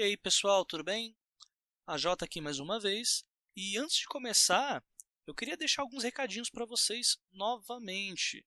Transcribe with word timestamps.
E 0.00 0.02
aí, 0.02 0.16
pessoal, 0.16 0.64
tudo 0.64 0.82
bem? 0.82 1.14
A 1.86 1.98
Jota 1.98 2.24
aqui 2.24 2.40
mais 2.40 2.58
uma 2.58 2.80
vez. 2.80 3.22
E 3.54 3.76
antes 3.76 3.98
de 3.98 4.06
começar, 4.06 4.82
eu 5.26 5.34
queria 5.34 5.58
deixar 5.58 5.82
alguns 5.82 6.02
recadinhos 6.02 6.48
para 6.48 6.64
vocês 6.64 7.18
novamente. 7.30 8.42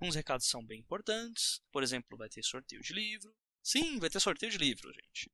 Uns 0.00 0.14
recados 0.14 0.46
são 0.46 0.64
bem 0.64 0.78
importantes, 0.78 1.60
por 1.72 1.82
exemplo, 1.82 2.16
vai 2.16 2.28
ter 2.28 2.44
sorteio 2.44 2.80
de 2.80 2.92
livro. 2.92 3.34
Sim, 3.64 3.98
vai 3.98 4.08
ter 4.08 4.20
sorteio 4.20 4.52
de 4.52 4.58
livro, 4.58 4.92
gente. 4.92 5.28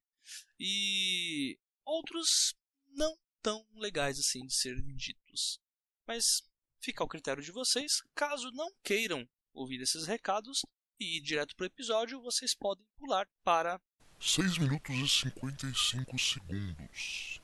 E 0.59 1.59
outros 1.85 2.55
não 2.87 3.14
tão 3.43 3.62
legais 3.75 4.19
assim 4.19 4.46
de 4.46 4.55
serem 4.55 4.96
ditos. 4.96 5.61
Mas 6.07 6.48
fica 6.80 7.05
ao 7.05 7.09
critério 7.09 7.43
de 7.43 7.53
vocês. 7.53 8.00
Caso 8.14 8.50
não 8.53 8.73
queiram 8.82 9.29
ouvir 9.53 9.82
esses 9.82 10.07
recados 10.07 10.62
e 10.98 11.19
ir 11.19 11.21
direto 11.21 11.55
para 11.55 11.64
o 11.64 11.66
episódio, 11.66 12.23
vocês 12.23 12.55
podem 12.55 12.87
pular 12.96 13.29
para 13.45 13.79
6 14.21 14.58
minutos 14.58 14.96
e 14.96 15.08
55 15.08 16.18
segundos. 16.18 17.40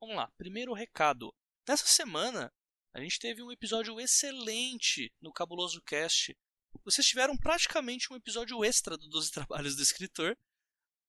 Vamos 0.00 0.14
lá, 0.14 0.30
primeiro 0.38 0.72
recado. 0.72 1.34
Nessa 1.68 1.86
semana, 1.86 2.52
a 2.94 3.00
gente 3.00 3.18
teve 3.18 3.42
um 3.42 3.50
episódio 3.50 4.00
excelente 4.00 5.12
no 5.20 5.32
Cabuloso 5.32 5.82
Cast. 5.82 6.36
Vocês 6.84 7.04
tiveram 7.04 7.36
praticamente 7.36 8.12
um 8.12 8.16
episódio 8.16 8.64
extra 8.64 8.96
do 8.96 9.08
12 9.08 9.32
Trabalhos 9.32 9.74
do 9.74 9.82
Escritor, 9.82 10.36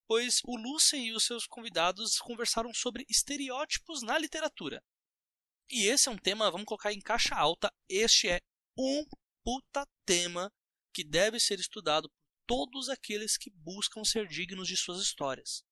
pois 0.08 0.42
o 0.44 0.58
Lucien 0.58 1.06
e 1.06 1.14
os 1.14 1.26
seus 1.26 1.46
convidados 1.46 2.18
conversaram 2.18 2.74
sobre 2.74 3.06
estereótipos 3.08 4.02
na 4.02 4.18
literatura. 4.18 4.84
E 5.70 5.86
esse 5.86 6.10
é 6.10 6.12
um 6.12 6.18
tema, 6.18 6.50
vamos 6.50 6.66
colocar 6.66 6.92
em 6.92 7.00
caixa 7.00 7.36
alta, 7.36 7.72
este 7.88 8.28
é 8.28 8.40
um 8.76 9.06
puta 9.44 9.86
tema 10.04 10.52
que 10.92 11.04
deve 11.04 11.40
ser 11.40 11.60
estudado 11.60 12.10
todos 12.50 12.90
aqueles 12.90 13.38
que 13.38 13.52
buscam 13.52 14.04
ser 14.04 14.28
dignos 14.28 14.68
de 14.68 14.76
suas 14.76 15.00
histórias. 15.00 15.64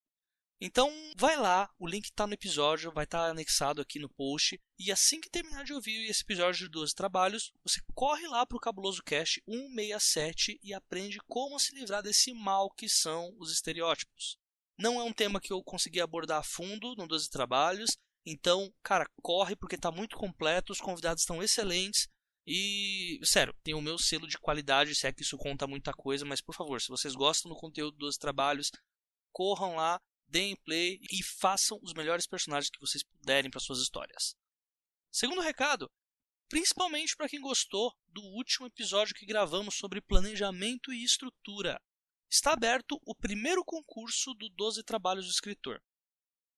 Então, 0.61 0.91
vai 1.17 1.35
lá, 1.35 1.67
o 1.79 1.87
link 1.87 2.05
está 2.05 2.27
no 2.27 2.35
episódio, 2.35 2.91
vai 2.91 3.03
estar 3.03 3.25
tá 3.25 3.31
anexado 3.31 3.81
aqui 3.81 3.97
no 3.97 4.07
post. 4.09 4.61
E 4.77 4.91
assim 4.91 5.19
que 5.19 5.27
terminar 5.27 5.63
de 5.63 5.73
ouvir 5.73 6.07
esse 6.07 6.21
episódio 6.21 6.65
de 6.65 6.69
12 6.69 6.93
trabalhos, 6.93 7.51
você 7.63 7.81
corre 7.95 8.27
lá 8.27 8.45
para 8.45 8.57
o 8.57 8.59
Cabuloso 8.59 9.01
Cast 9.03 9.41
167 9.47 10.59
e 10.61 10.71
aprende 10.71 11.17
como 11.27 11.59
se 11.59 11.73
livrar 11.73 12.03
desse 12.03 12.31
mal 12.31 12.69
que 12.69 12.87
são 12.87 13.35
os 13.39 13.51
estereótipos. 13.51 14.37
Não 14.77 14.99
é 14.99 15.03
um 15.03 15.13
tema 15.13 15.41
que 15.41 15.51
eu 15.51 15.63
consegui 15.63 15.99
abordar 15.99 16.41
a 16.41 16.43
fundo 16.43 16.93
no 16.95 17.07
12 17.07 17.27
trabalhos, 17.31 17.97
então, 18.23 18.71
cara, 18.83 19.09
corre 19.23 19.55
porque 19.55 19.75
está 19.75 19.91
muito 19.91 20.15
completo, 20.15 20.71
os 20.71 20.81
convidados 20.81 21.23
estão 21.23 21.41
excelentes. 21.41 22.07
E, 22.49 23.19
sério, 23.25 23.53
tem 23.61 23.73
o 23.73 23.81
meu 23.81 23.97
selo 23.97 24.25
de 24.25 24.37
qualidade, 24.37 24.95
se 24.95 25.05
é 25.05 25.11
que 25.11 25.21
isso 25.21 25.37
conta 25.37 25.67
muita 25.67 25.91
coisa, 25.91 26.23
mas 26.23 26.39
por 26.39 26.55
favor, 26.55 26.81
se 26.81 26.87
vocês 26.87 27.13
gostam 27.13 27.49
do 27.51 27.57
conteúdo 27.57 27.97
dos 27.97 28.17
trabalhos, 28.17 28.71
corram 29.33 29.75
lá, 29.75 30.01
deem 30.25 30.55
play 30.55 30.97
e 31.11 31.21
façam 31.21 31.77
os 31.83 31.93
melhores 31.93 32.25
personagens 32.25 32.69
que 32.69 32.79
vocês 32.79 33.03
puderem 33.03 33.51
para 33.51 33.59
suas 33.59 33.79
histórias. 33.79 34.33
Segundo 35.11 35.41
recado, 35.41 35.91
principalmente 36.47 37.17
para 37.17 37.27
quem 37.27 37.41
gostou 37.41 37.93
do 38.07 38.21
último 38.21 38.67
episódio 38.67 39.13
que 39.13 39.25
gravamos 39.25 39.75
sobre 39.75 39.99
planejamento 39.99 40.93
e 40.93 41.03
estrutura. 41.03 41.81
Está 42.29 42.53
aberto 42.53 42.97
o 43.05 43.13
primeiro 43.13 43.63
concurso 43.65 44.33
do 44.33 44.49
12 44.49 44.83
Trabalhos 44.83 45.25
do 45.25 45.31
Escritor. 45.31 45.81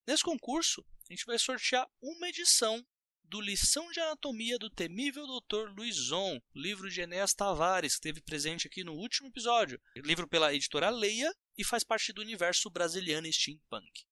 Nesse 0.06 0.24
concurso, 0.24 0.86
a 1.10 1.14
gente 1.14 1.26
vai 1.26 1.40
sortear 1.40 1.88
uma 2.00 2.30
edição 2.30 2.86
do 3.30 3.40
Lição 3.40 3.92
de 3.92 4.00
Anatomia 4.00 4.58
do 4.58 4.72
Temível 4.72 5.24
Dr. 5.28 5.70
Luizon, 5.78 6.42
livro 6.56 6.90
de 6.90 7.02
Enéas 7.02 7.32
Tavares, 7.32 7.94
que 7.94 7.98
esteve 7.98 8.22
presente 8.22 8.66
aqui 8.66 8.84
no 8.84 8.94
último 8.94 9.28
episódio. 9.28 9.80
Livro 9.98 10.28
pela 10.28 10.52
editora 10.52 10.90
Leia 10.90 11.32
e 11.56 11.64
faz 11.64 11.84
parte 11.84 12.12
do 12.12 12.22
universo 12.22 12.72
brasiliano 12.72 13.32
steampunk. 13.32 14.04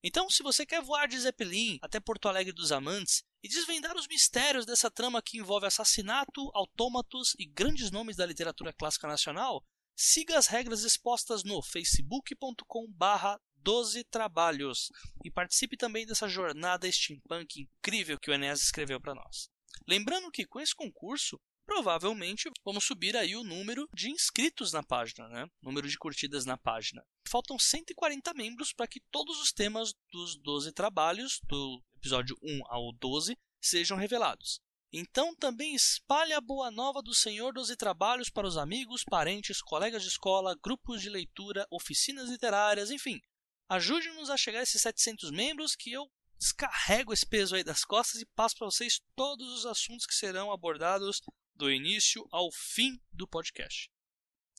Então, 0.00 0.30
se 0.30 0.44
você 0.44 0.64
quer 0.64 0.80
voar 0.80 1.08
de 1.08 1.18
Zeppelin 1.18 1.78
até 1.82 1.98
Porto 1.98 2.28
Alegre 2.28 2.52
dos 2.52 2.70
Amantes 2.70 3.24
e 3.42 3.48
desvendar 3.48 3.96
os 3.96 4.06
mistérios 4.06 4.64
dessa 4.64 4.88
trama 4.92 5.20
que 5.20 5.38
envolve 5.38 5.66
assassinato, 5.66 6.48
autômatos 6.54 7.34
e 7.40 7.46
grandes 7.46 7.90
nomes 7.90 8.14
da 8.14 8.24
literatura 8.24 8.72
clássica 8.72 9.08
nacional, 9.08 9.64
siga 9.96 10.38
as 10.38 10.46
regras 10.46 10.84
expostas 10.84 11.42
no 11.42 11.60
facebook.com/barra 11.60 13.40
12 13.66 14.04
trabalhos 14.04 14.92
e 15.24 15.28
participe 15.28 15.76
também 15.76 16.06
dessa 16.06 16.28
jornada 16.28 16.90
steampunk 16.90 17.62
incrível 17.62 18.16
que 18.16 18.30
o 18.30 18.32
Enéas 18.32 18.62
escreveu 18.62 19.00
para 19.00 19.12
nós. 19.12 19.50
Lembrando 19.88 20.30
que 20.30 20.46
com 20.46 20.60
esse 20.60 20.72
concurso, 20.72 21.36
provavelmente 21.66 22.48
vamos 22.64 22.84
subir 22.84 23.16
aí 23.16 23.34
o 23.34 23.42
número 23.42 23.88
de 23.92 24.08
inscritos 24.08 24.72
na 24.72 24.84
página, 24.84 25.28
né? 25.28 25.48
Número 25.60 25.88
de 25.88 25.98
curtidas 25.98 26.46
na 26.46 26.56
página. 26.56 27.04
Faltam 27.28 27.58
140 27.58 28.32
membros 28.34 28.72
para 28.72 28.86
que 28.86 29.00
todos 29.10 29.40
os 29.40 29.50
temas 29.50 29.92
dos 30.12 30.36
12 30.36 30.72
trabalhos, 30.72 31.40
do 31.42 31.82
episódio 31.96 32.36
1 32.40 32.60
ao 32.68 32.92
12, 32.92 33.36
sejam 33.60 33.96
revelados. 33.96 34.60
Então 34.92 35.34
também 35.34 35.74
espalhe 35.74 36.32
a 36.32 36.40
boa 36.40 36.70
nova 36.70 37.02
do 37.02 37.12
Senhor 37.12 37.52
12 37.52 37.74
Trabalhos 37.74 38.30
para 38.30 38.46
os 38.46 38.56
amigos, 38.56 39.02
parentes, 39.02 39.60
colegas 39.60 40.02
de 40.02 40.08
escola, 40.08 40.56
grupos 40.62 41.02
de 41.02 41.10
leitura, 41.10 41.66
oficinas 41.68 42.30
literárias, 42.30 42.92
enfim, 42.92 43.20
Ajude-nos 43.68 44.30
a 44.30 44.36
chegar 44.36 44.60
a 44.60 44.62
esses 44.62 44.80
700 44.80 45.30
membros 45.32 45.74
que 45.74 45.92
eu 45.92 46.08
descarrego 46.38 47.12
esse 47.12 47.26
peso 47.26 47.56
aí 47.56 47.64
das 47.64 47.84
costas 47.84 48.20
e 48.20 48.26
passo 48.26 48.56
para 48.56 48.66
vocês 48.66 49.00
todos 49.16 49.52
os 49.52 49.66
assuntos 49.66 50.06
que 50.06 50.14
serão 50.14 50.52
abordados 50.52 51.20
do 51.54 51.70
início 51.70 52.26
ao 52.30 52.50
fim 52.52 53.00
do 53.10 53.26
podcast. 53.26 53.90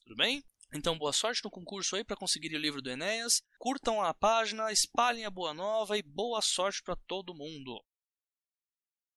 Tudo 0.04 0.16
bem? 0.16 0.44
Então, 0.74 0.98
boa 0.98 1.14
sorte 1.14 1.42
no 1.44 1.50
concurso 1.50 1.96
aí 1.96 2.04
para 2.04 2.18
conseguir 2.18 2.54
o 2.54 2.60
livro 2.60 2.82
do 2.82 2.90
Enéas. 2.90 3.42
Curtam 3.58 4.02
a 4.02 4.14
página, 4.14 4.72
espalhem 4.72 5.26
a 5.26 5.30
boa 5.30 5.54
nova 5.54 5.98
e 5.98 6.04
boa 6.04 6.42
sorte 6.42 6.84
para 6.84 6.98
todo 7.08 7.34
mundo. 7.34 7.82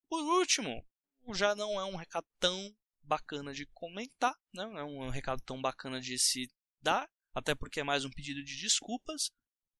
Por 0.09 0.23
último, 0.39 0.87
já 1.35 1.57
não 1.57 1.81
é 1.81 1.85
um 1.85 1.97
recado 1.97 2.27
tão 2.39 2.73
bacana 3.03 3.53
de 3.53 3.67
comentar, 3.73 4.35
né? 4.53 4.65
não 4.67 4.79
é 4.79 4.85
um 4.85 5.09
recado 5.09 5.43
tão 5.43 5.61
bacana 5.61 6.01
de 6.01 6.17
se 6.19 6.49
dar, 6.81 7.11
até 7.35 7.55
porque 7.57 7.81
é 7.81 7.85
mais 7.85 8.05
um 8.05 8.11
pedido 8.11 8.45
de 8.45 8.57
desculpas 8.57 9.33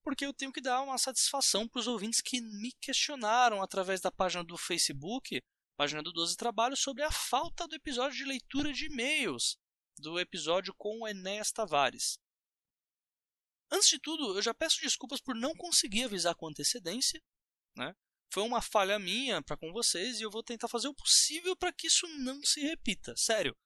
porque 0.03 0.25
eu 0.25 0.33
tenho 0.33 0.53
que 0.53 0.61
dar 0.61 0.83
uma 0.83 0.99
satisfação 0.99 1.69
para 1.69 1.81
os 1.81 1.87
ouvintes 1.87 2.21
que 2.21 2.41
me 2.41 2.73
questionaram 2.81 3.63
através 3.63 4.01
da 4.01 4.11
página 4.11 4.43
do 4.43 4.57
Facebook, 4.57 5.43
página 5.77 6.03
do 6.03 6.13
12 6.13 6.37
Trabalhos, 6.37 6.81
sobre 6.81 7.03
a 7.03 7.11
falta 7.11 7.67
do 7.67 7.75
episódio 7.75 8.17
de 8.17 8.25
leitura 8.25 8.73
de 8.73 8.87
e-mails 8.87 9.57
do 9.99 10.19
episódio 10.19 10.75
com 10.75 11.01
o 11.01 11.09
Enéas 11.09 11.53
Tavares. 11.53 12.19
Antes 13.71 13.89
de 13.89 13.99
tudo, 14.01 14.37
eu 14.37 14.43
já 14.43 14.53
peço 14.53 14.81
desculpas 14.81 15.21
por 15.21 15.35
não 15.35 15.55
conseguir 15.55 16.05
avisar 16.05 16.35
com 16.35 16.49
antecedência. 16.49 17.23
Né? 17.77 17.95
Foi 18.33 18.43
uma 18.43 18.61
falha 18.61 18.99
minha 18.99 19.43
para 19.43 19.57
com 19.57 19.73
vocês 19.73 20.19
e 20.19 20.23
eu 20.23 20.31
vou 20.31 20.43
tentar 20.43 20.69
fazer 20.69 20.89
o 20.89 20.95
possível 20.95 21.57
para 21.57 21.73
que 21.73 21.87
isso 21.87 22.07
não 22.19 22.43
se 22.43 22.61
repita. 22.61 23.15
Sério. 23.17 23.57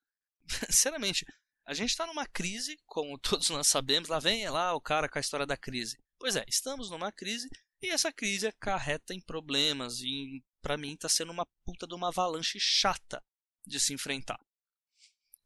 Sinceramente, 0.71 1.25
a 1.65 1.73
gente 1.73 1.91
está 1.91 2.07
numa 2.07 2.27
crise, 2.27 2.77
como 2.85 3.19
todos 3.19 3.49
nós 3.49 3.67
sabemos. 3.67 4.09
Lá 4.09 4.19
vem 4.19 4.49
lá 4.51 4.75
o 4.75 4.81
cara 4.81 5.09
com 5.09 5.19
a 5.19 5.21
história 5.21 5.47
da 5.47 5.57
crise. 5.57 5.99
Pois 6.19 6.37
é, 6.37 6.45
estamos 6.49 6.91
numa 6.91 7.13
crise 7.13 7.49
e 7.83 7.89
essa 7.89 8.13
crise 8.13 8.47
acarreta 8.47 9.13
em 9.13 9.21
problemas 9.21 10.01
e 10.01 10.43
para 10.63 10.79
mim 10.79 10.95
está 10.95 11.09
sendo 11.09 11.33
uma 11.33 11.47
puta 11.65 11.87
de 11.87 11.95
uma 11.95 12.09
avalanche 12.09 12.59
chata 12.59 13.23
de 13.67 13.79
se 13.79 13.93
enfrentar. 13.93 14.41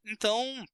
Então, 0.05 0.65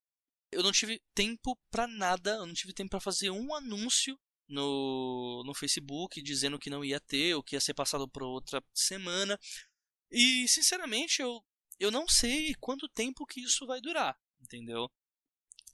eu 0.53 0.63
não 0.63 0.73
tive 0.73 1.03
tempo 1.15 1.59
para 1.71 1.87
nada, 1.87 2.33
eu 2.33 2.47
não 2.47 2.55
tive 2.55 2.73
tempo 2.73 2.91
para 2.91 3.01
fazer 3.01 3.31
um 3.31 3.55
anúncio 3.55 4.19
no, 4.49 5.43
no 5.45 5.55
Facebook 5.55 6.23
dizendo 6.23 6.59
que 6.59 6.71
não 6.71 6.85
ia 6.85 7.01
ter, 7.01 7.35
ou 7.35 7.43
que 7.43 7.57
ia 7.57 7.61
ser 7.61 7.75
passado 7.75 8.09
para 8.09 8.27
outra 8.27 8.63
semana. 8.73 9.39
E, 10.11 10.47
sinceramente, 10.49 11.23
eu, 11.23 11.43
eu 11.79 11.91
não 11.91 12.07
sei 12.07 12.55
quanto 12.57 12.89
tempo 12.89 13.27
que 13.27 13.41
isso 13.41 13.67
vai 13.67 13.81
durar, 13.81 14.17
entendeu? 14.41 14.91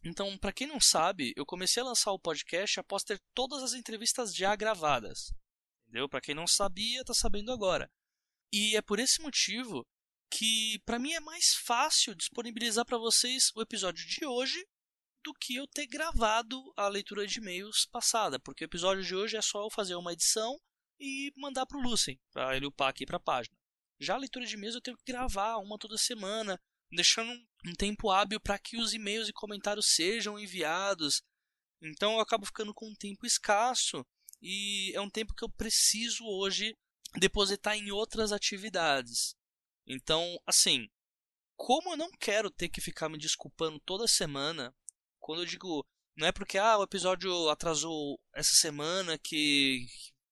Então, 0.02 0.36
para 0.38 0.52
quem 0.52 0.66
não 0.66 0.80
sabe, 0.80 1.32
eu 1.36 1.44
comecei 1.44 1.82
a 1.82 1.86
lançar 1.86 2.12
o 2.12 2.18
podcast 2.18 2.80
após 2.80 3.04
ter 3.04 3.20
todas 3.34 3.62
as 3.62 3.74
entrevistas 3.74 4.34
já 4.34 4.56
gravadas. 4.56 5.32
Entendeu? 5.82 6.08
Para 6.08 6.20
quem 6.20 6.34
não 6.34 6.46
sabia, 6.46 7.02
está 7.02 7.12
sabendo 7.12 7.52
agora. 7.52 7.90
E 8.52 8.76
é 8.76 8.82
por 8.82 8.98
esse 8.98 9.20
motivo 9.20 9.86
que 10.30 10.80
para 10.86 10.98
mim 10.98 11.12
é 11.12 11.20
mais 11.20 11.54
fácil 11.54 12.14
disponibilizar 12.14 12.86
para 12.86 12.96
vocês 12.96 13.50
o 13.54 13.60
episódio 13.60 14.06
de 14.06 14.24
hoje 14.24 14.64
do 15.22 15.34
que 15.34 15.56
eu 15.56 15.66
ter 15.66 15.86
gravado 15.86 16.72
a 16.76 16.88
leitura 16.88 17.26
de 17.26 17.38
e-mails 17.38 17.86
passada, 17.86 18.38
porque 18.40 18.64
o 18.64 18.66
episódio 18.66 19.04
de 19.04 19.14
hoje 19.14 19.36
é 19.36 19.42
só 19.42 19.64
eu 19.64 19.70
fazer 19.70 19.94
uma 19.96 20.12
edição 20.12 20.58
e 20.98 21.32
mandar 21.36 21.66
para 21.66 21.78
o 21.78 21.82
Lucien, 21.82 22.18
para 22.32 22.56
ele 22.56 22.66
upar 22.66 22.88
aqui 22.88 23.04
para 23.04 23.16
a 23.16 23.20
página. 23.20 23.56
Já 23.98 24.14
a 24.14 24.18
leitura 24.18 24.46
de 24.46 24.54
e-mails 24.54 24.74
eu 24.74 24.80
tenho 24.80 24.96
que 24.96 25.12
gravar 25.12 25.58
uma 25.58 25.78
toda 25.78 25.98
semana, 25.98 26.58
deixando 26.90 27.30
um 27.30 27.46
tempo 27.76 28.10
hábil 28.10 28.40
para 28.40 28.58
que 28.58 28.76
os 28.76 28.94
e-mails 28.94 29.28
e 29.28 29.32
comentários 29.32 29.94
sejam 29.94 30.38
enviados. 30.38 31.22
Então 31.82 32.14
eu 32.14 32.20
acabo 32.20 32.46
ficando 32.46 32.74
com 32.74 32.88
um 32.88 32.94
tempo 32.94 33.26
escasso 33.26 34.04
e 34.40 34.92
é 34.94 35.00
um 35.00 35.10
tempo 35.10 35.34
que 35.34 35.44
eu 35.44 35.48
preciso 35.48 36.24
hoje 36.24 36.76
depositar 37.18 37.76
em 37.76 37.90
outras 37.90 38.32
atividades. 38.32 39.34
Então, 39.86 40.38
assim, 40.46 40.88
como 41.56 41.92
eu 41.92 41.96
não 41.96 42.10
quero 42.12 42.50
ter 42.50 42.68
que 42.68 42.80
ficar 42.80 43.08
me 43.08 43.18
desculpando 43.18 43.80
toda 43.80 44.06
semana, 44.08 44.74
quando 45.18 45.42
eu 45.42 45.46
digo 45.46 45.86
Não 46.16 46.26
é 46.26 46.32
porque 46.32 46.58
ah, 46.58 46.78
o 46.78 46.82
episódio 46.82 47.48
atrasou 47.48 48.20
essa 48.34 48.54
semana 48.54 49.18
que 49.18 49.86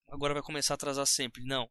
agora 0.07 0.33
vai 0.33 0.43
começar 0.43 0.73
a 0.73 0.75
atrasar 0.75 1.05
sempre. 1.05 1.43
Não. 1.43 1.69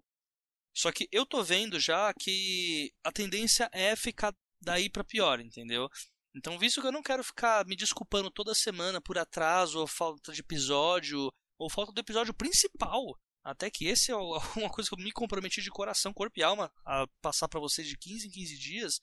Só 0.75 0.93
que 0.93 1.09
eu 1.11 1.27
tô 1.27 1.43
vendo 1.43 1.79
já 1.81 2.13
que 2.15 2.93
a 3.03 3.13
tendência 3.13 3.69
é 3.73 3.97
ficar 3.97 4.35
daí 4.61 4.91
para 4.91 5.05
pior, 5.05 5.41
entendeu? 5.41 5.89
Então, 6.35 6.59
visto 6.59 6.81
que 6.81 6.87
eu 6.87 6.93
não 6.93 7.03
quero 7.03 7.25
ficar 7.25 7.67
me 7.67 7.75
desculpando 7.75 8.31
toda 8.31 8.55
semana 8.55 9.01
por 9.01 9.19
atraso 9.19 9.81
ou 9.81 9.87
falta 9.87 10.33
de 10.33 10.41
episódio 10.41 11.33
ou 11.59 11.71
falta 11.71 11.93
do 11.93 12.01
episódio 12.01 12.33
principal, 12.35 13.03
até 13.43 13.71
que 13.71 13.87
esse 13.87 14.11
é 14.11 14.17
uma 14.57 14.71
coisa 14.71 14.89
que 14.89 14.95
eu 14.95 15.03
me 15.03 15.13
comprometi 15.13 15.61
de 15.63 15.71
coração, 15.71 16.13
corpo 16.13 16.39
e 16.39 16.43
alma 16.43 16.71
a 16.85 17.07
passar 17.21 17.49
para 17.49 17.61
vocês 17.61 17.89
de 17.89 17.97
15 17.97 18.29
em 18.29 18.31
15 18.31 18.59
dias. 18.59 19.01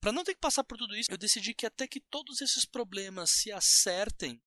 Para 0.00 0.12
não 0.12 0.24
ter 0.24 0.34
que 0.34 0.40
passar 0.40 0.62
por 0.64 0.78
tudo 0.78 0.96
isso, 0.96 1.10
eu 1.10 1.18
decidi 1.18 1.52
que 1.52 1.66
até 1.66 1.86
que 1.88 2.00
todos 2.00 2.40
esses 2.40 2.64
problemas 2.64 3.30
se 3.32 3.50
acertem, 3.50 4.40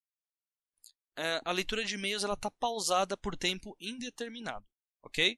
é, 1.17 1.41
a 1.43 1.51
leitura 1.51 1.83
de 1.83 1.95
e-mails 1.95 2.23
ela 2.23 2.37
tá 2.37 2.49
pausada 2.49 3.17
por 3.17 3.35
tempo 3.35 3.75
indeterminado, 3.79 4.65
ok? 5.03 5.37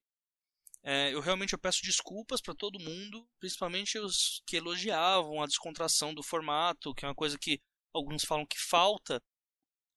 É, 0.83 1.13
eu 1.13 1.19
realmente 1.19 1.53
eu 1.53 1.59
peço 1.59 1.83
desculpas 1.83 2.41
para 2.41 2.55
todo 2.55 2.79
mundo, 2.79 3.27
principalmente 3.39 3.99
os 3.99 4.41
que 4.47 4.57
elogiavam 4.57 5.41
a 5.41 5.45
descontração 5.45 6.13
do 6.13 6.23
formato, 6.23 6.93
que 6.95 7.05
é 7.05 7.07
uma 7.07 7.15
coisa 7.15 7.37
que 7.37 7.61
alguns 7.93 8.23
falam 8.23 8.45
que 8.45 8.59
falta 8.59 9.21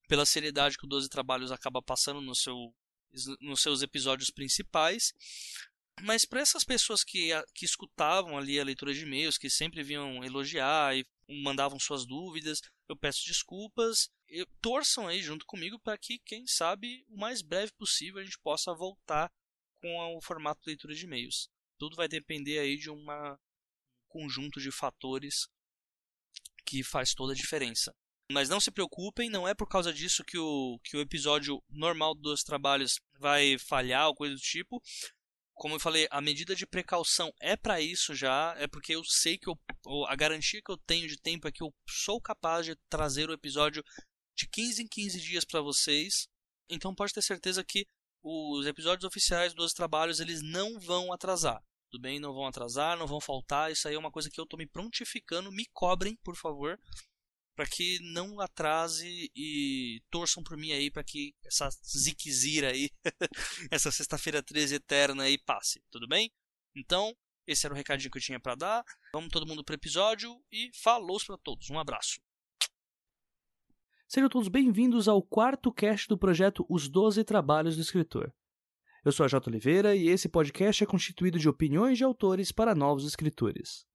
pela 0.07 0.27
seriedade 0.27 0.77
que 0.77 0.85
o 0.85 0.89
12 0.89 1.09
Trabalhos 1.09 1.51
acaba 1.51 1.83
passando 1.83 2.21
no 2.21 2.35
seu, 2.35 2.75
nos 3.41 3.63
seus 3.63 3.81
episódios 3.81 4.31
principais. 4.31 5.13
Mas 6.03 6.25
para 6.25 6.41
essas 6.41 6.65
pessoas 6.65 7.05
que, 7.05 7.31
que 7.55 7.65
escutavam 7.65 8.37
ali 8.37 8.59
a 8.59 8.65
leitura 8.65 8.93
de 8.93 9.03
e-mails, 9.03 9.39
que 9.39 9.49
sempre 9.49 9.83
vinham 9.83 10.25
elogiar 10.25 10.97
e 10.97 11.07
mandavam 11.43 11.79
suas 11.79 12.05
dúvidas, 12.05 12.61
eu 12.89 12.97
peço 12.97 13.25
desculpas. 13.27 14.11
E 14.29 14.45
torçam 14.61 15.07
aí 15.07 15.23
junto 15.23 15.47
comigo 15.47 15.79
para 15.79 15.97
que, 15.97 16.19
quem 16.19 16.47
sabe, 16.47 17.07
o 17.09 17.17
mais 17.17 17.41
breve 17.41 17.73
possível 17.73 18.21
a 18.21 18.25
gente 18.25 18.39
possa 18.41 18.75
voltar 18.75 19.31
com 19.85 20.17
o 20.17 20.23
formato 20.23 20.63
de 20.63 20.69
leitura 20.69 20.95
de 20.95 21.05
e-mails. 21.05 21.51
Tudo 21.79 21.95
vai 21.95 22.09
depender 22.09 22.59
aí 22.59 22.79
de 22.79 22.91
um 22.91 23.05
conjunto 24.09 24.59
de 24.59 24.71
fatores 24.71 25.47
que 26.65 26.83
faz 26.83 27.13
toda 27.13 27.35
a 27.35 27.37
diferença. 27.37 27.95
Mas 28.33 28.49
não 28.49 28.59
se 28.59 28.71
preocupem, 28.71 29.29
não 29.29 29.47
é 29.47 29.55
por 29.55 29.69
causa 29.69 29.93
disso 29.93 30.25
que 30.25 30.39
o, 30.39 30.81
que 30.83 30.97
o 30.97 31.01
episódio 31.01 31.63
normal 31.69 32.15
dos 32.15 32.43
trabalhos 32.43 32.99
vai 33.19 33.59
falhar 33.59 34.09
ou 34.09 34.15
coisa 34.15 34.35
do 34.35 34.41
tipo. 34.41 34.83
Como 35.53 35.75
eu 35.75 35.81
falei, 35.81 36.09
a 36.11 36.23
medida 36.23 36.57
de 36.57 36.67
precaução 36.67 37.31
é 37.39 37.55
para 37.55 37.79
isso 37.79 38.15
já, 38.15 38.55
é 38.57 38.67
porque 38.67 38.95
eu 38.95 39.05
sei 39.05 39.37
que 39.37 39.51
eu, 39.51 39.59
a 40.07 40.17
garantia 40.17 40.63
que 40.65 40.73
eu 40.73 40.79
tenho 40.79 41.07
de 41.07 41.21
tempo 41.21 41.47
é 41.47 41.53
que 41.53 41.63
eu 41.63 41.73
sou 41.87 42.19
capaz 42.19 42.65
de 42.65 42.75
trazer 42.89 43.29
o 43.29 43.35
episódio 43.35 43.85
de 44.35 44.49
15 44.49 44.83
em 44.83 44.89
15 44.89 45.21
dias 45.21 45.45
para 45.45 45.61
vocês. 45.61 46.27
Então 46.71 46.95
pode 46.95 47.13
ter 47.13 47.23
certeza 47.23 47.63
que 47.63 47.87
os 48.25 48.67
episódios 48.67 49.05
oficiais 49.05 49.53
dos 49.53 49.75
trabalhos 49.75 50.19
eles 50.19 50.41
não 50.43 50.81
vão 50.81 51.13
atrasar. 51.13 51.63
Tudo 51.91 52.01
bem? 52.01 52.19
Não 52.19 52.33
vão 52.33 52.47
atrasar, 52.47 52.97
não 52.97 53.07
vão 53.07 53.21
faltar. 53.21 53.71
Isso 53.71 53.87
aí 53.87 53.95
é 53.95 53.99
uma 53.99 54.11
coisa 54.11 54.31
que 54.31 54.41
eu 54.41 54.45
estou 54.45 54.59
me 54.59 54.67
prontificando. 54.67 55.53
Me 55.53 55.67
cobrem, 55.73 56.17
por 56.25 56.35
favor, 56.35 56.81
para 57.55 57.67
que 57.67 57.99
não 58.01 58.41
atrase 58.41 59.31
e 59.37 60.01
torçam 60.11 60.43
por 60.43 60.57
mim 60.57 60.73
aí 60.73 60.91
para 60.91 61.05
que 61.05 61.35
essa 61.45 61.69
ziquezira 61.87 62.71
aí, 62.71 62.91
essa 63.71 63.93
sexta-feira 63.93 64.43
13 64.43 64.77
eterna 64.77 65.25
aí 65.25 65.39
passe. 65.39 65.83
Tudo 65.91 66.09
bem? 66.09 66.33
Então, 66.75 67.15
esse 67.47 67.67
era 67.67 67.75
o 67.75 67.77
recadinho 67.77 68.11
que 68.11 68.19
eu 68.19 68.23
tinha 68.23 68.41
para 68.41 68.55
dar. 68.55 68.85
Vamos 69.13 69.31
todo 69.31 69.47
mundo 69.47 69.63
para 69.63 69.75
o 69.75 69.77
episódio 69.77 70.35
e 70.51 70.71
falou 70.83 71.19
para 71.27 71.37
todos. 71.39 71.69
Um 71.71 71.79
abraço. 71.79 72.24
Sejam 74.07 74.29
todos 74.29 74.49
bem-vindos 74.49 75.09
ao 75.09 75.23
quarto 75.23 75.73
cast 75.73 76.07
do 76.09 76.19
projeto 76.19 76.65
Os 76.69 76.89
Doze 76.89 77.25
Trabalhos 77.25 77.75
do 77.75 77.81
Escritor. 77.83 78.33
Eu 79.03 79.11
sou 79.11 79.25
a 79.25 79.29
J. 79.29 79.49
Oliveira 79.49 79.97
e 79.97 80.09
esse 80.09 80.29
podcast 80.29 80.85
é 80.85 80.87
constituído 80.87 81.39
de 81.39 81.49
opiniões 81.49 81.97
de 81.97 82.05
autores 82.05 82.53
para 82.53 82.75
novos 82.75 83.07
escritores. 83.07 83.87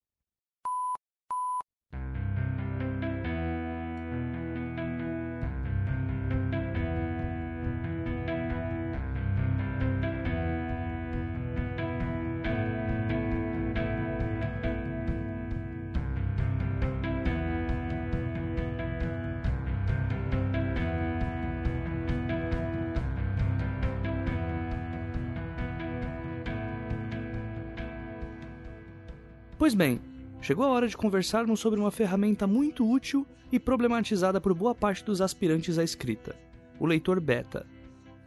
Pois 29.69 29.75
bem, 29.75 30.01
chegou 30.42 30.66
a 30.66 30.69
hora 30.69 30.88
de 30.88 30.98
conversarmos 30.98 31.60
sobre 31.60 31.80
uma 31.80 31.92
ferramenta 31.92 32.48
muito 32.48 32.83
útil 32.89 33.24
e 33.51 33.60
problematizada 33.60 34.42
por 34.42 34.51
boa 34.51 34.74
parte 34.74 35.06
dos 35.06 35.21
aspirantes 35.21 35.77
à 35.77 35.83
escrita: 35.83 36.36
o 36.80 36.88
leitor 36.88 37.19
beta. 37.21 37.68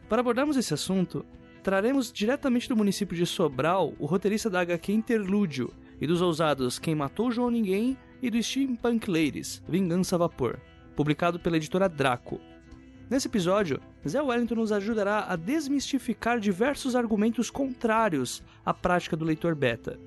Para 0.07 0.21
abordarmos 0.21 0.55
esse 0.55 0.73
assunto, 0.73 1.25
traremos 1.61 2.13
diretamente 2.13 2.69
do 2.69 2.77
município 2.77 3.13
de 3.13 3.25
Sobral 3.25 3.93
o 3.99 4.05
roteirista 4.05 4.49
da 4.49 4.61
HQ 4.61 4.93
Interlúdio 4.93 5.73
e 5.99 6.07
dos 6.07 6.21
ousados 6.21 6.79
Quem 6.79 6.95
Matou 6.95 7.29
João 7.29 7.51
Ninguém 7.51 7.97
e 8.21 8.29
do 8.29 8.41
Steampunk 8.41 9.11
Ladies, 9.11 9.61
Vingança 9.67 10.15
a 10.15 10.19
Vapor, 10.19 10.61
publicado 10.95 11.41
pela 11.41 11.57
editora 11.57 11.89
Draco. 11.89 12.39
Nesse 13.09 13.27
episódio, 13.27 13.81
Zé 14.07 14.21
Wellington 14.21 14.55
nos 14.55 14.71
ajudará 14.71 15.25
a 15.27 15.35
desmistificar 15.35 16.39
diversos 16.39 16.95
argumentos 16.95 17.49
contrários 17.49 18.41
à 18.65 18.73
prática 18.73 19.17
do 19.17 19.25
leitor 19.25 19.53
beta 19.55 19.99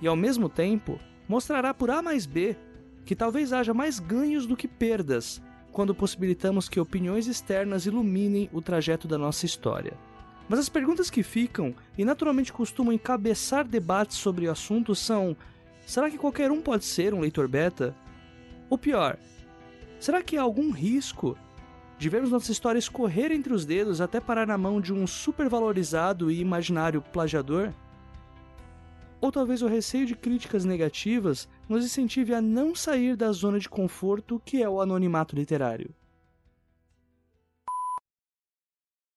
e 0.00 0.06
ao 0.06 0.16
mesmo 0.16 0.48
tempo 0.48 0.98
mostrará 1.28 1.72
por 1.72 1.90
A 1.90 2.02
mais 2.02 2.26
B 2.26 2.56
que 3.04 3.14
talvez 3.14 3.52
haja 3.52 3.74
mais 3.74 3.98
ganhos 3.98 4.46
do 4.46 4.56
que 4.56 4.66
perdas 4.66 5.42
quando 5.72 5.94
possibilitamos 5.94 6.68
que 6.68 6.80
opiniões 6.80 7.26
externas 7.26 7.84
iluminem 7.84 8.48
o 8.52 8.62
trajeto 8.62 9.08
da 9.08 9.18
nossa 9.18 9.44
história. 9.44 9.92
Mas 10.48 10.58
as 10.58 10.68
perguntas 10.68 11.10
que 11.10 11.22
ficam 11.22 11.74
e 11.98 12.04
naturalmente 12.04 12.52
costumam 12.52 12.92
encabeçar 12.92 13.66
debates 13.66 14.16
sobre 14.16 14.46
o 14.46 14.50
assunto 14.50 14.94
são: 14.94 15.36
será 15.86 16.10
que 16.10 16.18
qualquer 16.18 16.50
um 16.50 16.60
pode 16.60 16.84
ser 16.84 17.12
um 17.12 17.20
leitor 17.20 17.48
beta? 17.48 17.94
Ou 18.70 18.78
pior, 18.78 19.18
será 19.98 20.22
que 20.22 20.36
há 20.36 20.42
algum 20.42 20.70
risco 20.70 21.36
de 21.98 22.08
vermos 22.08 22.30
nossa 22.30 22.52
história 22.52 22.78
escorrer 22.78 23.32
entre 23.32 23.52
os 23.52 23.64
dedos 23.64 24.00
até 24.00 24.20
parar 24.20 24.46
na 24.46 24.58
mão 24.58 24.80
de 24.80 24.92
um 24.92 25.06
supervalorizado 25.06 26.30
e 26.30 26.40
imaginário 26.40 27.00
plagiador? 27.00 27.72
Ou 29.24 29.32
talvez 29.32 29.62
o 29.62 29.66
receio 29.66 30.04
de 30.04 30.14
críticas 30.14 30.66
negativas 30.66 31.48
nos 31.66 31.82
incentive 31.82 32.34
a 32.34 32.42
não 32.42 32.74
sair 32.74 33.16
da 33.16 33.32
zona 33.32 33.58
de 33.58 33.70
conforto 33.70 34.38
que 34.44 34.62
é 34.62 34.68
o 34.68 34.82
anonimato 34.82 35.34
literário. 35.34 35.94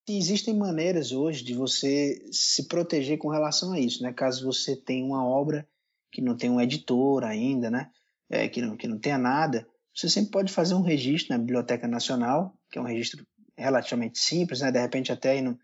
Existem 0.08 0.56
maneiras 0.56 1.12
hoje 1.12 1.44
de 1.44 1.54
você 1.54 2.26
se 2.32 2.70
proteger 2.70 3.18
com 3.18 3.28
relação 3.28 3.74
a 3.74 3.82
isso, 3.82 4.02
né? 4.02 4.14
Caso 4.14 4.46
você 4.46 4.78
tenha 4.78 5.06
uma 5.06 5.28
obra 5.28 5.68
que 6.10 6.22
não 6.22 6.38
tem 6.38 6.50
um 6.50 6.62
editor 6.62 7.26
ainda, 7.26 7.70
né? 7.70 7.92
É, 8.30 8.48
que, 8.48 8.62
não, 8.62 8.78
que 8.78 8.88
não 8.88 8.98
tenha 8.98 9.18
nada, 9.18 9.68
você 9.94 10.10
sempre 10.10 10.32
pode 10.32 10.54
fazer 10.54 10.74
um 10.74 10.82
registro 10.82 11.34
na 11.34 11.38
Biblioteca 11.38 11.86
Nacional, 11.86 12.58
que 12.72 12.80
é 12.80 12.82
um 12.82 12.86
registro 12.86 13.28
relativamente 13.58 14.20
simples, 14.20 14.62
né? 14.62 14.72
De 14.72 14.80
repente 14.80 15.12
até 15.12 15.42
no, 15.42 15.60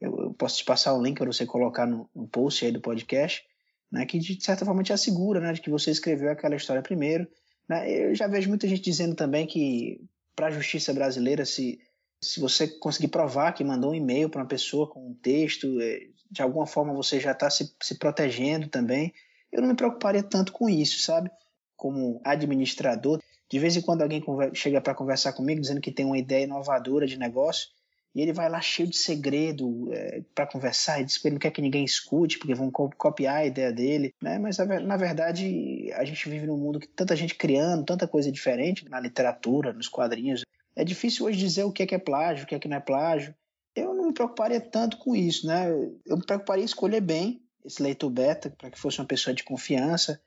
eu, 0.00 0.16
eu, 0.20 0.34
posso 0.34 0.58
te 0.58 0.64
passar 0.64 0.94
o 0.94 1.02
link 1.02 1.18
para 1.18 1.26
você 1.26 1.44
colocar 1.44 1.84
no, 1.84 2.08
no 2.14 2.28
post 2.28 2.64
aí 2.64 2.70
do 2.70 2.80
podcast 2.80 3.42
né, 3.90 4.04
que 4.06 4.18
de 4.18 4.42
certa 4.42 4.64
forma 4.64 4.82
te 4.82 4.92
assegura 4.92 5.40
né, 5.40 5.52
de 5.52 5.60
que 5.60 5.70
você 5.70 5.90
escreveu 5.90 6.30
aquela 6.30 6.56
história 6.56 6.82
primeiro. 6.82 7.26
Né? 7.68 7.90
Eu 7.90 8.14
já 8.14 8.26
vejo 8.26 8.48
muita 8.48 8.68
gente 8.68 8.82
dizendo 8.82 9.14
também 9.14 9.46
que 9.46 10.00
para 10.36 10.48
a 10.48 10.50
justiça 10.50 10.92
brasileira, 10.92 11.44
se, 11.44 11.80
se 12.20 12.40
você 12.40 12.68
conseguir 12.68 13.08
provar 13.08 13.52
que 13.52 13.64
mandou 13.64 13.90
um 13.90 13.94
e-mail 13.94 14.28
para 14.28 14.42
uma 14.42 14.48
pessoa 14.48 14.88
com 14.88 15.08
um 15.08 15.14
texto, 15.14 15.80
é, 15.80 16.00
de 16.30 16.42
alguma 16.42 16.66
forma 16.66 16.94
você 16.94 17.18
já 17.18 17.32
está 17.32 17.50
se, 17.50 17.74
se 17.82 17.98
protegendo 17.98 18.68
também. 18.68 19.12
Eu 19.50 19.62
não 19.62 19.68
me 19.68 19.74
preocuparia 19.74 20.22
tanto 20.22 20.52
com 20.52 20.68
isso, 20.68 21.00
sabe? 21.00 21.30
Como 21.76 22.20
administrador, 22.24 23.20
de 23.50 23.58
vez 23.58 23.76
em 23.76 23.80
quando 23.80 24.02
alguém 24.02 24.22
chega 24.52 24.80
para 24.80 24.94
conversar 24.94 25.32
comigo 25.32 25.60
dizendo 25.60 25.80
que 25.80 25.90
tem 25.90 26.04
uma 26.04 26.18
ideia 26.18 26.44
inovadora 26.44 27.06
de 27.06 27.18
negócio, 27.18 27.68
e 28.14 28.20
ele 28.22 28.32
vai 28.32 28.48
lá 28.48 28.60
cheio 28.60 28.88
de 28.88 28.96
segredo 28.96 29.92
é, 29.92 30.22
para 30.34 30.46
conversar 30.46 31.00
e 31.00 31.04
diz 31.04 31.18
que 31.18 31.28
ele 31.28 31.34
não 31.34 31.40
quer 31.40 31.50
que 31.50 31.62
ninguém 31.62 31.84
escute, 31.84 32.38
porque 32.38 32.54
vão 32.54 32.70
copiar 32.70 33.36
a 33.36 33.46
ideia 33.46 33.72
dele. 33.72 34.14
Né? 34.20 34.38
Mas 34.38 34.58
na 34.58 34.96
verdade 34.96 35.90
a 35.94 36.04
gente 36.04 36.28
vive 36.28 36.46
num 36.46 36.56
mundo 36.56 36.80
que 36.80 36.88
tanta 36.88 37.14
gente 37.14 37.34
criando, 37.34 37.84
tanta 37.84 38.08
coisa 38.08 38.32
diferente 38.32 38.88
na 38.88 38.98
literatura, 38.98 39.72
nos 39.72 39.88
quadrinhos. 39.88 40.42
É 40.74 40.84
difícil 40.84 41.26
hoje 41.26 41.38
dizer 41.38 41.64
o 41.64 41.72
que 41.72 41.82
é, 41.82 41.86
que 41.86 41.94
é 41.94 41.98
plágio, 41.98 42.44
o 42.44 42.46
que 42.46 42.54
é 42.54 42.58
que 42.58 42.68
não 42.68 42.76
é 42.76 42.80
plágio. 42.80 43.34
Eu 43.74 43.94
não 43.94 44.06
me 44.06 44.14
preocuparia 44.14 44.60
tanto 44.60 44.96
com 44.96 45.14
isso, 45.14 45.46
né? 45.46 45.68
Eu 46.04 46.16
me 46.16 46.24
preocuparia 46.24 46.62
em 46.62 46.66
escolher 46.66 47.00
bem 47.00 47.42
esse 47.64 47.82
leitor 47.82 48.10
beta 48.10 48.50
para 48.50 48.70
que 48.70 48.78
fosse 48.78 48.98
uma 48.98 49.06
pessoa 49.06 49.34
de 49.34 49.44
confiança. 49.44 50.20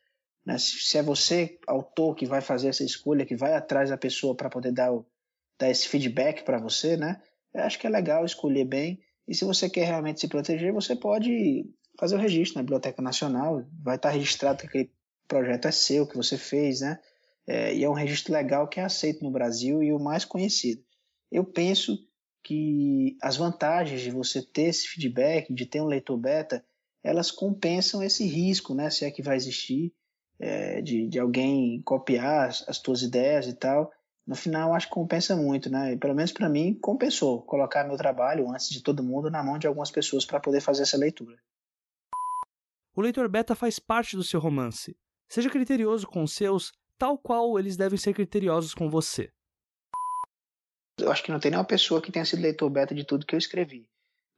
Né? 0.46 0.58
Se, 0.58 0.98
é 0.98 1.04
você, 1.04 1.60
autor, 1.68 2.16
que 2.16 2.26
vai 2.26 2.42
fazer 2.42 2.70
essa 2.70 2.84
escolha, 2.84 3.26
que 3.26 3.36
vai 3.36 3.54
atrás 3.54 3.90
da 3.90 3.98
pessoa 3.98 4.36
para 4.36 4.50
poder 4.50 4.72
dar 4.72 4.94
o, 4.94 5.06
dar 5.60 5.70
esse 5.70 5.88
feedback 5.88 6.44
para 6.44 6.60
você, 6.60 6.96
né? 6.98 7.22
Eu 7.54 7.64
acho 7.64 7.80
que 7.80 7.88
é 7.88 7.90
legal 7.90 8.26
escolher 8.26 8.66
bem. 8.66 9.00
E 9.28 9.36
se 9.36 9.46
você 9.46 9.70
quer 9.70 9.86
realmente 9.86 10.20
se 10.20 10.28
proteger, 10.28 10.74
você 10.74 10.96
pode 10.96 11.66
fazer 12.00 12.16
o 12.16 12.20
registro 12.20 12.58
na 12.58 12.64
Biblioteca 12.64 13.02
Nacional. 13.02 13.64
Vai 13.82 13.96
estar 13.96 14.10
registrado 14.10 14.60
que 14.60 14.68
aquele 14.68 14.92
projeto 15.28 15.68
é 15.68 15.72
seu, 15.72 16.08
que 16.08 16.18
você 16.18 16.38
fez, 16.38 16.82
né? 16.82 17.00
É, 17.48 17.76
e 17.76 17.84
é 17.84 17.90
um 17.90 17.94
registro 17.94 18.34
legal 18.34 18.68
que 18.68 18.80
é 18.80 18.84
aceito 18.84 19.24
no 19.24 19.32
Brasil 19.32 19.82
e 19.82 19.92
o 19.92 20.00
mais 20.00 20.26
conhecido. 20.26 20.84
Eu 21.32 21.44
penso 21.44 21.98
que 22.44 23.18
as 23.22 23.38
vantagens 23.38 24.02
de 24.02 24.12
você 24.12 24.42
ter 24.42 24.64
esse 24.64 24.88
feedback, 24.88 25.54
de 25.54 25.66
ter 25.66 25.82
um 25.82 25.86
leitor 25.86 26.18
beta, 26.18 26.64
elas 27.04 27.32
compensam 27.32 28.04
esse 28.04 28.26
risco, 28.26 28.74
né? 28.74 28.90
Se 28.90 29.06
é 29.06 29.12
que 29.12 29.22
vai 29.22 29.36
existir, 29.36 29.94
é, 30.40 30.82
de, 30.82 31.08
de 31.08 31.20
alguém 31.20 31.82
copiar 31.84 32.50
as, 32.50 32.68
as 32.68 32.80
tuas 32.80 33.02
ideias 33.02 33.48
e 33.48 33.54
tal. 33.54 33.92
No 34.32 34.38
final, 34.38 34.74
acho 34.74 34.88
que 34.88 34.94
compensa 34.94 35.36
muito, 35.36 35.70
né? 35.70 35.92
E, 35.92 35.98
pelo 35.98 36.16
menos 36.16 36.32
para 36.32 36.48
mim, 36.48 36.74
compensou 36.76 37.42
colocar 37.42 37.84
meu 37.84 37.98
trabalho 37.98 38.50
antes 38.50 38.70
de 38.70 38.82
todo 38.82 39.04
mundo 39.04 39.30
na 39.30 39.44
mão 39.44 39.60
de 39.60 39.68
algumas 39.68 39.92
pessoas 39.92 40.26
para 40.26 40.40
poder 40.40 40.62
fazer 40.62 40.84
essa 40.84 40.96
leitura. 40.96 41.38
O 42.96 43.02
leitor 43.02 43.28
beta 43.28 43.54
faz 43.56 43.78
parte 43.78 44.16
do 44.16 44.24
seu 44.24 44.40
romance. 44.40 44.98
Seja 45.28 45.50
criterioso 45.50 46.08
com 46.08 46.24
os 46.24 46.32
seus, 46.34 46.72
tal 46.98 47.18
qual 47.18 47.60
eles 47.60 47.76
devem 47.76 48.00
ser 48.00 48.14
criteriosos 48.14 48.74
com 48.74 48.90
você. 48.90 49.30
Eu 50.98 51.12
acho 51.12 51.26
que 51.26 51.32
não 51.34 51.40
tem 51.42 51.52
nenhuma 51.52 51.68
pessoa 51.68 52.02
que 52.02 52.10
tenha 52.10 52.24
sido 52.24 52.42
leitor 52.42 52.70
beta 52.70 52.96
de 52.96 53.04
tudo 53.04 53.26
que 53.26 53.36
eu 53.36 53.40
escrevi. 53.40 53.86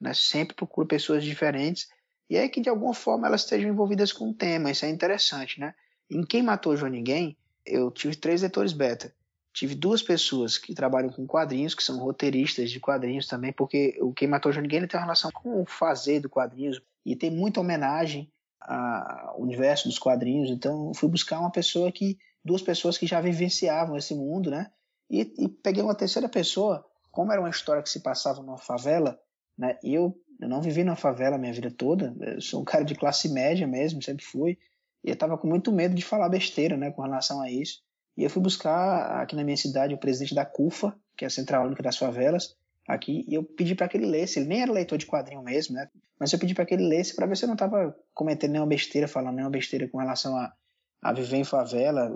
Né? 0.02 0.12
Sempre 0.16 0.56
procuro 0.56 0.88
pessoas 0.88 1.24
diferentes 1.24 1.88
e 2.28 2.36
é 2.36 2.50
que 2.50 2.62
de 2.62 2.70
alguma 2.70 2.96
forma 2.96 3.28
elas 3.28 3.42
estejam 3.42 3.70
envolvidas 3.70 4.12
com 4.12 4.32
o 4.32 4.34
tema. 4.34 4.72
Isso 4.72 4.86
é 4.86 4.90
interessante, 4.90 5.60
né? 5.60 5.76
Em 6.10 6.26
Quem 6.26 6.42
Matou 6.42 6.76
João 6.76 6.92
Ninguém, 6.92 7.38
eu 7.64 7.92
tive 7.92 8.16
três 8.16 8.42
leitores 8.42 8.74
beta. 8.74 9.14
Tive 9.54 9.76
duas 9.76 10.02
pessoas 10.02 10.58
que 10.58 10.74
trabalham 10.74 11.12
com 11.12 11.28
quadrinhos, 11.28 11.76
que 11.76 11.84
são 11.84 12.00
roteiristas 12.00 12.72
de 12.72 12.80
quadrinhos 12.80 13.28
também, 13.28 13.54
porque 13.54 13.96
o 14.02 14.12
Quem 14.12 14.28
Matou 14.28 14.52
Ninguém 14.52 14.80
ele 14.80 14.88
tem 14.88 15.00
uma 15.00 15.06
relação 15.06 15.32
com 15.32 15.62
o 15.62 15.66
fazer 15.66 16.20
do 16.20 16.30
quadrinhos 16.30 16.82
e 17.06 17.16
tem 17.16 17.30
muita 17.30 17.60
homenagem 17.60 18.32
ao 18.60 19.40
universo 19.40 19.88
dos 19.88 20.00
quadrinhos. 20.00 20.50
Então, 20.50 20.92
fui 20.96 21.08
buscar 21.08 21.40
uma 21.40 21.52
pessoa 21.52 21.92
que 21.92 22.18
duas 22.44 22.64
pessoas 22.64 22.98
que 22.98 23.06
já 23.06 23.22
vivenciavam 23.22 23.96
esse 23.96 24.16
mundo, 24.16 24.50
né? 24.50 24.72
E, 25.10 25.22
e, 25.38 25.48
peguei 25.48 25.84
uma 25.84 25.94
terceira 25.94 26.28
pessoa, 26.28 26.84
como 27.12 27.32
era 27.32 27.40
uma 27.40 27.50
história 27.50 27.84
que 27.84 27.90
se 27.90 28.02
passava 28.02 28.42
numa 28.42 28.58
favela, 28.58 29.20
né? 29.56 29.78
Eu, 29.84 30.20
eu 30.42 30.50
não 30.50 30.62
vivi 30.62 30.84
na 30.84 30.96
favela 30.96 31.36
a 31.36 31.40
minha 31.40 31.54
vida 31.54 31.70
toda, 31.70 32.16
eu 32.22 32.42
sou 32.42 32.62
um 32.62 32.66
cara 32.66 32.84
de 32.84 32.96
classe 32.96 33.30
média 33.30 33.68
mesmo, 33.68 34.02
sempre 34.02 34.26
fui, 34.26 34.58
e 35.04 35.10
eu 35.10 35.14
estava 35.14 35.38
com 35.38 35.48
muito 35.48 35.72
medo 35.72 35.94
de 35.94 36.04
falar 36.04 36.30
besteira, 36.30 36.76
né, 36.76 36.90
com 36.92 37.02
relação 37.02 37.42
a 37.42 37.52
isso. 37.52 37.84
E 38.16 38.24
eu 38.24 38.30
fui 38.30 38.42
buscar 38.42 39.22
aqui 39.22 39.36
na 39.36 39.44
minha 39.44 39.58
cidade 39.58 39.94
o 39.94 39.98
presidente 39.98 40.36
da 40.36 40.46
CUFA, 40.46 40.96
que 41.18 41.26
é 41.26 41.28
a 41.28 41.32
Central 41.32 41.66
Única 41.66 41.82
das 41.82 41.98
Favelas, 41.98 42.56
aqui, 42.88 43.26
e 43.28 43.34
eu 43.34 43.44
pedi 43.44 43.76
para 43.76 43.88
que 43.88 43.98
ele 43.98 44.06
lesse. 44.06 44.40
Ele 44.40 44.48
nem 44.48 44.62
era 44.62 44.72
leitor 44.72 44.98
de 44.98 45.06
quadrinho 45.06 45.42
mesmo, 45.42 45.76
né? 45.76 45.90
Mas 46.20 46.32
eu 46.32 46.40
pedi 46.40 46.54
para 46.54 46.66
que 46.66 46.74
ele 46.74 46.88
lesse 46.88 47.16
para 47.16 47.26
ver 47.26 47.36
se 47.36 47.44
eu 47.44 47.48
não 47.48 47.56
estava 47.56 47.96
cometendo 48.14 48.52
nenhuma 48.52 48.70
besteira, 48.70 49.08
falando 49.08 49.36
nenhuma 49.36 49.52
besteira 49.52 49.88
com 49.88 49.98
relação 49.98 50.36
a, 50.38 50.54
a 51.02 51.14
viver 51.14 51.38
em 51.38 51.44
favela, 51.44 52.12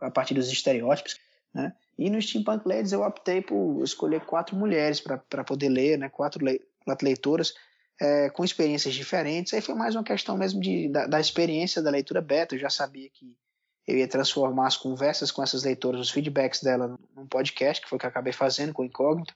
a 0.00 0.10
partir 0.10 0.34
dos 0.34 0.50
estereótipos, 0.50 1.18
né? 1.54 1.72
E 1.98 2.10
no 2.10 2.20
Steampunk 2.20 2.68
Ladies 2.68 2.92
eu 2.92 3.02
optei 3.02 3.40
por 3.40 3.82
escolher 3.82 4.20
quatro 4.26 4.54
mulheres 4.54 5.00
para 5.00 5.44
poder 5.44 5.68
ler, 5.68 5.98
né? 5.98 6.08
Quatro, 6.08 6.44
le 6.44 6.60
leitoras 7.02 7.54
é, 8.00 8.30
com 8.30 8.44
experiências 8.44 8.94
diferentes. 8.94 9.54
Aí 9.54 9.60
foi 9.60 9.74
mais 9.74 9.94
uma 9.94 10.04
questão 10.04 10.36
mesmo 10.36 10.60
de, 10.60 10.88
da, 10.88 11.06
da 11.06 11.20
experiência 11.20 11.82
da 11.82 11.90
leitura 11.90 12.20
beta. 12.20 12.54
Eu 12.54 12.58
já 12.58 12.70
sabia 12.70 13.08
que 13.08 13.36
eu 13.86 13.96
ia 13.96 14.08
transformar 14.08 14.66
as 14.66 14.76
conversas 14.76 15.30
com 15.30 15.42
essas 15.42 15.62
leitoras, 15.62 16.00
os 16.00 16.10
feedbacks 16.10 16.62
dela 16.62 16.98
num 17.14 17.26
podcast, 17.26 17.82
que 17.82 17.88
foi 17.88 17.96
o 17.96 17.98
que 17.98 18.06
eu 18.06 18.10
acabei 18.10 18.32
fazendo 18.32 18.72
com 18.72 18.82
o 18.82 18.84
Incógnito, 18.84 19.34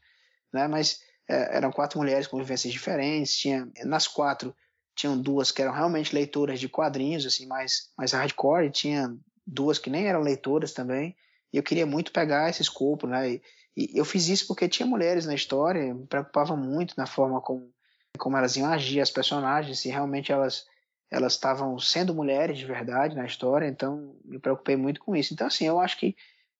né? 0.52 0.66
Mas 0.66 1.02
é, 1.28 1.57
eram 1.57 1.71
quatro 1.71 1.99
mulheres 1.99 2.26
com 2.26 2.38
vivências 2.38 2.73
diferentes, 2.73 3.37
tinha 3.37 3.69
nas 3.85 4.09
quatro 4.09 4.54
tinham 5.00 5.21
duas 5.21 5.50
que 5.50 5.62
eram 5.62 5.73
realmente 5.73 6.14
leitoras 6.14 6.61
de 6.61 6.69
quadrinhos, 6.69 7.25
assim, 7.25 7.47
mais, 7.47 7.90
mais 7.97 8.12
hardcore, 8.12 8.66
e 8.66 8.71
tinha 8.71 9.16
duas 9.47 9.78
que 9.78 9.88
nem 9.88 10.07
eram 10.07 10.21
leitoras 10.21 10.73
também, 10.73 11.16
e 11.52 11.57
eu 11.57 11.62
queria 11.62 11.87
muito 11.87 12.12
pegar 12.12 12.50
esse 12.50 12.61
escopo, 12.61 13.07
né, 13.07 13.30
e, 13.30 13.42
e 13.76 13.99
eu 13.99 14.04
fiz 14.04 14.28
isso 14.28 14.47
porque 14.47 14.69
tinha 14.69 14.87
mulheres 14.87 15.25
na 15.25 15.35
história, 15.35 15.95
me 15.95 16.07
preocupava 16.07 16.54
muito 16.54 16.95
na 16.99 17.07
forma 17.07 17.40
como, 17.40 17.73
como 18.19 18.37
elas 18.37 18.57
iam 18.57 18.71
agir, 18.71 19.00
as 19.00 19.11
personagens, 19.11 19.78
se 19.78 19.88
realmente 19.88 20.30
elas 20.30 20.66
elas 21.11 21.33
estavam 21.33 21.79
sendo 21.79 22.14
mulheres 22.14 22.59
de 22.59 22.64
verdade 22.64 23.17
na 23.17 23.26
história, 23.26 23.67
então 23.67 24.14
me 24.25 24.38
preocupei 24.38 24.76
muito 24.76 25.00
com 25.00 25.17
isso. 25.17 25.35
Então, 25.35 25.47
assim, 25.47 25.67
eu 25.67 25.81
acho 25.81 25.99
que 25.99 26.17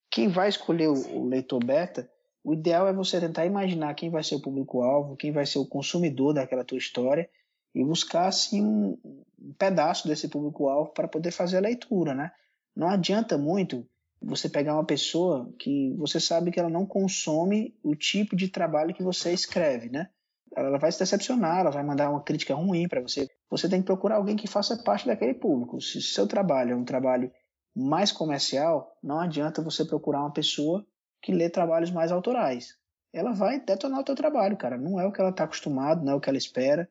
quem 0.09 0.27
vai 0.27 0.49
escolher 0.49 0.89
o, 0.89 1.19
o 1.19 1.27
leitor 1.27 1.63
beta, 1.63 2.09
o 2.43 2.53
ideal 2.53 2.87
é 2.87 2.93
você 2.93 3.19
tentar 3.19 3.45
imaginar 3.45 3.93
quem 3.93 4.09
vai 4.09 4.23
ser 4.23 4.35
o 4.35 4.41
público-alvo, 4.41 5.15
quem 5.15 5.31
vai 5.31 5.45
ser 5.45 5.59
o 5.59 5.65
consumidor 5.65 6.33
daquela 6.33 6.65
tua 6.65 6.77
história, 6.77 7.29
e 7.73 7.83
buscar 7.83 8.27
assim 8.27 8.61
um, 8.61 8.97
um 9.39 9.53
pedaço 9.57 10.07
desse 10.07 10.27
público-alvo 10.27 10.91
para 10.91 11.07
poder 11.07 11.31
fazer 11.31 11.57
a 11.57 11.61
leitura, 11.61 12.13
né? 12.13 12.31
Não 12.75 12.89
adianta 12.89 13.37
muito 13.37 13.87
você 14.21 14.49
pegar 14.49 14.73
uma 14.73 14.85
pessoa 14.85 15.51
que 15.57 15.93
você 15.97 16.19
sabe 16.19 16.51
que 16.51 16.59
ela 16.59 16.69
não 16.69 16.85
consome 16.85 17.73
o 17.81 17.95
tipo 17.95 18.35
de 18.35 18.49
trabalho 18.49 18.93
que 18.93 19.01
você 19.01 19.31
escreve, 19.31 19.89
né? 19.89 20.09
Ela 20.55 20.77
vai 20.77 20.91
se 20.91 20.99
decepcionar, 20.99 21.59
ela 21.59 21.71
vai 21.71 21.83
mandar 21.83 22.09
uma 22.09 22.21
crítica 22.21 22.53
ruim 22.53 22.87
para 22.87 23.01
você. 23.01 23.27
Você 23.49 23.69
tem 23.69 23.79
que 23.79 23.85
procurar 23.85 24.15
alguém 24.15 24.35
que 24.35 24.47
faça 24.47 24.77
parte 24.83 25.07
daquele 25.07 25.33
público. 25.33 25.79
Se 25.79 26.01
seu 26.01 26.27
trabalho 26.27 26.73
é 26.73 26.75
um 26.75 26.83
trabalho 26.83 27.31
mais 27.75 28.11
comercial, 28.11 28.97
não 29.01 29.19
adianta 29.19 29.61
você 29.61 29.85
procurar 29.85 30.21
uma 30.21 30.33
pessoa 30.33 30.85
que 31.21 31.31
lê 31.31 31.49
trabalhos 31.49 31.91
mais 31.91 32.11
autorais. 32.11 32.75
Ela 33.13 33.31
vai 33.31 33.59
detonar 33.59 33.99
o 33.99 34.03
teu 34.03 34.15
trabalho, 34.15 34.57
cara. 34.57 34.77
Não 34.77 34.99
é 34.99 35.05
o 35.05 35.11
que 35.11 35.21
ela 35.21 35.29
está 35.29 35.43
acostumado, 35.43 36.03
não 36.03 36.13
é 36.13 36.15
o 36.15 36.19
que 36.19 36.29
ela 36.29 36.37
espera. 36.37 36.89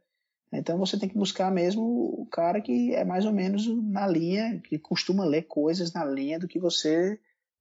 Então 0.52 0.78
você 0.78 0.98
tem 0.98 1.08
que 1.08 1.16
buscar 1.16 1.50
mesmo 1.50 1.82
o 1.82 2.26
cara 2.26 2.60
que 2.60 2.94
é 2.94 3.04
mais 3.04 3.24
ou 3.24 3.32
menos 3.32 3.66
na 3.84 4.06
linha, 4.06 4.60
que 4.60 4.78
costuma 4.78 5.24
ler 5.24 5.42
coisas 5.42 5.92
na 5.92 6.04
linha 6.04 6.38
do 6.38 6.48
que 6.48 6.58
você 6.58 7.18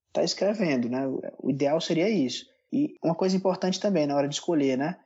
está 0.08 0.24
escrevendo, 0.24 0.90
né? 0.90 1.08
O 1.38 1.50
ideal 1.50 1.80
seria 1.80 2.10
isso. 2.10 2.48
E 2.72 2.96
uma 3.04 3.16
coisa 3.16 3.36
importante 3.36 3.80
também 3.80 4.08
na 4.08 4.16
hora 4.16 4.28
de 4.28 4.36
escolher, 4.36 4.78
né? 4.78 4.98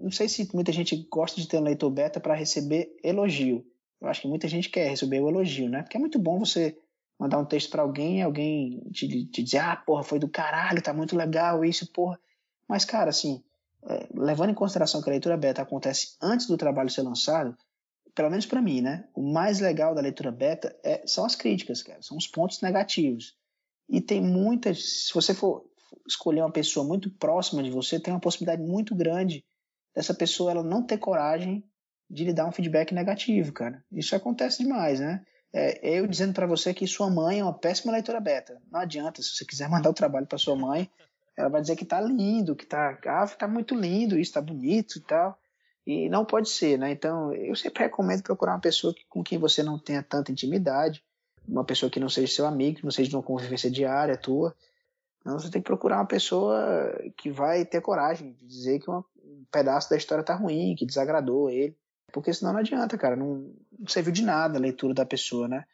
Não 0.00 0.10
sei 0.10 0.28
se 0.28 0.48
muita 0.54 0.72
gente 0.72 0.96
gosta 1.10 1.40
de 1.40 1.46
ter 1.46 1.58
um 1.58 1.62
leitor 1.62 1.90
beta 1.90 2.20
para 2.20 2.34
receber 2.34 2.96
elogio. 3.02 3.64
Eu 4.00 4.08
acho 4.08 4.22
que 4.22 4.28
muita 4.28 4.48
gente 4.48 4.68
quer 4.68 4.88
receber 4.88 5.20
o 5.20 5.28
elogio, 5.28 5.68
né? 5.68 5.82
Porque 5.82 5.96
é 5.96 6.00
muito 6.00 6.18
bom 6.18 6.38
você 6.38 6.76
mandar 7.18 7.38
um 7.38 7.44
texto 7.44 7.70
para 7.70 7.82
alguém 7.82 8.18
e 8.18 8.22
alguém 8.22 8.80
te, 8.90 9.26
te 9.26 9.42
dizer, 9.42 9.58
ah, 9.58 9.76
porra, 9.76 10.02
foi 10.02 10.18
do 10.18 10.28
caralho, 10.28 10.82
tá 10.82 10.92
muito 10.92 11.16
legal 11.16 11.64
isso, 11.64 11.86
porra. 11.92 12.18
Mas, 12.68 12.84
cara, 12.84 13.10
assim, 13.10 13.42
é, 13.84 14.08
levando 14.14 14.50
em 14.50 14.54
consideração 14.54 15.00
que 15.00 15.08
a 15.08 15.12
leitura 15.12 15.36
beta 15.36 15.62
acontece 15.62 16.16
antes 16.20 16.46
do 16.46 16.56
trabalho 16.56 16.90
ser 16.90 17.02
lançado, 17.02 17.56
pelo 18.14 18.30
menos 18.30 18.44
para 18.44 18.60
mim, 18.60 18.80
né? 18.80 19.08
O 19.14 19.22
mais 19.22 19.60
legal 19.60 19.94
da 19.94 20.00
leitura 20.00 20.30
beta 20.30 20.76
é, 20.82 21.06
são 21.06 21.24
as 21.24 21.34
críticas, 21.34 21.82
cara, 21.82 22.02
são 22.02 22.16
os 22.16 22.26
pontos 22.26 22.60
negativos. 22.60 23.36
E 23.88 24.00
tem 24.00 24.20
muitas. 24.20 25.06
Se 25.06 25.14
você 25.14 25.34
for 25.34 25.64
escolher 26.06 26.40
uma 26.40 26.50
pessoa 26.50 26.86
muito 26.86 27.10
próxima 27.10 27.62
de 27.62 27.70
você, 27.70 28.00
tem 28.00 28.12
uma 28.12 28.20
possibilidade 28.20 28.62
muito 28.62 28.94
grande 28.94 29.44
dessa 29.94 30.14
pessoa 30.14 30.50
ela 30.50 30.62
não 30.62 30.82
ter 30.82 30.98
coragem 30.98 31.64
de 32.08 32.24
lhe 32.24 32.32
dar 32.32 32.46
um 32.46 32.52
feedback 32.52 32.92
negativo, 32.92 33.52
cara. 33.52 33.82
Isso 33.90 34.14
acontece 34.14 34.62
demais, 34.62 35.00
né? 35.00 35.24
É, 35.52 35.98
eu 35.98 36.06
dizendo 36.06 36.32
para 36.32 36.46
você 36.46 36.72
que 36.72 36.86
sua 36.86 37.10
mãe 37.10 37.40
é 37.40 37.44
uma 37.44 37.52
péssima 37.52 37.92
leitora 37.92 38.20
beta. 38.20 38.60
Não 38.70 38.80
adianta, 38.80 39.22
se 39.22 39.34
você 39.34 39.44
quiser 39.44 39.68
mandar 39.70 39.90
o 39.90 39.94
trabalho 39.94 40.26
para 40.26 40.38
sua 40.38 40.56
mãe, 40.56 40.90
ela 41.36 41.48
vai 41.48 41.60
dizer 41.60 41.76
que 41.76 41.84
tá 41.84 42.00
lindo, 42.00 42.56
que 42.56 42.66
tá, 42.66 42.98
ah, 43.06 43.26
tá 43.26 43.48
muito 43.48 43.74
lindo, 43.74 44.18
isso 44.18 44.32
tá 44.32 44.40
bonito 44.40 44.98
e 44.98 45.00
tal. 45.00 45.38
E 45.86 46.08
não 46.08 46.24
pode 46.24 46.48
ser, 46.48 46.78
né? 46.78 46.92
Então, 46.92 47.32
eu 47.34 47.56
sempre 47.56 47.82
recomendo 47.82 48.22
procurar 48.22 48.52
uma 48.52 48.60
pessoa 48.60 48.94
com 49.08 49.22
quem 49.22 49.38
você 49.38 49.62
não 49.62 49.78
tenha 49.78 50.02
tanta 50.02 50.30
intimidade, 50.30 51.02
uma 51.46 51.64
pessoa 51.64 51.90
que 51.90 51.98
não 51.98 52.08
seja 52.08 52.32
seu 52.32 52.46
amigo, 52.46 52.78
que 52.78 52.84
não 52.84 52.90
seja 52.90 53.10
de 53.10 53.16
uma 53.16 53.22
convivência 53.22 53.70
diária 53.70 54.16
tua. 54.16 54.54
Então, 55.20 55.38
você 55.38 55.50
tem 55.50 55.60
que 55.60 55.66
procurar 55.66 55.96
uma 55.96 56.06
pessoa 56.06 56.94
que 57.16 57.30
vai 57.30 57.64
ter 57.64 57.80
coragem 57.80 58.32
de 58.32 58.46
dizer 58.46 58.78
que 58.78 58.88
uma, 58.88 59.00
um 59.00 59.11
pedaço 59.52 59.90
da 59.90 59.96
história 59.96 60.24
tá 60.24 60.34
ruim, 60.34 60.74
que 60.74 60.86
desagradou 60.86 61.50
ele. 61.50 61.76
Porque 62.12 62.32
senão 62.32 62.52
não 62.52 62.60
adianta, 62.60 62.98
cara, 62.98 63.14
não, 63.14 63.54
não 63.78 63.86
serviu 63.86 64.12
de 64.12 64.22
nada 64.22 64.58
a 64.58 64.60
leitura 64.60 64.92
da 64.92 65.06
pessoa, 65.06 65.48
né? 65.48 65.64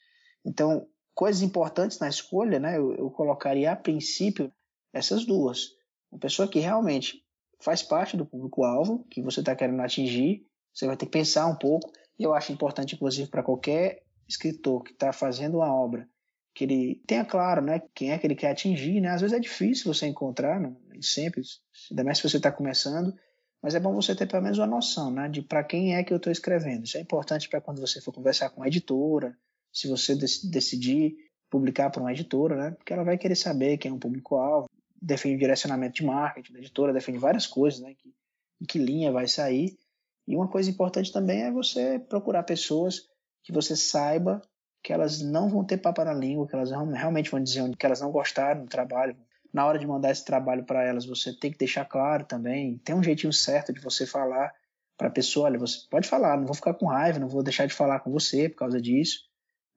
Então, 0.44 0.86
coisas 1.14 1.42
importantes 1.42 1.98
na 1.98 2.08
escolha, 2.08 2.60
né? 2.60 2.76
Eu, 2.76 2.94
eu 2.94 3.10
colocaria 3.10 3.72
a 3.72 3.76
princípio 3.76 4.52
essas 4.92 5.24
duas. 5.24 5.70
Uma 6.10 6.20
pessoa 6.20 6.48
que 6.48 6.58
realmente 6.58 7.24
faz 7.60 7.82
parte 7.82 8.16
do 8.16 8.26
público-alvo 8.26 9.04
que 9.10 9.22
você 9.22 9.40
está 9.40 9.54
querendo 9.54 9.80
atingir, 9.80 10.46
você 10.72 10.86
vai 10.86 10.96
ter 10.96 11.06
que 11.06 11.12
pensar 11.12 11.46
um 11.46 11.56
pouco. 11.56 11.90
E 12.18 12.22
eu 12.22 12.34
acho 12.34 12.52
importante, 12.52 12.94
inclusive, 12.94 13.28
para 13.28 13.42
qualquer 13.42 14.02
escritor 14.28 14.84
que 14.84 14.92
está 14.92 15.12
fazendo 15.12 15.58
uma 15.58 15.74
obra, 15.74 16.08
que 16.54 16.64
ele 16.64 17.02
tenha 17.06 17.24
claro 17.24 17.62
né, 17.62 17.82
quem 17.94 18.12
é 18.12 18.18
que 18.18 18.26
ele 18.26 18.34
quer 18.34 18.50
atingir. 18.50 19.00
Né? 19.00 19.08
Às 19.08 19.20
vezes 19.20 19.36
é 19.36 19.40
difícil 19.40 19.92
você 19.92 20.06
encontrar, 20.06 20.60
não, 20.60 20.76
sempre, 21.00 21.42
ainda 21.90 22.04
mais 22.04 22.18
se 22.18 22.28
você 22.28 22.36
está 22.36 22.52
começando, 22.52 23.12
mas 23.62 23.74
é 23.74 23.80
bom 23.80 23.94
você 23.94 24.14
ter 24.14 24.26
pelo 24.26 24.42
menos 24.42 24.58
uma 24.58 24.66
noção 24.66 25.10
né, 25.10 25.28
de 25.28 25.42
para 25.42 25.64
quem 25.64 25.94
é 25.94 26.04
que 26.04 26.12
eu 26.12 26.16
estou 26.16 26.32
escrevendo. 26.32 26.84
Isso 26.84 26.96
é 26.96 27.00
importante 27.00 27.48
para 27.48 27.60
quando 27.60 27.80
você 27.80 28.00
for 28.00 28.12
conversar 28.12 28.50
com 28.50 28.62
a 28.62 28.66
editora, 28.66 29.36
se 29.72 29.88
você 29.88 30.14
decidir 30.14 31.16
publicar 31.50 31.90
para 31.90 32.02
uma 32.02 32.12
editora, 32.12 32.56
né, 32.56 32.70
porque 32.72 32.92
ela 32.92 33.04
vai 33.04 33.18
querer 33.18 33.36
saber 33.36 33.78
quem 33.78 33.90
é 33.90 33.94
o 33.94 33.98
público-alvo, 33.98 34.68
define 35.00 35.36
o 35.36 35.38
direcionamento 35.38 35.94
de 35.96 36.04
marketing 36.04 36.52
da 36.52 36.58
editora, 36.58 36.92
define 36.92 37.18
várias 37.18 37.46
coisas, 37.46 37.80
né? 37.80 37.94
Que, 37.94 38.12
em 38.60 38.66
que 38.66 38.78
linha 38.78 39.12
vai 39.12 39.28
sair. 39.28 39.78
E 40.26 40.36
uma 40.36 40.48
coisa 40.48 40.70
importante 40.70 41.12
também 41.12 41.42
é 41.42 41.50
você 41.50 41.98
procurar 41.98 42.42
pessoas 42.42 43.08
que 43.42 43.52
você 43.52 43.76
saiba 43.76 44.42
que 44.82 44.92
elas 44.92 45.20
não 45.20 45.48
vão 45.48 45.64
ter 45.64 45.78
papo 45.78 46.04
na 46.04 46.12
língua, 46.12 46.46
que 46.46 46.54
elas 46.54 46.70
realmente 46.70 47.30
vão 47.30 47.42
dizer 47.42 47.76
que 47.76 47.86
elas 47.86 48.00
não 48.00 48.10
gostaram 48.10 48.62
do 48.62 48.68
trabalho. 48.68 49.16
Na 49.52 49.66
hora 49.66 49.78
de 49.78 49.86
mandar 49.86 50.10
esse 50.10 50.24
trabalho 50.24 50.64
para 50.64 50.82
elas, 50.82 51.06
você 51.06 51.32
tem 51.32 51.50
que 51.50 51.58
deixar 51.58 51.84
claro 51.84 52.24
também, 52.24 52.78
tem 52.78 52.94
um 52.94 53.02
jeitinho 53.02 53.32
certo 53.32 53.72
de 53.72 53.80
você 53.80 54.06
falar 54.06 54.52
para 54.96 55.08
a 55.08 55.10
pessoa, 55.10 55.46
olha, 55.46 55.58
você 55.58 55.78
pode 55.88 56.08
falar, 56.08 56.36
não 56.36 56.44
vou 56.44 56.54
ficar 56.54 56.74
com 56.74 56.86
raiva, 56.86 57.18
não 57.18 57.28
vou 57.28 57.42
deixar 57.42 57.66
de 57.66 57.74
falar 57.74 58.00
com 58.00 58.10
você 58.10 58.48
por 58.48 58.56
causa 58.56 58.80
disso, 58.80 59.20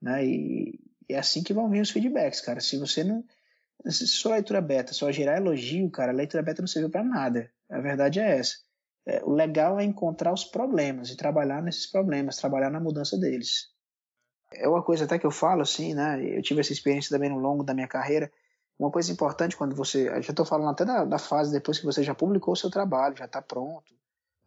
né? 0.01 0.25
E, 0.25 0.79
e 1.07 1.13
é 1.13 1.19
assim 1.19 1.43
que 1.43 1.53
vão 1.53 1.69
vir 1.69 1.81
os 1.81 1.91
feedbacks, 1.91 2.41
cara. 2.41 2.59
Se 2.59 2.77
você 2.77 3.03
não 3.03 3.23
se 3.89 4.07
sua 4.07 4.33
leitura 4.33 4.61
beta 4.61 4.93
só 4.93 5.11
gerar 5.11 5.37
elogio, 5.37 5.89
cara, 5.89 6.11
a 6.11 6.15
leitura 6.15 6.43
beta 6.43 6.61
não 6.61 6.67
serviu 6.67 6.89
para 6.89 7.03
nada. 7.03 7.51
A 7.69 7.79
verdade 7.79 8.19
é 8.19 8.37
essa. 8.37 8.57
É, 9.05 9.23
o 9.23 9.31
legal 9.31 9.79
é 9.79 9.83
encontrar 9.83 10.31
os 10.31 10.43
problemas 10.43 11.09
e 11.09 11.17
trabalhar 11.17 11.61
nesses 11.63 11.87
problemas, 11.87 12.37
trabalhar 12.37 12.69
na 12.69 12.79
mudança 12.79 13.17
deles. 13.17 13.69
É 14.53 14.67
uma 14.67 14.83
coisa 14.83 15.05
até 15.05 15.17
que 15.17 15.25
eu 15.25 15.31
falo 15.31 15.61
assim, 15.61 15.93
né? 15.95 16.21
Eu 16.23 16.41
tive 16.41 16.59
essa 16.59 16.73
experiência 16.73 17.09
também 17.09 17.29
no 17.29 17.39
longo 17.39 17.63
da 17.63 17.73
minha 17.73 17.87
carreira. 17.87 18.31
Uma 18.79 18.91
coisa 18.91 19.11
importante 19.11 19.55
quando 19.55 19.75
você. 19.75 20.05
Já 20.21 20.31
estou 20.31 20.45
falando 20.45 20.71
até 20.71 20.83
da, 20.83 21.05
da, 21.05 21.19
fase 21.19 21.51
depois 21.51 21.77
que 21.77 21.85
você 21.85 22.01
já 22.03 22.15
publicou 22.15 22.53
o 22.53 22.57
seu 22.57 22.69
trabalho, 22.69 23.15
já 23.15 23.25
está 23.25 23.41
pronto. 23.41 23.93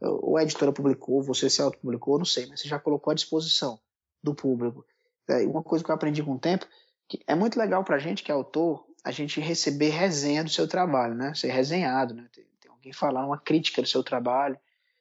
Ou 0.00 0.36
a 0.36 0.42
editora 0.42 0.72
publicou, 0.72 1.22
você 1.22 1.48
se 1.48 1.62
autopublicou, 1.62 2.18
não 2.18 2.24
sei, 2.24 2.46
mas 2.46 2.60
você 2.60 2.68
já 2.68 2.78
colocou 2.78 3.10
à 3.10 3.14
disposição 3.14 3.78
do 4.22 4.34
público. 4.34 4.84
É, 5.28 5.46
uma 5.46 5.62
coisa 5.62 5.84
que 5.84 5.90
eu 5.90 5.94
aprendi 5.94 6.22
com 6.22 6.32
o 6.32 6.38
tempo, 6.38 6.66
que 7.08 7.20
é 7.26 7.34
muito 7.34 7.58
legal 7.58 7.84
para 7.84 7.96
a 7.96 7.98
gente 7.98 8.22
que 8.22 8.30
é 8.30 8.34
autor, 8.34 8.84
a 9.04 9.10
gente 9.10 9.40
receber 9.40 9.90
resenha 9.90 10.42
do 10.42 10.50
seu 10.50 10.66
trabalho, 10.66 11.14
né? 11.14 11.34
Ser 11.34 11.48
resenhado, 11.48 12.14
né? 12.14 12.26
Tem, 12.32 12.44
tem 12.60 12.70
alguém 12.70 12.92
falar 12.92 13.24
uma 13.24 13.38
crítica 13.38 13.82
do 13.82 13.88
seu 13.88 14.02
trabalho. 14.02 14.58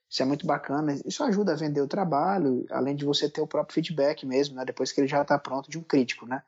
Isso 0.10 0.22
é 0.22 0.26
muito 0.26 0.46
bacana. 0.46 0.96
Isso 1.06 1.24
ajuda 1.24 1.54
a 1.54 1.56
vender 1.56 1.82
o 1.82 1.88
trabalho, 1.88 2.66
além 2.70 2.96
de 2.96 3.06
você 3.06 3.30
ter 3.30 3.42
o 3.42 3.48
próprio 3.48 3.74
feedback 3.74 4.26
mesmo, 4.26 4.56
né? 4.56 4.66
Depois 4.66 4.92
que 4.92 5.02
ele 5.02 5.08
já 5.08 5.22
está 5.22 5.40
pronto 5.40 5.72
de 5.72 5.78
um 5.78 5.84
crítico, 5.84 6.26
né? 6.26 6.44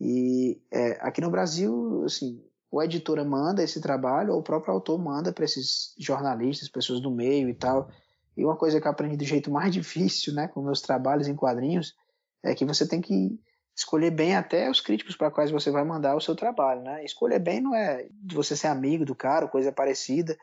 E 0.00 0.60
é, 0.70 0.98
aqui 1.00 1.20
no 1.20 1.30
Brasil, 1.30 2.04
assim, 2.04 2.42
ou 2.70 2.80
a 2.80 2.84
editora 2.84 3.24
manda 3.24 3.62
esse 3.62 3.80
trabalho, 3.80 4.32
ou 4.32 4.40
o 4.40 4.42
próprio 4.42 4.74
autor 4.74 4.98
manda 4.98 5.32
para 5.32 5.44
esses 5.44 5.94
jornalistas, 5.98 6.68
pessoas 6.68 7.00
do 7.00 7.10
meio 7.10 7.48
e 7.48 7.54
tal. 7.54 7.88
E 8.36 8.44
uma 8.44 8.56
coisa 8.56 8.80
que 8.80 8.86
eu 8.86 8.90
aprendi 8.90 9.16
do 9.16 9.24
jeito 9.24 9.50
mais 9.50 9.72
difícil, 9.74 10.34
né, 10.34 10.48
com 10.48 10.62
meus 10.62 10.80
trabalhos 10.80 11.28
em 11.28 11.34
quadrinhos, 11.34 11.94
é 12.42 12.54
que 12.54 12.64
você 12.64 12.86
tem 12.86 13.00
que 13.00 13.40
escolher 13.74 14.10
bem 14.10 14.34
até 14.34 14.70
os 14.70 14.80
críticos 14.80 15.16
para 15.16 15.30
quais 15.30 15.50
você 15.50 15.70
vai 15.70 15.84
mandar 15.84 16.16
o 16.16 16.20
seu 16.20 16.34
trabalho, 16.34 16.82
né? 16.82 17.04
Escolher 17.04 17.38
bem 17.38 17.60
não 17.60 17.74
é 17.74 18.08
de 18.10 18.34
você 18.34 18.56
ser 18.56 18.68
amigo 18.68 19.04
do 19.04 19.14
cara, 19.14 19.48
coisa 19.48 19.70
parecida, 19.70 20.36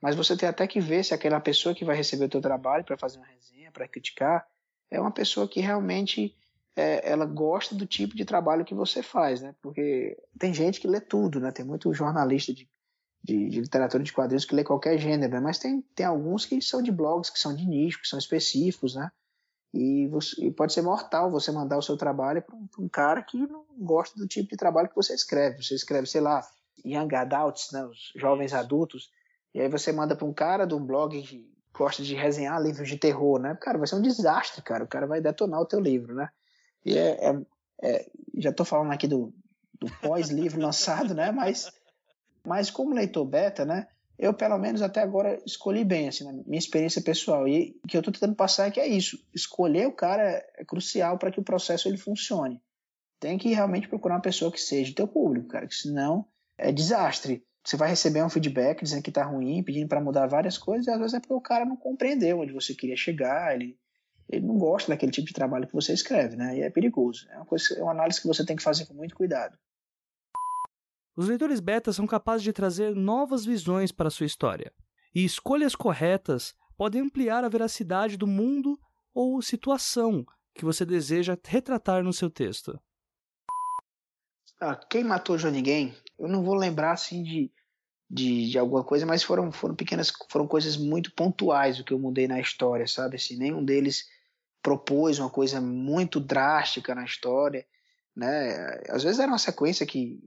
mas 0.00 0.16
você 0.16 0.36
tem 0.36 0.48
até 0.48 0.66
que 0.66 0.80
ver 0.80 1.04
se 1.04 1.12
aquela 1.12 1.38
pessoa 1.38 1.74
que 1.74 1.84
vai 1.84 1.96
receber 1.96 2.24
o 2.24 2.28
teu 2.30 2.40
trabalho 2.40 2.84
para 2.84 2.96
fazer 2.96 3.18
uma 3.18 3.26
resenha, 3.26 3.70
para 3.70 3.86
criticar, 3.86 4.46
é 4.90 4.98
uma 4.98 5.10
pessoa 5.10 5.46
que 5.46 5.60
realmente 5.60 6.34
é, 6.78 7.10
ela 7.10 7.26
gosta 7.26 7.74
do 7.74 7.84
tipo 7.84 8.14
de 8.14 8.24
trabalho 8.24 8.64
que 8.64 8.74
você 8.74 9.02
faz, 9.02 9.40
né? 9.40 9.52
Porque 9.60 10.16
tem 10.38 10.54
gente 10.54 10.80
que 10.80 10.86
lê 10.86 11.00
tudo, 11.00 11.40
né? 11.40 11.50
Tem 11.50 11.64
muito 11.64 11.92
jornalista 11.92 12.54
de, 12.54 12.68
de, 13.20 13.48
de 13.48 13.60
literatura 13.60 14.02
de 14.04 14.12
quadrinhos 14.12 14.44
que 14.44 14.54
lê 14.54 14.62
qualquer 14.62 14.96
gênero, 14.96 15.32
né? 15.32 15.40
Mas 15.40 15.58
tem, 15.58 15.82
tem 15.96 16.06
alguns 16.06 16.46
que 16.46 16.62
são 16.62 16.80
de 16.80 16.92
blogs, 16.92 17.30
que 17.30 17.38
são 17.40 17.52
de 17.52 17.66
nicho, 17.66 18.00
que 18.00 18.06
são 18.06 18.16
específicos, 18.16 18.94
né? 18.94 19.10
E, 19.74 20.06
você, 20.06 20.46
e 20.46 20.52
pode 20.52 20.72
ser 20.72 20.82
mortal 20.82 21.32
você 21.32 21.50
mandar 21.50 21.78
o 21.78 21.82
seu 21.82 21.96
trabalho 21.96 22.42
para 22.42 22.54
um, 22.54 22.68
um, 22.78 22.88
cara 22.88 23.22
que 23.22 23.36
não 23.36 23.66
gosta 23.76 24.16
do 24.16 24.28
tipo 24.28 24.48
de 24.48 24.56
trabalho 24.56 24.88
que 24.88 24.96
você 24.96 25.14
escreve. 25.14 25.60
Você 25.60 25.74
escreve, 25.74 26.06
sei 26.06 26.20
lá, 26.20 26.46
young 26.84 27.12
adults, 27.16 27.72
né? 27.72 27.84
Os 27.84 28.12
jovens 28.14 28.54
adultos 28.54 29.10
e 29.52 29.60
aí 29.60 29.68
você 29.68 29.90
manda 29.90 30.14
para 30.14 30.26
um 30.26 30.32
cara 30.32 30.64
de 30.64 30.74
um 30.74 30.86
blog 30.86 31.20
que 31.22 31.44
gosta 31.76 32.04
de 32.04 32.14
resenhar 32.14 32.62
livros 32.62 32.88
de 32.88 32.96
terror, 32.96 33.40
né? 33.40 33.56
Cara, 33.60 33.78
vai 33.78 33.86
ser 33.88 33.96
um 33.96 34.02
desastre, 34.02 34.62
cara. 34.62 34.84
O 34.84 34.88
cara 34.88 35.06
vai 35.06 35.20
detonar 35.20 35.60
o 35.60 35.66
teu 35.66 35.80
livro, 35.80 36.14
né? 36.14 36.28
E 36.88 36.98
é, 36.98 37.30
é, 37.30 37.42
é 37.82 38.06
já 38.36 38.50
estou 38.50 38.66
falando 38.66 38.92
aqui 38.92 39.06
do, 39.06 39.32
do 39.80 39.90
pós-livro 40.00 40.60
lançado, 40.60 41.14
né? 41.14 41.30
Mas, 41.30 41.70
mas 42.46 42.70
como 42.70 42.94
leitor 42.94 43.24
beta, 43.24 43.64
né? 43.64 43.86
Eu, 44.18 44.34
pelo 44.34 44.58
menos 44.58 44.82
até 44.82 45.00
agora, 45.00 45.40
escolhi 45.46 45.84
bem, 45.84 46.08
assim, 46.08 46.24
na 46.24 46.32
minha 46.32 46.58
experiência 46.58 47.00
pessoal. 47.00 47.46
E 47.46 47.78
o 47.84 47.86
que 47.86 47.96
eu 47.96 48.00
estou 48.00 48.12
tentando 48.12 48.34
passar 48.34 48.66
é 48.66 48.70
que 48.70 48.80
é 48.80 48.86
isso. 48.86 49.16
Escolher 49.32 49.86
o 49.86 49.92
cara 49.92 50.44
é 50.56 50.64
crucial 50.64 51.18
para 51.18 51.30
que 51.30 51.38
o 51.38 51.44
processo 51.44 51.88
ele 51.88 51.96
funcione. 51.96 52.60
Tem 53.20 53.38
que 53.38 53.54
realmente 53.54 53.88
procurar 53.88 54.16
uma 54.16 54.20
pessoa 54.20 54.50
que 54.50 54.60
seja 54.60 54.94
teu 54.94 55.06
público, 55.06 55.48
cara, 55.48 55.68
que 55.68 55.74
senão 55.74 56.26
é 56.56 56.72
desastre 56.72 57.44
você 57.68 57.76
vai 57.76 57.90
receber 57.90 58.24
um 58.24 58.30
feedback 58.30 58.82
dizendo 58.82 59.02
que 59.02 59.10
está 59.10 59.22
ruim, 59.22 59.62
pedindo 59.62 59.88
para 59.88 60.00
mudar 60.00 60.26
várias 60.26 60.56
coisas, 60.56 60.86
e 60.86 60.90
às 60.90 60.98
vezes 60.98 61.14
é 61.14 61.20
porque 61.20 61.34
o 61.34 61.40
cara 61.40 61.66
não 61.66 61.76
compreendeu 61.76 62.40
onde 62.40 62.52
você 62.52 62.74
queria 62.74 62.96
chegar, 62.96 63.54
ele, 63.54 63.78
ele 64.28 64.46
não 64.46 64.58
gosta 64.58 64.92
daquele 64.92 65.12
tipo 65.12 65.26
de 65.26 65.32
trabalho 65.32 65.66
que 65.66 65.74
você 65.74 65.92
escreve, 65.92 66.36
né? 66.36 66.58
E 66.58 66.62
é 66.62 66.70
perigoso. 66.70 67.26
É 67.30 67.36
uma, 67.36 67.46
coisa, 67.46 67.74
é 67.74 67.82
uma 67.82 67.92
análise 67.92 68.20
que 68.20 68.26
você 68.26 68.44
tem 68.44 68.56
que 68.56 68.62
fazer 68.62 68.86
com 68.86 68.94
muito 68.94 69.14
cuidado. 69.14 69.58
Os 71.16 71.28
leitores 71.28 71.60
beta 71.60 71.92
são 71.92 72.06
capazes 72.06 72.42
de 72.42 72.52
trazer 72.52 72.94
novas 72.94 73.44
visões 73.44 73.90
para 73.90 74.08
a 74.08 74.10
sua 74.10 74.26
história, 74.26 74.72
e 75.14 75.24
escolhas 75.24 75.74
corretas 75.74 76.54
podem 76.76 77.02
ampliar 77.02 77.42
a 77.42 77.48
veracidade 77.48 78.16
do 78.16 78.26
mundo 78.26 78.78
ou 79.12 79.42
situação 79.42 80.24
que 80.54 80.64
você 80.64 80.84
deseja 80.84 81.36
retratar 81.44 82.04
no 82.04 82.12
seu 82.12 82.30
texto. 82.30 82.78
Ah, 84.60 84.76
quem 84.76 85.02
matou 85.02 85.36
Johnny 85.36 85.62
Game? 85.62 85.94
Eu 86.18 86.28
não 86.28 86.44
vou 86.44 86.54
lembrar 86.54 86.92
assim 86.92 87.22
de 87.22 87.50
de, 88.10 88.48
de 88.50 88.58
alguma 88.58 88.82
coisa, 88.82 89.04
mas 89.04 89.22
foram, 89.22 89.52
foram 89.52 89.74
pequenas, 89.74 90.10
foram 90.30 90.46
coisas 90.46 90.76
muito 90.76 91.12
pontuais 91.12 91.78
o 91.78 91.84
que 91.84 91.92
eu 91.92 91.98
mudei 91.98 92.26
na 92.26 92.40
história, 92.40 92.86
sabe? 92.86 93.16
Assim, 93.16 93.36
nenhum 93.36 93.62
deles 93.62 94.06
propôs 94.62 95.18
uma 95.18 95.30
coisa 95.30 95.60
muito 95.60 96.20
drástica 96.20 96.94
na 96.94 97.04
história, 97.04 97.66
né? 98.14 98.80
Às 98.88 99.02
vezes 99.04 99.18
era 99.18 99.30
uma 99.30 99.38
sequência 99.38 99.86
que, 99.86 100.18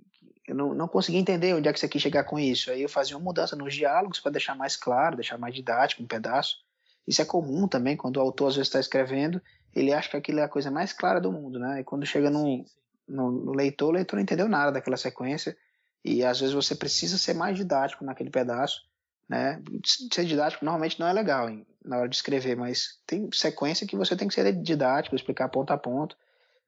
eu 0.48 0.56
não, 0.56 0.74
não 0.74 0.88
conseguia 0.88 1.20
entender 1.20 1.54
onde 1.54 1.70
é 1.70 1.74
que 1.74 1.80
você 1.80 1.88
quis 1.88 2.02
chegar 2.02 2.24
com 2.24 2.38
isso. 2.40 2.72
Aí 2.72 2.82
eu 2.82 2.90
fazia 2.90 3.16
uma 3.16 3.24
mudança 3.24 3.56
nos 3.56 3.74
diálogos 3.74 4.20
para 4.20 4.32
deixar 4.32 4.56
mais 4.56 4.76
claro, 4.76 5.16
deixar 5.16 5.38
mais 5.38 5.54
didático 5.56 6.04
um 6.04 6.08
pedaço. 6.08 6.58
Isso 7.08 7.22
é 7.22 7.26
comum 7.26 7.68
também, 7.68 7.96
quando 7.96 8.18
o 8.18 8.22
autor 8.22 8.48
às 8.48 8.56
vezes 8.56 8.68
está 8.68 8.80
escrevendo, 8.80 9.42
ele 9.74 9.94
acha 9.94 10.10
que 10.10 10.18
aquilo 10.18 10.40
é 10.40 10.44
a 10.44 10.50
coisa 10.50 10.70
mais 10.70 10.94
clara 10.94 11.22
do 11.22 11.32
mundo, 11.32 11.60
né? 11.60 11.80
E 11.80 11.84
quando 11.84 12.06
chega 12.06 12.30
no, 12.30 12.66
leitor, 13.54 13.90
o 13.90 13.92
leitor 13.92 14.18
não 14.18 14.24
entendeu 14.24 14.48
nada 14.48 14.72
daquela 14.72 14.98
sequência 14.98 15.56
e 16.04 16.24
às 16.24 16.40
vezes 16.40 16.54
você 16.54 16.76
precisa 16.76 17.18
ser 17.18 17.34
mais 17.34 17.56
didático 17.56 18.04
naquele 18.04 18.30
pedaço, 18.30 18.82
né? 19.30 19.62
Ser 20.12 20.26
didático 20.26 20.66
normalmente 20.66 21.00
não 21.00 21.08
é 21.08 21.14
legal 21.14 21.50
hein, 21.50 21.66
na 21.84 21.98
hora 21.98 22.10
de 22.10 22.16
escrever, 22.16 22.56
mas 22.56 23.00
tem 23.06 23.30
sequência 23.34 23.88
que 23.88 23.96
você 23.96 24.16
tem 24.16 24.28
que 24.28 24.34
ser 24.34 24.52
didático, 24.54 25.16
explicar 25.16 25.50
ponto 25.50 25.72
a 25.72 25.78
ponto. 25.78 26.16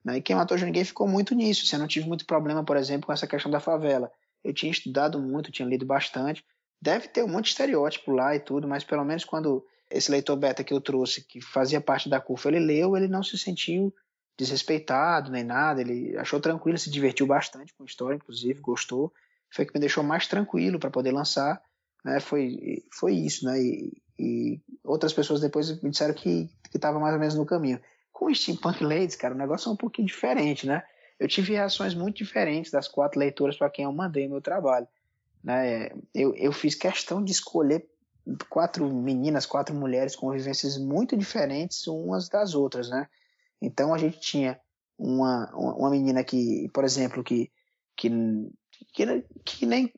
Né? 0.04 0.18
E 0.18 0.22
quem 0.22 0.36
matou 0.36 0.58
ninguém 0.58 0.84
ficou 0.84 1.08
muito 1.08 1.36
nisso. 1.36 1.64
Assim, 1.64 1.76
eu 1.76 1.80
não 1.80 1.88
tive 1.88 2.08
muito 2.08 2.26
problema, 2.26 2.64
por 2.64 2.78
exemplo, 2.78 3.08
com 3.08 3.14
essa 3.14 3.28
questão 3.28 3.52
da 3.52 3.60
favela. 3.60 4.12
Eu 4.44 4.54
tinha 4.54 4.72
estudado 4.72 5.22
muito, 5.22 5.52
tinha 5.52 5.68
lido 5.68 5.86
bastante. 5.86 6.44
Deve 6.82 7.08
ter 7.08 7.24
um 7.24 7.28
monte 7.28 7.46
de 7.46 7.52
estereótipo 7.52 8.12
lá 8.12 8.36
e 8.36 8.40
tudo, 8.40 8.68
mas 8.68 8.84
pelo 8.84 9.06
menos 9.06 9.24
quando 9.24 9.66
esse 9.90 10.12
leitor 10.12 10.36
beta 10.36 10.64
que 10.64 10.74
eu 10.74 10.82
trouxe, 10.82 11.24
que 11.24 11.40
fazia 11.40 11.80
parte 11.80 12.10
da 12.10 12.20
CUFA, 12.20 12.50
ele 12.50 12.60
leu, 12.60 12.98
ele 12.98 13.08
não 13.08 13.24
se 13.24 13.38
sentiu 13.38 13.94
desrespeitado 14.38 15.32
nem 15.32 15.44
nada, 15.44 15.80
ele 15.80 16.18
achou 16.18 16.40
tranquilo, 16.40 16.78
se 16.78 16.90
divertiu 16.90 17.28
bastante 17.28 17.74
com 17.74 17.84
a 17.84 17.86
história, 17.86 18.16
inclusive, 18.16 18.60
gostou 18.60 19.14
foi 19.54 19.66
que 19.66 19.74
me 19.74 19.80
deixou 19.80 20.04
mais 20.04 20.28
tranquilo 20.28 20.80
para 20.80 20.90
poder 20.90 21.12
lançar, 21.12 21.62
né? 22.04 22.20
Foi, 22.20 22.84
foi 22.92 23.14
isso, 23.14 23.46
né? 23.46 23.62
E, 23.62 24.02
e 24.18 24.62
outras 24.84 25.14
pessoas 25.14 25.42
depois 25.42 25.82
me 25.82 25.90
disseram 25.90 26.14
que 26.14 26.50
estava 26.74 27.00
mais 27.00 27.14
ou 27.14 27.20
menos 27.20 27.36
no 27.36 27.46
caminho. 27.46 27.80
Com 28.12 28.26
o 28.26 28.36
Steampunk 28.36 28.84
Ladies, 28.84 29.16
cara, 29.16 29.34
o 29.34 29.38
negócio 29.38 29.70
é 29.70 29.74
um 29.74 29.78
pouquinho 29.78 30.08
diferente, 30.08 30.68
né? 30.68 30.84
Eu 31.20 31.28
tive 31.28 31.54
reações 31.54 31.94
muito 31.94 32.18
diferentes 32.18 32.72
das 32.72 32.88
quatro 32.88 33.20
leitoras 33.20 33.58
para 33.58 33.70
quem 33.70 33.86
eu 33.86 33.92
mandei 33.92 34.28
meu 34.28 34.42
trabalho. 34.42 34.88
Né? 35.44 35.90
Eu, 36.14 36.36
eu 36.36 36.52
fiz 36.52 36.76
questão 36.76 37.24
de 37.24 37.32
escolher 37.32 37.88
quatro 38.50 38.92
meninas, 38.94 39.46
quatro 39.46 39.76
mulheres 39.76 40.16
com 40.16 40.32
vivências 40.32 40.78
muito 40.78 41.18
diferentes 41.18 41.86
umas 41.88 42.30
das 42.30 42.56
outras, 42.56 42.90
né? 42.90 43.08
Então 43.62 43.94
a 43.94 43.98
gente 43.98 44.20
tinha 44.20 44.60
uma, 44.98 45.52
uma 45.56 45.90
menina 45.90 46.24
que, 46.24 46.70
por 46.74 46.84
exemplo, 46.84 47.24
que, 47.24 47.52
que 47.96 48.10
que, 48.94 49.06
que 49.44 49.66
nem 49.66 49.94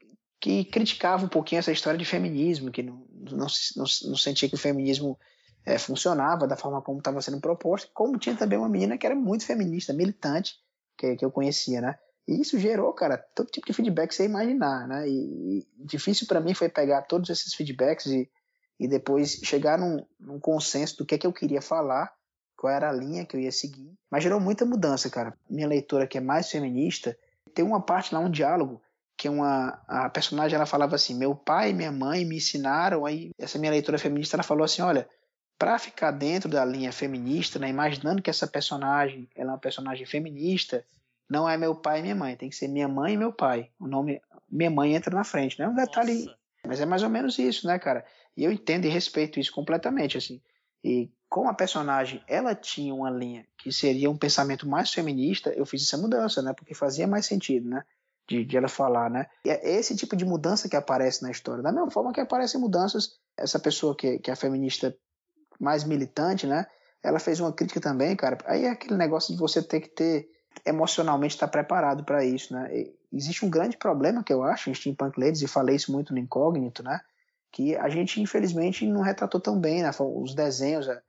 que 0.45 0.63
criticava 0.63 1.25
um 1.25 1.27
pouquinho 1.27 1.57
essa 1.57 1.71
história 1.71 1.97
de 1.97 2.05
feminismo, 2.05 2.69
que 2.69 2.83
não, 2.83 3.03
não, 3.11 3.47
não, 3.75 3.85
não 4.03 4.15
sentia 4.15 4.47
que 4.47 4.53
o 4.53 4.59
feminismo 4.59 5.17
é, 5.65 5.79
funcionava 5.79 6.45
da 6.45 6.55
forma 6.55 6.83
como 6.83 6.99
estava 6.99 7.19
sendo 7.19 7.41
proposto, 7.41 7.89
como 7.91 8.19
tinha 8.19 8.35
também 8.35 8.59
uma 8.59 8.69
menina 8.69 8.95
que 8.95 9.07
era 9.07 9.15
muito 9.15 9.43
feminista, 9.43 9.91
militante, 9.91 10.53
que, 10.95 11.15
que 11.15 11.25
eu 11.25 11.31
conhecia, 11.31 11.81
né? 11.81 11.97
E 12.27 12.39
isso 12.39 12.59
gerou, 12.59 12.93
cara, 12.93 13.17
todo 13.17 13.49
tipo 13.49 13.65
de 13.65 13.73
feedback 13.73 14.13
você 14.13 14.25
imaginar, 14.25 14.87
né? 14.87 15.09
E, 15.09 15.61
e 15.61 15.67
difícil 15.83 16.27
para 16.27 16.39
mim 16.39 16.53
foi 16.53 16.69
pegar 16.69 17.01
todos 17.01 17.27
esses 17.31 17.55
feedbacks 17.55 18.05
e, 18.05 18.29
e 18.79 18.87
depois 18.87 19.39
chegar 19.43 19.79
num, 19.79 20.05
num 20.19 20.39
consenso 20.39 20.97
do 20.97 21.07
que, 21.07 21.15
é 21.15 21.17
que 21.17 21.25
eu 21.25 21.33
queria 21.33 21.59
falar, 21.59 22.13
qual 22.55 22.71
era 22.71 22.91
a 22.91 22.93
linha 22.93 23.25
que 23.25 23.35
eu 23.35 23.41
ia 23.41 23.51
seguir. 23.51 23.91
Mas 24.11 24.21
gerou 24.21 24.39
muita 24.39 24.63
mudança, 24.63 25.09
cara. 25.09 25.35
Minha 25.49 25.67
leitora 25.67 26.05
que 26.05 26.19
é 26.19 26.21
mais 26.21 26.51
feminista, 26.51 27.17
tem 27.55 27.65
uma 27.65 27.81
parte 27.81 28.13
lá, 28.13 28.19
um 28.19 28.29
diálogo, 28.29 28.79
que 29.17 29.29
uma 29.29 29.81
a 29.87 30.09
personagem 30.09 30.55
ela 30.55 30.65
falava 30.65 30.95
assim: 30.95 31.15
"Meu 31.15 31.35
pai 31.35 31.69
e 31.69 31.73
minha 31.73 31.91
mãe 31.91 32.25
me 32.25 32.37
ensinaram". 32.37 33.05
Aí 33.05 33.31
essa 33.37 33.57
minha 33.57 33.71
leitora 33.71 33.97
feminista 33.97 34.35
ela 34.35 34.43
falou 34.43 34.63
assim: 34.63 34.81
"Olha, 34.81 35.07
para 35.57 35.79
ficar 35.79 36.11
dentro 36.11 36.49
da 36.49 36.65
linha 36.65 36.91
feminista, 36.91 37.57
né, 37.59 37.69
imaginando 37.69 38.21
que 38.21 38.29
essa 38.29 38.47
personagem 38.47 39.29
ela 39.35 39.51
é 39.51 39.53
uma 39.53 39.59
personagem 39.59 40.05
feminista, 40.05 40.85
não 41.29 41.49
é 41.49 41.57
meu 41.57 41.75
pai 41.75 41.99
e 41.99 42.01
minha 42.03 42.15
mãe, 42.15 42.35
tem 42.35 42.49
que 42.49 42.55
ser 42.55 42.67
minha 42.67 42.87
mãe 42.87 43.13
e 43.13 43.17
meu 43.17 43.31
pai. 43.31 43.69
O 43.79 43.87
nome 43.87 44.21
minha 44.49 44.69
mãe 44.69 44.95
entra 44.95 45.15
na 45.15 45.23
frente, 45.23 45.59
né? 45.59 45.67
Um 45.67 45.75
detalhe, 45.75 46.25
Nossa. 46.25 46.37
mas 46.67 46.81
é 46.81 46.85
mais 46.85 47.03
ou 47.03 47.09
menos 47.09 47.39
isso, 47.39 47.67
né, 47.67 47.79
cara? 47.79 48.05
E 48.37 48.43
eu 48.43 48.51
entendo 48.51 48.85
e 48.85 48.89
respeito 48.89 49.39
isso 49.39 49.51
completamente, 49.51 50.17
assim. 50.17 50.41
E 50.83 51.09
como 51.27 51.49
a 51.49 51.53
personagem 51.53 52.23
ela 52.27 52.53
tinha 52.53 52.93
uma 52.93 53.09
linha 53.09 53.45
que 53.57 53.71
seria 53.71 54.09
um 54.09 54.17
pensamento 54.17 54.67
mais 54.67 54.93
feminista, 54.93 55.49
eu 55.51 55.65
fiz 55.65 55.83
essa 55.83 55.97
mudança, 55.97 56.41
né? 56.41 56.53
Porque 56.53 56.75
fazia 56.75 57.07
mais 57.07 57.25
sentido, 57.25 57.67
né? 57.67 57.83
De, 58.27 58.43
de 58.43 58.57
ela 58.57 58.67
falar, 58.67 59.09
né? 59.09 59.27
E 59.45 59.51
é 59.51 59.75
esse 59.77 59.95
tipo 59.95 60.15
de 60.15 60.25
mudança 60.25 60.67
que 60.67 60.75
aparece 60.75 61.21
na 61.21 61.29
história. 61.29 61.61
Da 61.61 61.71
mesma 61.71 61.91
forma 61.91 62.11
que 62.11 62.19
aparecem 62.19 62.59
mudanças, 62.59 63.19
essa 63.37 63.59
pessoa 63.59 63.95
que, 63.95 64.17
que 64.17 64.31
é 64.31 64.35
feminista 64.35 64.95
mais 65.59 65.83
militante, 65.83 66.47
né? 66.47 66.65
Ela 67.03 67.19
fez 67.19 67.39
uma 67.39 67.53
crítica 67.53 67.79
também, 67.79 68.15
cara. 68.15 68.37
Aí 68.45 68.65
é 68.65 68.69
aquele 68.71 68.97
negócio 68.97 69.33
de 69.33 69.39
você 69.39 69.61
ter 69.61 69.79
que 69.79 69.89
ter 69.89 70.27
emocionalmente 70.65 71.35
estar 71.35 71.47
preparado 71.47 72.03
para 72.03 72.23
isso, 72.23 72.53
né? 72.53 72.69
E 72.75 72.95
existe 73.11 73.45
um 73.45 73.49
grande 73.49 73.77
problema 73.77 74.23
que 74.23 74.33
eu 74.33 74.43
acho 74.43 74.69
em 74.69 74.73
Steampunk 74.73 75.19
Ladies, 75.19 75.41
e 75.41 75.47
falei 75.47 75.75
isso 75.75 75.91
muito 75.91 76.13
no 76.13 76.19
Incógnito, 76.19 76.83
né? 76.83 76.99
Que 77.51 77.75
a 77.75 77.89
gente, 77.89 78.21
infelizmente, 78.21 78.85
não 78.85 79.01
retratou 79.01 79.39
tão 79.39 79.59
bem, 79.59 79.83
né? 79.83 79.91
Os 79.99 80.33
desenhos, 80.33 80.87
é, 80.87 81.01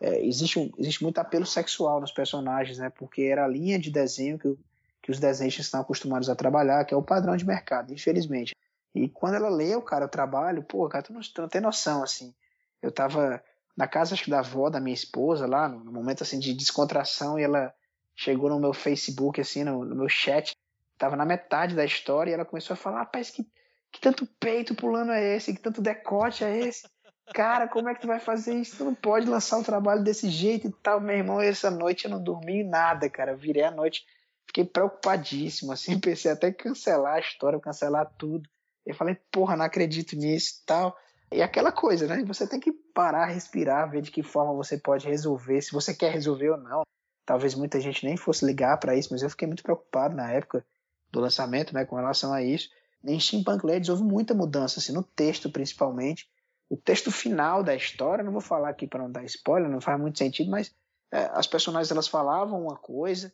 é, 0.00 0.26
existe, 0.26 0.58
um, 0.58 0.70
existe 0.78 1.02
muito 1.02 1.18
apelo 1.18 1.46
sexual 1.46 2.00
nos 2.00 2.12
personagens, 2.12 2.78
né? 2.78 2.90
Porque 2.90 3.22
era 3.22 3.44
a 3.44 3.48
linha 3.48 3.78
de 3.78 3.90
desenho 3.90 4.38
que, 4.38 4.56
que 5.04 5.10
os 5.10 5.20
desenhistas 5.20 5.66
estão 5.66 5.82
acostumados 5.82 6.30
a 6.30 6.34
trabalhar, 6.34 6.82
que 6.86 6.94
é 6.94 6.96
o 6.96 7.02
padrão 7.02 7.36
de 7.36 7.46
mercado, 7.46 7.92
infelizmente. 7.92 8.56
E 8.94 9.06
quando 9.06 9.34
ela 9.34 9.50
leu, 9.50 9.82
cara, 9.82 10.06
o 10.06 10.08
trabalho, 10.08 10.62
pô, 10.62 10.88
cara, 10.88 11.04
tu 11.04 11.12
não, 11.12 11.20
tu 11.20 11.42
não 11.42 11.48
tem 11.48 11.60
noção, 11.60 12.02
assim. 12.02 12.34
Eu 12.80 12.90
tava 12.90 13.44
na 13.76 13.86
casa, 13.86 14.14
acho 14.14 14.24
que 14.24 14.30
da 14.30 14.38
avó 14.38 14.70
da 14.70 14.80
minha 14.80 14.94
esposa, 14.94 15.46
lá, 15.46 15.68
no, 15.68 15.92
momento, 15.92 16.22
assim, 16.22 16.38
de 16.38 16.54
descontração, 16.54 17.38
e 17.38 17.42
ela 17.42 17.74
chegou 18.16 18.48
no 18.48 18.58
meu 18.58 18.72
Facebook, 18.72 19.38
assim, 19.38 19.62
no, 19.62 19.84
no 19.84 19.94
meu 19.94 20.08
chat, 20.08 20.56
tava 20.96 21.16
na 21.16 21.26
metade 21.26 21.74
da 21.74 21.84
história, 21.84 22.30
e 22.30 22.34
ela 22.34 22.46
começou 22.46 22.72
a 22.72 22.78
falar, 22.78 23.00
rapaz, 23.00 23.28
que, 23.28 23.46
que 23.92 24.00
tanto 24.00 24.26
peito 24.40 24.74
pulando 24.74 25.12
é 25.12 25.36
esse, 25.36 25.52
que 25.52 25.60
tanto 25.60 25.82
decote 25.82 26.44
é 26.44 26.60
esse? 26.60 26.88
Cara, 27.34 27.68
como 27.68 27.90
é 27.90 27.94
que 27.94 28.00
tu 28.00 28.06
vai 28.06 28.20
fazer 28.20 28.54
isso? 28.54 28.78
Tu 28.78 28.84
não 28.84 28.94
pode 28.94 29.28
lançar 29.28 29.58
um 29.58 29.62
trabalho 29.62 30.02
desse 30.02 30.30
jeito 30.30 30.68
e 30.68 30.72
tal, 30.72 30.98
meu 30.98 31.14
irmão. 31.14 31.42
Essa 31.42 31.70
noite 31.70 32.06
eu 32.06 32.10
não 32.10 32.22
dormi 32.22 32.64
nada, 32.64 33.10
cara. 33.10 33.36
virei 33.36 33.64
a 33.64 33.70
noite, 33.70 34.06
fiquei 34.46 34.64
preocupadíssimo, 34.64 35.72
assim, 35.72 35.98
pensei 36.00 36.30
até 36.30 36.52
cancelar 36.52 37.14
a 37.14 37.20
história, 37.20 37.60
cancelar 37.60 38.12
tudo. 38.18 38.48
Eu 38.86 38.94
falei, 38.94 39.16
porra, 39.32 39.56
não 39.56 39.64
acredito 39.64 40.14
nisso 40.16 40.60
e 40.62 40.66
tal. 40.66 40.96
E 41.32 41.42
aquela 41.42 41.72
coisa, 41.72 42.06
né? 42.06 42.22
Você 42.24 42.46
tem 42.46 42.60
que 42.60 42.72
parar, 42.72 43.26
respirar, 43.26 43.90
ver 43.90 44.02
de 44.02 44.10
que 44.10 44.22
forma 44.22 44.54
você 44.54 44.78
pode 44.78 45.08
resolver, 45.08 45.60
se 45.60 45.72
você 45.72 45.94
quer 45.94 46.12
resolver 46.12 46.50
ou 46.50 46.58
não. 46.58 46.82
Talvez 47.26 47.54
muita 47.54 47.80
gente 47.80 48.04
nem 48.04 48.16
fosse 48.16 48.44
ligar 48.44 48.78
para 48.78 48.94
isso, 48.94 49.08
mas 49.10 49.22
eu 49.22 49.30
fiquei 49.30 49.48
muito 49.48 49.62
preocupado 49.62 50.14
na 50.14 50.30
época 50.30 50.64
do 51.10 51.20
lançamento, 51.20 51.72
né, 51.72 51.84
com 51.84 51.96
relação 51.96 52.32
a 52.32 52.42
isso. 52.42 52.68
Em 53.02 53.18
Steampunk 53.18 53.64
Ladies 53.66 53.88
houve 53.88 54.02
muita 54.02 54.34
mudança, 54.34 54.78
assim, 54.78 54.92
no 54.92 55.02
texto 55.02 55.50
principalmente. 55.50 56.28
O 56.68 56.76
texto 56.76 57.10
final 57.10 57.62
da 57.62 57.74
história, 57.74 58.24
não 58.24 58.32
vou 58.32 58.40
falar 58.40 58.68
aqui 58.68 58.86
para 58.86 59.02
não 59.02 59.10
dar 59.10 59.24
spoiler, 59.24 59.70
não 59.70 59.80
faz 59.80 59.98
muito 60.00 60.18
sentido, 60.18 60.50
mas 60.50 60.74
é, 61.12 61.30
as 61.32 61.46
personagens 61.46 61.90
elas 61.90 62.08
falavam 62.08 62.62
uma 62.62 62.76
coisa 62.76 63.32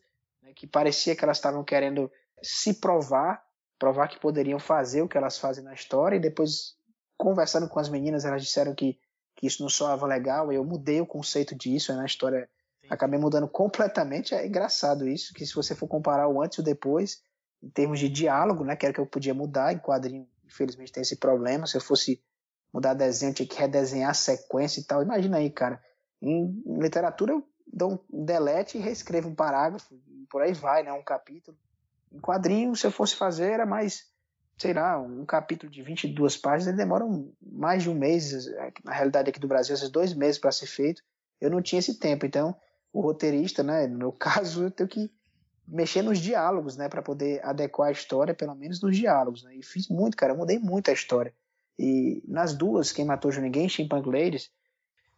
né, 0.51 0.55
que 0.55 0.67
parecia 0.67 1.17
que 1.17 1.25
elas 1.25 1.39
estavam 1.39 1.65
querendo 1.65 2.11
se 2.43 2.75
provar, 2.75 3.43
provar 3.79 4.09
que 4.09 4.21
poderiam 4.21 4.59
fazer 4.59 5.03
o 5.03 5.09
que 5.09 5.17
elas 5.17 5.39
fazem 5.39 5.65
na 5.65 5.75
história, 5.75 6.17
e 6.17 6.21
depois 6.21 6.77
conversando 7.17 7.69
com 7.69 7.79
as 7.79 7.89
meninas, 7.89 8.25
elas 8.25 8.43
disseram 8.43 8.75
que, 8.75 8.99
que 9.37 9.47
isso 9.47 9.63
não 9.63 9.69
soava 9.69 10.07
legal, 10.07 10.53
eu 10.53 10.65
mudei 10.65 11.01
o 11.01 11.07
conceito 11.07 11.55
disso, 11.55 11.95
na 11.95 12.07
história 12.07 12.49
acabei 12.89 13.21
mudando 13.21 13.47
completamente, 13.47 14.35
é 14.35 14.47
engraçado 14.47 15.07
isso, 15.07 15.33
que 15.33 15.47
se 15.47 15.55
você 15.55 15.75
for 15.75 15.87
comparar 15.87 16.29
o 16.29 16.43
antes 16.43 16.59
e 16.59 16.61
o 16.61 16.65
depois, 16.65 17.23
em 17.63 17.71
termos 17.71 18.01
de 18.01 18.09
diálogo, 18.09 18.65
né, 18.65 18.75
que 18.75 18.85
era 18.85 18.93
que 18.93 19.01
eu 19.01 19.07
podia 19.07 19.33
mudar, 19.33 19.73
em 19.73 19.79
quadrinho, 19.79 20.27
infelizmente 20.45 20.91
tem 20.91 21.03
esse 21.03 21.17
problema, 21.17 21.67
se 21.67 21.77
eu 21.77 21.81
fosse 21.81 22.21
mudar 22.73 22.95
desenho, 22.95 23.31
eu 23.31 23.35
tinha 23.35 23.49
que 23.49 23.57
redesenhar 23.57 24.11
a 24.11 24.15
sequência 24.15 24.81
e 24.81 24.85
tal, 24.85 25.03
imagina 25.03 25.37
aí, 25.37 25.51
cara, 25.51 25.81
em, 26.21 26.63
em 26.67 26.79
literatura 26.81 27.33
eu 27.33 27.47
dou 27.73 28.05
um 28.13 28.25
delete 28.25 28.77
e 28.77 28.81
reescrevo 28.81 29.29
um 29.29 29.35
parágrafo, 29.35 29.95
e 30.23 30.27
por 30.27 30.43
aí 30.43 30.53
vai, 30.53 30.83
né, 30.83 30.93
um 30.93 31.03
capítulo, 31.03 31.57
em 32.13 32.21
quadrinho, 32.21 32.75
se 32.75 32.87
eu 32.87 32.91
fosse 32.91 33.17
fazer, 33.17 33.53
era 33.53 33.67
mais 33.67 34.11
sei 34.61 34.75
lá, 34.75 35.01
um 35.01 35.25
capítulo 35.25 35.73
de 35.73 35.81
22 35.81 36.37
páginas, 36.37 36.67
ele 36.67 36.77
demora 36.77 37.03
um, 37.03 37.33
mais 37.41 37.83
de 37.83 37.89
um 37.89 37.95
mês, 37.95 38.47
na 38.85 38.93
realidade 38.93 39.31
aqui 39.31 39.41
do 39.41 39.49
Brasil, 39.49 39.75
esses 39.75 39.89
dois 39.89 40.13
meses 40.13 40.39
para 40.39 40.53
ser 40.53 40.67
feito. 40.67 41.03
Eu 41.41 41.49
não 41.49 41.63
tinha 41.63 41.79
esse 41.79 41.99
tempo, 41.99 42.27
então 42.27 42.55
o 42.93 43.01
roteirista, 43.01 43.63
né, 43.63 43.87
no 43.87 43.97
meu 43.97 44.13
caso, 44.21 44.65
eu 44.65 44.71
tenho 44.71 44.87
que 44.87 45.11
mexer 45.67 46.03
nos 46.03 46.19
diálogos, 46.19 46.77
né, 46.77 46.91
para 46.91 47.01
poder 47.01 47.43
adequar 47.43 47.89
a 47.89 47.93
história, 47.93 48.35
pelo 48.35 48.55
menos 48.55 48.83
nos 48.83 48.95
diálogos, 48.95 49.45
né? 49.45 49.55
E 49.55 49.63
fiz 49.63 49.89
muito, 49.89 50.15
cara, 50.15 50.35
eu 50.35 50.37
mudei 50.37 50.59
muito 50.59 50.91
a 50.91 50.93
história. 50.93 51.33
E 51.79 52.23
nas 52.29 52.53
duas, 52.53 52.93
Quem 52.93 53.07
Matou 53.07 53.33
Joe 53.33 53.43
Ninguém, 53.43 53.67
Steampunk 53.67 54.07
Ladies, 54.07 54.51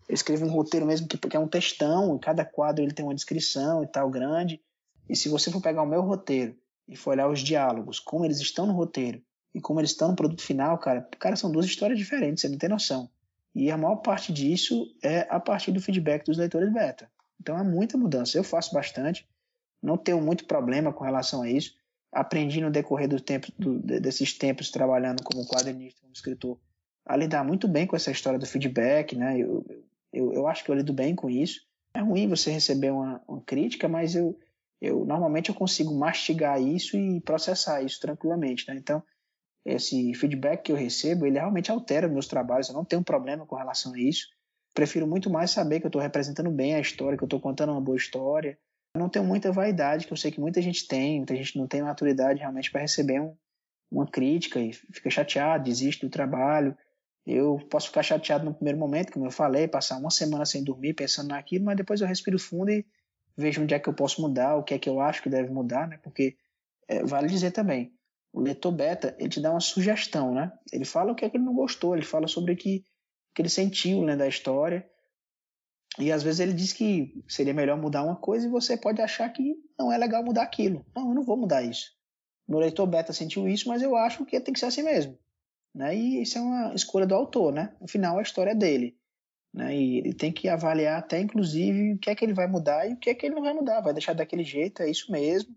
eu 0.08 0.14
escrevo 0.14 0.46
um 0.46 0.50
roteiro 0.50 0.86
mesmo 0.86 1.08
que, 1.08 1.36
é 1.36 1.40
um 1.40 1.48
textão, 1.48 2.16
cada 2.18 2.44
quadro 2.44 2.84
ele 2.84 2.92
tem 2.92 3.04
uma 3.04 3.14
descrição 3.14 3.82
e 3.82 3.88
tal 3.88 4.08
grande. 4.08 4.62
E 5.08 5.16
se 5.16 5.28
você 5.28 5.50
for 5.50 5.60
pegar 5.60 5.82
o 5.82 5.86
meu 5.86 6.02
roteiro 6.02 6.56
e 6.88 6.96
for 6.96 7.10
olhar 7.10 7.28
os 7.28 7.40
diálogos, 7.40 7.98
como 7.98 8.24
eles 8.24 8.40
estão 8.40 8.66
no 8.66 8.72
roteiro, 8.72 9.22
e 9.54 9.60
como 9.60 9.80
eles 9.80 9.90
estão 9.90 10.08
no 10.08 10.16
produto 10.16 10.42
final, 10.42 10.78
cara, 10.78 11.06
cara, 11.18 11.36
são 11.36 11.50
duas 11.50 11.66
histórias 11.66 11.98
diferentes, 11.98 12.40
você 12.40 12.48
não 12.48 12.58
tem 12.58 12.68
noção. 12.68 13.10
E 13.54 13.70
a 13.70 13.76
maior 13.76 13.96
parte 13.96 14.32
disso 14.32 14.86
é 15.02 15.26
a 15.28 15.38
partir 15.38 15.72
do 15.72 15.80
feedback 15.80 16.24
dos 16.24 16.38
leitores 16.38 16.72
beta. 16.72 17.10
Então 17.38 17.58
é 17.58 17.62
muita 17.62 17.98
mudança. 17.98 18.38
Eu 18.38 18.44
faço 18.44 18.72
bastante, 18.72 19.28
não 19.82 19.98
tenho 19.98 20.20
muito 20.22 20.46
problema 20.46 20.92
com 20.92 21.04
relação 21.04 21.42
a 21.42 21.50
isso. 21.50 21.74
Aprendi 22.10 22.60
no 22.60 22.70
decorrer 22.70 23.08
do 23.08 23.20
tempo, 23.20 23.48
do, 23.58 23.78
desses 23.78 24.32
tempos 24.32 24.70
trabalhando 24.70 25.22
como 25.22 25.46
quadrinista, 25.46 26.00
como 26.00 26.12
escritor, 26.12 26.58
a 27.04 27.16
lidar 27.16 27.44
muito 27.44 27.66
bem 27.66 27.86
com 27.86 27.96
essa 27.96 28.10
história 28.10 28.38
do 28.38 28.46
feedback, 28.46 29.16
né? 29.16 29.38
Eu, 29.38 29.64
eu, 30.12 30.32
eu 30.32 30.46
acho 30.46 30.64
que 30.64 30.70
eu 30.70 30.74
lido 30.74 30.92
bem 30.92 31.14
com 31.14 31.28
isso. 31.28 31.60
É 31.94 32.00
ruim 32.00 32.28
você 32.28 32.50
receber 32.50 32.90
uma, 32.90 33.20
uma 33.26 33.40
crítica, 33.42 33.88
mas 33.88 34.14
eu, 34.14 34.38
eu 34.82 35.04
normalmente 35.04 35.48
eu 35.48 35.54
consigo 35.54 35.94
mastigar 35.94 36.60
isso 36.60 36.96
e 36.96 37.20
processar 37.20 37.82
isso 37.82 38.00
tranquilamente, 38.00 38.66
né? 38.66 38.74
Então 38.76 39.00
esse 39.64 40.12
feedback 40.14 40.64
que 40.64 40.72
eu 40.72 40.76
recebo, 40.76 41.24
ele 41.24 41.38
realmente 41.38 41.70
altera 41.70 42.08
meus 42.08 42.26
trabalhos, 42.26 42.68
eu 42.68 42.74
não 42.74 42.84
tenho 42.84 43.04
problema 43.04 43.46
com 43.46 43.54
relação 43.54 43.94
a 43.94 43.98
isso. 43.98 44.26
Prefiro 44.74 45.06
muito 45.06 45.30
mais 45.30 45.52
saber 45.52 45.78
que 45.78 45.86
eu 45.86 45.88
estou 45.88 46.02
representando 46.02 46.50
bem 46.50 46.74
a 46.74 46.80
história, 46.80 47.16
que 47.16 47.22
eu 47.22 47.26
estou 47.26 47.40
contando 47.40 47.70
uma 47.70 47.80
boa 47.80 47.96
história. 47.96 48.58
Eu 48.96 49.00
não 49.00 49.08
tenho 49.08 49.24
muita 49.24 49.52
vaidade, 49.52 50.04
que 50.04 50.12
eu 50.12 50.16
sei 50.16 50.32
que 50.32 50.40
muita 50.40 50.60
gente 50.60 50.88
tem, 50.88 51.18
muita 51.18 51.36
gente 51.36 51.56
não 51.56 51.68
tem 51.68 51.80
maturidade 51.80 52.40
realmente 52.40 52.72
para 52.72 52.80
receber 52.80 53.20
um, 53.20 53.36
uma 53.88 54.06
crítica 54.06 54.58
e 54.58 54.72
fica 54.72 55.10
chateado, 55.10 55.62
desiste 55.62 56.04
do 56.04 56.10
trabalho. 56.10 56.76
Eu 57.24 57.58
posso 57.70 57.86
ficar 57.86 58.02
chateado 58.02 58.44
no 58.44 58.52
primeiro 58.52 58.80
momento, 58.80 59.12
como 59.12 59.26
eu 59.26 59.30
falei, 59.30 59.68
passar 59.68 59.96
uma 59.96 60.10
semana 60.10 60.44
sem 60.44 60.64
dormir 60.64 60.94
pensando 60.94 61.28
naquilo, 61.28 61.66
mas 61.66 61.76
depois 61.76 62.00
eu 62.00 62.06
respiro 62.08 62.36
fundo 62.36 62.72
e 62.72 62.84
vejo 63.36 63.62
onde 63.62 63.74
é 63.74 63.78
que 63.78 63.88
eu 63.88 63.94
posso 63.94 64.20
mudar, 64.20 64.56
o 64.56 64.62
que 64.62 64.74
é 64.74 64.78
que 64.78 64.88
eu 64.88 65.00
acho 65.00 65.22
que 65.22 65.28
deve 65.28 65.50
mudar, 65.50 65.88
né? 65.88 65.98
Porque 66.02 66.36
é, 66.88 67.04
vale 67.04 67.28
dizer 67.28 67.50
também, 67.50 67.92
o 68.32 68.40
leitor 68.40 68.72
beta, 68.72 69.14
ele 69.18 69.28
te 69.28 69.40
dá 69.40 69.50
uma 69.50 69.60
sugestão, 69.60 70.32
né? 70.34 70.52
Ele 70.72 70.84
fala 70.84 71.12
o 71.12 71.14
que 71.14 71.24
é 71.24 71.30
que 71.30 71.36
ele 71.36 71.44
não 71.44 71.54
gostou, 71.54 71.94
ele 71.94 72.04
fala 72.04 72.26
sobre 72.26 72.52
o 72.52 72.56
que, 72.56 72.84
que 73.34 73.42
ele 73.42 73.48
sentiu 73.48 74.02
né, 74.02 74.20
a 74.20 74.28
história. 74.28 74.88
E 75.98 76.10
às 76.10 76.22
vezes 76.22 76.40
ele 76.40 76.54
diz 76.54 76.72
que 76.72 77.22
seria 77.28 77.52
melhor 77.52 77.76
mudar 77.76 78.02
uma 78.02 78.16
coisa 78.16 78.46
e 78.46 78.50
você 78.50 78.76
pode 78.76 79.02
achar 79.02 79.28
que 79.30 79.54
não 79.78 79.92
é 79.92 79.98
legal 79.98 80.24
mudar 80.24 80.42
aquilo. 80.42 80.86
Não, 80.96 81.10
eu 81.10 81.14
não 81.14 81.22
vou 81.22 81.36
mudar 81.36 81.62
isso. 81.62 81.90
Meu 82.48 82.58
leitor 82.58 82.86
beta 82.86 83.12
sentiu 83.12 83.46
isso, 83.46 83.68
mas 83.68 83.82
eu 83.82 83.94
acho 83.94 84.24
que 84.24 84.40
tem 84.40 84.54
que 84.54 84.60
ser 84.60 84.66
assim 84.66 84.82
mesmo. 84.82 85.18
Né? 85.74 85.94
E 85.94 86.22
isso 86.22 86.38
é 86.38 86.40
uma 86.40 86.74
escolha 86.74 87.06
do 87.06 87.14
autor, 87.14 87.52
né? 87.52 87.74
Afinal, 87.82 88.18
a 88.18 88.22
história 88.22 88.52
é 88.52 88.54
dele. 88.54 88.96
Né? 89.52 89.76
E 89.76 89.98
ele 89.98 90.14
tem 90.14 90.32
que 90.32 90.48
avaliar 90.48 90.98
até, 90.98 91.20
inclusive, 91.20 91.94
o 91.94 91.98
que 91.98 92.10
é 92.10 92.14
que 92.14 92.24
ele 92.24 92.34
vai 92.34 92.46
mudar 92.46 92.88
e 92.88 92.94
o 92.94 92.96
que 92.96 93.10
é 93.10 93.14
que 93.14 93.26
ele 93.26 93.34
não 93.34 93.42
vai 93.42 93.52
mudar. 93.52 93.80
Vai 93.80 93.92
deixar 93.92 94.14
daquele 94.14 94.44
jeito, 94.44 94.82
é 94.82 94.90
isso 94.90 95.10
mesmo. 95.12 95.54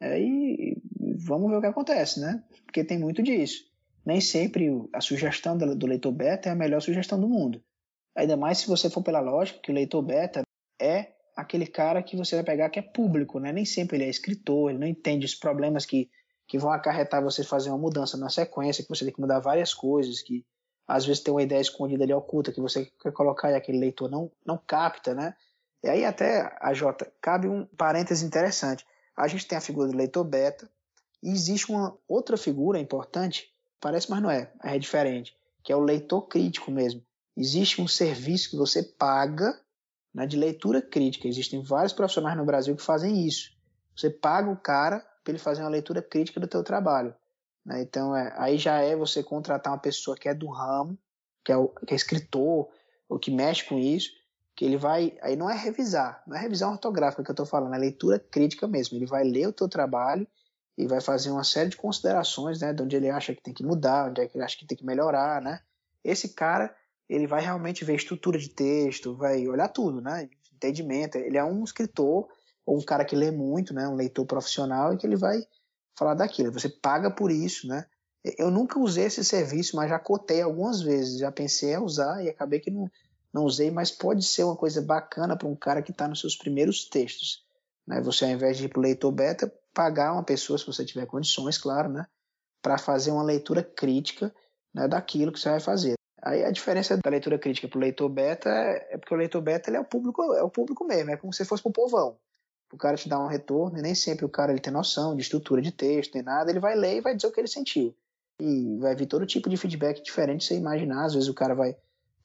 É, 0.00 0.20
e 0.20 0.76
vamos 1.16 1.50
ver 1.50 1.56
o 1.56 1.60
que 1.60 1.66
acontece, 1.66 2.20
né? 2.20 2.42
Porque 2.64 2.84
tem 2.84 2.98
muito 2.98 3.22
disso. 3.22 3.64
Nem 4.04 4.20
sempre 4.20 4.68
a 4.92 5.00
sugestão 5.00 5.56
do 5.56 5.86
leitor 5.86 6.12
beta 6.12 6.48
é 6.48 6.52
a 6.52 6.56
melhor 6.56 6.80
sugestão 6.80 7.20
do 7.20 7.28
mundo. 7.28 7.62
Ainda 8.14 8.36
mais 8.36 8.58
se 8.58 8.66
você 8.66 8.88
for 8.90 9.02
pela 9.02 9.20
lógica 9.20 9.60
que 9.62 9.70
o 9.70 9.74
leitor 9.74 10.02
beta 10.02 10.42
é 10.80 11.12
aquele 11.36 11.66
cara 11.66 12.02
que 12.02 12.16
você 12.16 12.34
vai 12.36 12.44
pegar 12.44 12.70
que 12.70 12.78
é 12.78 12.82
público, 12.82 13.38
né? 13.38 13.52
Nem 13.52 13.64
sempre 13.64 13.96
ele 13.96 14.04
é 14.04 14.08
escritor, 14.08 14.70
ele 14.70 14.78
não 14.78 14.86
entende 14.86 15.26
os 15.26 15.34
problemas 15.34 15.84
que, 15.84 16.10
que 16.46 16.58
vão 16.58 16.72
acarretar 16.72 17.22
você 17.22 17.44
fazer 17.44 17.70
uma 17.70 17.78
mudança 17.78 18.16
na 18.16 18.28
sequência, 18.28 18.82
que 18.82 18.88
você 18.88 19.04
tem 19.04 19.14
que 19.14 19.20
mudar 19.20 19.40
várias 19.40 19.72
coisas, 19.72 20.22
que 20.22 20.44
às 20.90 21.06
vezes 21.06 21.22
tem 21.22 21.32
uma 21.32 21.42
ideia 21.42 21.60
escondida 21.60 22.02
ali 22.02 22.12
oculta 22.12 22.50
que 22.50 22.60
você 22.60 22.90
quer 23.00 23.12
colocar 23.12 23.48
e 23.52 23.54
aquele 23.54 23.78
leitor 23.78 24.10
não, 24.10 24.28
não 24.44 24.58
capta, 24.58 25.14
né? 25.14 25.36
E 25.84 25.88
aí 25.88 26.04
até, 26.04 26.52
a 26.60 26.74
Jota, 26.74 27.10
cabe 27.20 27.46
um 27.46 27.64
parêntese 27.64 28.26
interessante. 28.26 28.84
A 29.16 29.28
gente 29.28 29.46
tem 29.46 29.56
a 29.56 29.60
figura 29.60 29.88
do 29.88 29.96
leitor 29.96 30.24
beta, 30.24 30.68
E 31.22 31.30
existe 31.30 31.70
uma 31.70 31.96
outra 32.08 32.36
figura 32.36 32.76
importante, 32.76 33.54
parece, 33.80 34.10
mas 34.10 34.20
não 34.20 34.30
é, 34.30 34.50
é 34.64 34.78
diferente, 34.78 35.36
que 35.62 35.72
é 35.72 35.76
o 35.76 35.80
leitor 35.80 36.22
crítico 36.22 36.72
mesmo. 36.72 37.00
Existe 37.36 37.80
um 37.80 37.86
serviço 37.86 38.50
que 38.50 38.56
você 38.56 38.82
paga 38.82 39.56
né, 40.12 40.26
de 40.26 40.36
leitura 40.36 40.82
crítica. 40.82 41.28
Existem 41.28 41.62
vários 41.62 41.92
profissionais 41.92 42.36
no 42.36 42.44
Brasil 42.44 42.74
que 42.74 42.82
fazem 42.82 43.26
isso. 43.26 43.52
Você 43.94 44.10
paga 44.10 44.50
o 44.50 44.56
cara 44.56 44.98
para 45.22 45.30
ele 45.30 45.38
fazer 45.38 45.62
uma 45.62 45.70
leitura 45.70 46.02
crítica 46.02 46.40
do 46.40 46.48
teu 46.48 46.64
trabalho. 46.64 47.14
Né? 47.64 47.82
Então, 47.82 48.16
é, 48.16 48.32
aí 48.36 48.58
já 48.58 48.80
é 48.80 48.96
você 48.96 49.22
contratar 49.22 49.72
uma 49.72 49.78
pessoa 49.78 50.16
que 50.16 50.28
é 50.28 50.34
do 50.34 50.48
ramo, 50.48 50.98
que 51.44 51.52
é, 51.52 51.56
o, 51.56 51.68
que 51.68 51.92
é 51.92 51.96
escritor, 51.96 52.68
ou 53.08 53.18
que 53.18 53.30
mexe 53.30 53.64
com 53.64 53.78
isso, 53.78 54.10
que 54.54 54.64
ele 54.64 54.76
vai. 54.76 55.16
Aí 55.22 55.36
não 55.36 55.48
é 55.50 55.56
revisar, 55.56 56.22
não 56.26 56.36
é 56.36 56.40
revisão 56.40 56.72
ortográfica 56.72 57.22
que 57.22 57.30
eu 57.30 57.32
estou 57.32 57.46
falando, 57.46 57.74
é 57.74 57.78
leitura 57.78 58.18
crítica 58.18 58.68
mesmo. 58.68 58.96
Ele 58.96 59.06
vai 59.06 59.24
ler 59.24 59.48
o 59.48 59.52
teu 59.52 59.68
trabalho 59.68 60.26
e 60.76 60.86
vai 60.86 61.00
fazer 61.00 61.30
uma 61.30 61.44
série 61.44 61.70
de 61.70 61.76
considerações, 61.76 62.60
né, 62.60 62.72
de 62.72 62.82
onde 62.82 62.96
ele 62.96 63.10
acha 63.10 63.34
que 63.34 63.42
tem 63.42 63.52
que 63.52 63.64
mudar, 63.64 64.10
onde 64.10 64.20
é 64.20 64.26
que 64.26 64.36
ele 64.36 64.44
acha 64.44 64.56
que 64.56 64.66
tem 64.66 64.78
que 64.78 64.84
melhorar, 64.84 65.42
né? 65.42 65.60
Esse 66.02 66.30
cara, 66.30 66.74
ele 67.08 67.26
vai 67.26 67.42
realmente 67.42 67.84
ver 67.84 67.96
estrutura 67.96 68.38
de 68.38 68.48
texto, 68.48 69.14
vai 69.14 69.46
olhar 69.46 69.68
tudo, 69.68 70.00
né? 70.00 70.28
Entendimento. 70.54 71.16
Ele 71.16 71.36
é 71.36 71.44
um 71.44 71.64
escritor 71.64 72.28
ou 72.64 72.78
um 72.78 72.82
cara 72.82 73.04
que 73.04 73.16
lê 73.16 73.30
muito, 73.30 73.74
né, 73.74 73.88
um 73.88 73.96
leitor 73.96 74.24
profissional 74.24 74.94
e 74.94 74.96
que 74.96 75.06
ele 75.06 75.16
vai 75.16 75.42
falar 75.96 76.14
daquilo. 76.14 76.52
Você 76.52 76.68
paga 76.68 77.10
por 77.10 77.30
isso, 77.30 77.66
né? 77.66 77.86
Eu 78.38 78.50
nunca 78.50 78.78
usei 78.78 79.04
esse 79.04 79.24
serviço, 79.24 79.76
mas 79.76 79.88
já 79.88 79.98
cotei 79.98 80.42
algumas 80.42 80.82
vezes, 80.82 81.18
já 81.18 81.32
pensei 81.32 81.74
em 81.74 81.78
usar 81.78 82.22
e 82.22 82.28
acabei 82.28 82.60
que 82.60 82.70
não, 82.70 82.90
não 83.32 83.44
usei, 83.44 83.70
mas 83.70 83.90
pode 83.90 84.24
ser 84.24 84.44
uma 84.44 84.56
coisa 84.56 84.82
bacana 84.82 85.36
para 85.36 85.48
um 85.48 85.56
cara 85.56 85.80
que 85.80 85.90
está 85.90 86.06
nos 86.06 86.20
seus 86.20 86.36
primeiros 86.36 86.84
textos. 86.84 87.44
Né? 87.86 88.00
Você, 88.02 88.26
ao 88.26 88.30
invés 88.30 88.58
de 88.58 88.66
ir 88.66 88.68
para 88.68 88.78
o 88.78 88.82
leitor 88.82 89.10
beta, 89.10 89.52
pagar 89.72 90.12
uma 90.12 90.22
pessoa, 90.22 90.58
se 90.58 90.66
você 90.66 90.84
tiver 90.84 91.06
condições, 91.06 91.56
claro, 91.56 91.88
né? 91.88 92.06
para 92.60 92.76
fazer 92.76 93.10
uma 93.10 93.22
leitura 93.22 93.62
crítica 93.62 94.34
né, 94.74 94.86
daquilo 94.86 95.32
que 95.32 95.40
você 95.40 95.50
vai 95.50 95.60
fazer. 95.60 95.94
Aí 96.22 96.44
a 96.44 96.50
diferença 96.50 96.96
da 96.98 97.10
leitura 97.10 97.38
crítica 97.38 97.66
para 97.66 97.78
o 97.78 97.80
leitor 97.80 98.08
beta 98.08 98.50
é, 98.50 98.94
é 98.94 98.98
porque 98.98 99.14
o 99.14 99.16
leitor 99.16 99.40
beta 99.40 99.70
é 99.70 99.80
o 99.80 99.84
público 99.84 100.22
é 100.34 100.42
o 100.42 100.50
público 100.50 100.84
mesmo, 100.84 101.10
é 101.10 101.16
como 101.16 101.32
se 101.32 101.44
fosse 101.44 101.62
para 101.62 101.70
o 101.70 101.72
povão. 101.72 102.18
O 102.72 102.76
cara 102.76 102.96
te 102.96 103.08
dá 103.08 103.18
um 103.18 103.26
retorno 103.26 103.78
e 103.78 103.82
nem 103.82 103.94
sempre 103.94 104.24
o 104.24 104.28
cara 104.28 104.52
ele 104.52 104.60
tem 104.60 104.72
noção 104.72 105.14
de 105.16 105.22
estrutura 105.22 105.60
de 105.60 105.72
texto, 105.72 106.14
nem 106.14 106.22
nada, 106.22 106.50
ele 106.50 106.60
vai 106.60 106.76
ler 106.76 106.98
e 106.98 107.00
vai 107.00 107.14
dizer 107.14 107.26
o 107.26 107.32
que 107.32 107.40
ele 107.40 107.48
sentiu. 107.48 107.94
E 108.38 108.78
vai 108.78 108.94
vir 108.94 109.06
todo 109.06 109.26
tipo 109.26 109.48
de 109.50 109.56
feedback 109.56 110.02
diferente 110.02 110.44
você 110.44 110.56
imaginar. 110.56 111.04
Às 111.04 111.14
vezes 111.14 111.28
o 111.28 111.34
cara 111.34 111.54
vai 111.54 111.76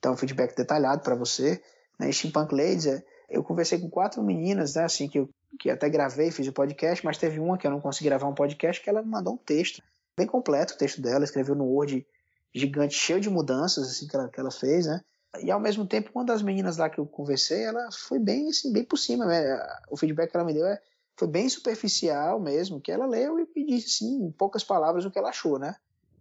dar 0.02 0.12
um 0.12 0.18
feedback 0.18 0.56
detalhado 0.56 1.02
para 1.02 1.16
você. 1.16 1.62
Né? 2.00 2.12
Steampunk 2.12 2.54
Ladies, 2.54 2.86
é, 2.86 3.04
eu 3.30 3.44
conversei 3.44 3.80
com 3.80 3.90
quatro 3.90 4.24
meninas, 4.24 4.76
né, 4.76 4.84
assim, 4.84 5.08
que 5.10 5.20
eu 5.20 5.30
que 5.58 5.70
até 5.70 5.90
gravei, 5.90 6.32
fiz 6.32 6.48
o 6.48 6.54
podcast, 6.54 7.04
mas 7.06 7.18
teve 7.18 7.40
uma 7.40 7.58
que 7.58 7.66
eu 7.66 7.72
não 7.72 7.80
consegui 7.80 8.10
gravar 8.10 8.28
um 8.28 8.34
podcast 8.34 8.84
que 8.84 8.90
ela 8.90 9.02
me 9.02 9.10
mandou 9.10 9.34
um 9.34 9.38
texto 9.38 9.82
bem 10.18 10.28
completo, 10.28 10.74
o 10.74 10.78
texto 10.78 11.02
dela, 11.02 11.24
escreveu 11.24 11.56
no 11.56 11.66
Word 11.66 12.06
gigante, 12.54 12.96
cheio 12.96 13.20
de 13.20 13.30
mudanças 13.30 13.90
assim 13.90 14.08
que 14.08 14.16
ela, 14.16 14.30
que 14.30 14.40
ela 14.40 14.52
fez, 14.52 14.86
né? 14.86 15.02
E 15.42 15.52
ao 15.52 15.60
mesmo 15.60 15.86
tempo, 15.86 16.12
uma 16.14 16.26
das 16.26 16.42
meninas 16.42 16.78
lá 16.78 16.90
que 16.90 17.00
eu 17.00 17.06
conversei, 17.06 17.64
ela 17.64 17.90
foi 17.92 18.20
bem 18.20 18.50
assim, 18.50 18.72
bem 18.72 18.84
por 18.84 18.98
cima, 18.98 19.26
né? 19.26 19.60
O 19.90 19.98
feedback 19.98 20.32
que 20.32 20.38
ela 20.38 20.46
me 20.46 20.54
deu 20.54 20.66
é, 20.66 20.82
foi 21.18 21.28
bem 21.28 21.48
superficial 21.48 22.40
mesmo, 22.40 22.82
que 22.82 22.92
ela 22.92 23.06
leu 23.06 23.40
e 23.40 23.48
me 23.56 23.66
disse 23.66 23.88
assim, 23.88 24.26
em 24.26 24.32
poucas 24.32 24.64
palavras 24.64 25.06
o 25.06 25.12
que 25.12 25.18
ela 25.18 25.30
achou, 25.30 25.58
né? 25.58 25.76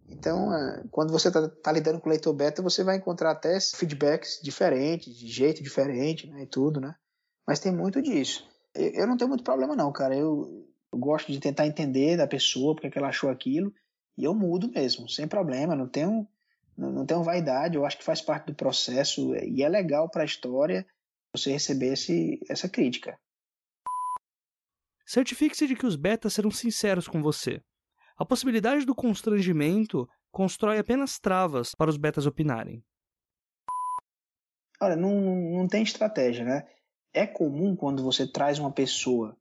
Então, 0.09 0.53
é, 0.53 0.83
quando 0.91 1.11
você 1.11 1.29
está 1.29 1.49
tá 1.49 1.71
lidando 1.71 1.99
com 1.99 2.07
o 2.07 2.11
leitor 2.11 2.33
beta, 2.33 2.61
você 2.61 2.83
vai 2.83 2.97
encontrar 2.97 3.31
até 3.31 3.59
feedbacks 3.59 4.39
diferentes, 4.41 5.17
de 5.17 5.27
jeito 5.27 5.63
diferente, 5.63 6.27
né, 6.27 6.43
e 6.43 6.47
tudo, 6.47 6.79
né? 6.79 6.95
Mas 7.47 7.59
tem 7.59 7.71
muito 7.71 8.01
disso. 8.01 8.47
Eu, 8.73 8.91
eu 8.91 9.07
não 9.07 9.17
tenho 9.17 9.29
muito 9.29 9.43
problema 9.43 9.75
não, 9.75 9.91
cara. 9.91 10.15
Eu, 10.15 10.67
eu 10.91 10.99
gosto 10.99 11.31
de 11.31 11.39
tentar 11.39 11.65
entender 11.67 12.17
da 12.17 12.27
pessoa, 12.27 12.75
porque 12.75 12.87
é 12.87 12.91
ela 12.95 13.09
achou 13.09 13.29
aquilo, 13.29 13.73
e 14.17 14.23
eu 14.23 14.33
mudo 14.33 14.69
mesmo, 14.69 15.09
sem 15.09 15.27
problema. 15.27 15.75
Não 15.75 15.87
tenho, 15.87 16.27
não, 16.77 16.91
não 16.91 17.05
tenho 17.05 17.23
vaidade. 17.23 17.75
Eu 17.75 17.85
acho 17.85 17.97
que 17.97 18.03
faz 18.03 18.21
parte 18.21 18.47
do 18.47 18.55
processo 18.55 19.35
e 19.35 19.63
é 19.63 19.69
legal 19.69 20.09
para 20.09 20.23
a 20.23 20.25
história 20.25 20.85
você 21.35 21.51
receber 21.51 21.93
esse, 21.93 22.39
essa 22.49 22.69
crítica. 22.69 23.19
Certifique-se 25.05 25.67
de 25.67 25.75
que 25.75 25.85
os 25.85 25.95
betas 25.95 26.33
serão 26.33 26.49
sinceros 26.49 27.07
com 27.07 27.21
você. 27.21 27.61
A 28.17 28.25
possibilidade 28.25 28.85
do 28.85 28.95
constrangimento 28.95 30.09
constrói 30.31 30.79
apenas 30.79 31.19
travas 31.19 31.75
para 31.75 31.89
os 31.89 31.97
betas 31.97 32.25
opinarem. 32.25 32.83
Olha, 34.81 34.95
não, 34.95 35.13
não 35.13 35.67
tem 35.67 35.83
estratégia, 35.83 36.43
né? 36.43 36.67
É 37.13 37.25
comum 37.25 37.75
quando 37.75 38.03
você 38.03 38.29
traz 38.29 38.59
uma 38.59 38.71
pessoa, 38.71 39.37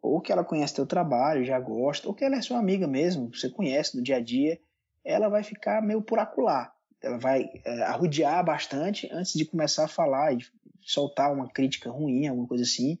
ou 0.00 0.20
que 0.20 0.32
ela 0.32 0.44
conhece 0.44 0.74
teu 0.74 0.86
trabalho, 0.86 1.44
já 1.44 1.58
gosta, 1.58 2.08
ou 2.08 2.14
que 2.14 2.24
ela 2.24 2.36
é 2.36 2.42
sua 2.42 2.58
amiga 2.58 2.86
mesmo, 2.86 3.30
você 3.34 3.50
conhece 3.50 3.96
do 3.96 4.02
dia 4.02 4.16
a 4.16 4.20
dia, 4.20 4.58
ela 5.04 5.28
vai 5.28 5.42
ficar 5.42 5.82
meio 5.82 6.02
por 6.02 6.18
acular. 6.18 6.72
Ela 7.02 7.18
vai 7.18 7.50
é, 7.64 7.82
arrudear 7.82 8.44
bastante 8.44 9.08
antes 9.12 9.32
de 9.32 9.44
começar 9.44 9.84
a 9.84 9.88
falar 9.88 10.34
e 10.34 10.38
soltar 10.80 11.32
uma 11.32 11.48
crítica 11.48 11.90
ruim, 11.90 12.26
alguma 12.26 12.46
coisa 12.46 12.64
assim. 12.64 12.98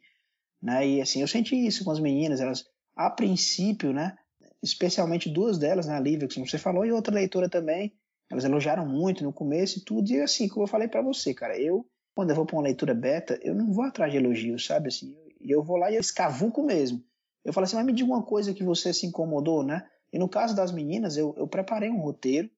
Né? 0.62 0.88
E 0.88 1.00
assim, 1.00 1.20
eu 1.20 1.28
senti 1.28 1.54
isso 1.54 1.84
com 1.84 1.90
as 1.90 2.00
meninas, 2.00 2.40
elas, 2.40 2.64
a 2.94 3.10
princípio, 3.10 3.92
né, 3.92 4.16
especialmente 4.62 5.30
duas 5.30 5.58
delas, 5.58 5.86
né, 5.86 5.94
a 5.94 6.00
Lívia, 6.00 6.28
como 6.32 6.46
você 6.46 6.58
falou, 6.58 6.84
e 6.84 6.92
outra 6.92 7.14
leitora 7.14 7.48
também. 7.48 7.94
Elas 8.30 8.44
elogiaram 8.44 8.86
muito 8.86 9.24
no 9.24 9.32
começo 9.32 9.78
e 9.78 9.82
tudo. 9.82 10.08
E 10.10 10.20
assim, 10.20 10.46
como 10.48 10.62
eu 10.62 10.68
falei 10.68 10.86
para 10.86 11.02
você, 11.02 11.34
cara, 11.34 11.58
eu, 11.58 11.84
quando 12.14 12.30
eu 12.30 12.36
vou 12.36 12.46
para 12.46 12.56
uma 12.56 12.62
leitura 12.62 12.94
beta, 12.94 13.38
eu 13.42 13.54
não 13.54 13.72
vou 13.72 13.84
atrás 13.84 14.12
de 14.12 14.18
elogios, 14.18 14.64
sabe? 14.64 14.88
Assim, 14.88 15.16
eu, 15.40 15.58
eu 15.58 15.62
vou 15.62 15.76
lá 15.76 15.90
e 15.90 15.96
eu 15.96 16.00
escavuco 16.00 16.62
mesmo. 16.62 17.02
Eu 17.44 17.52
falo 17.52 17.64
assim, 17.64 17.76
mas 17.76 17.86
me 17.86 17.92
diga 17.92 18.08
uma 18.08 18.22
coisa 18.22 18.54
que 18.54 18.62
você 18.62 18.92
se 18.92 19.06
incomodou, 19.06 19.64
né? 19.64 19.84
E 20.12 20.18
no 20.18 20.28
caso 20.28 20.54
das 20.54 20.72
meninas, 20.72 21.16
eu, 21.16 21.34
eu 21.36 21.46
preparei 21.46 21.90
um 21.90 22.00
roteiro, 22.00 22.50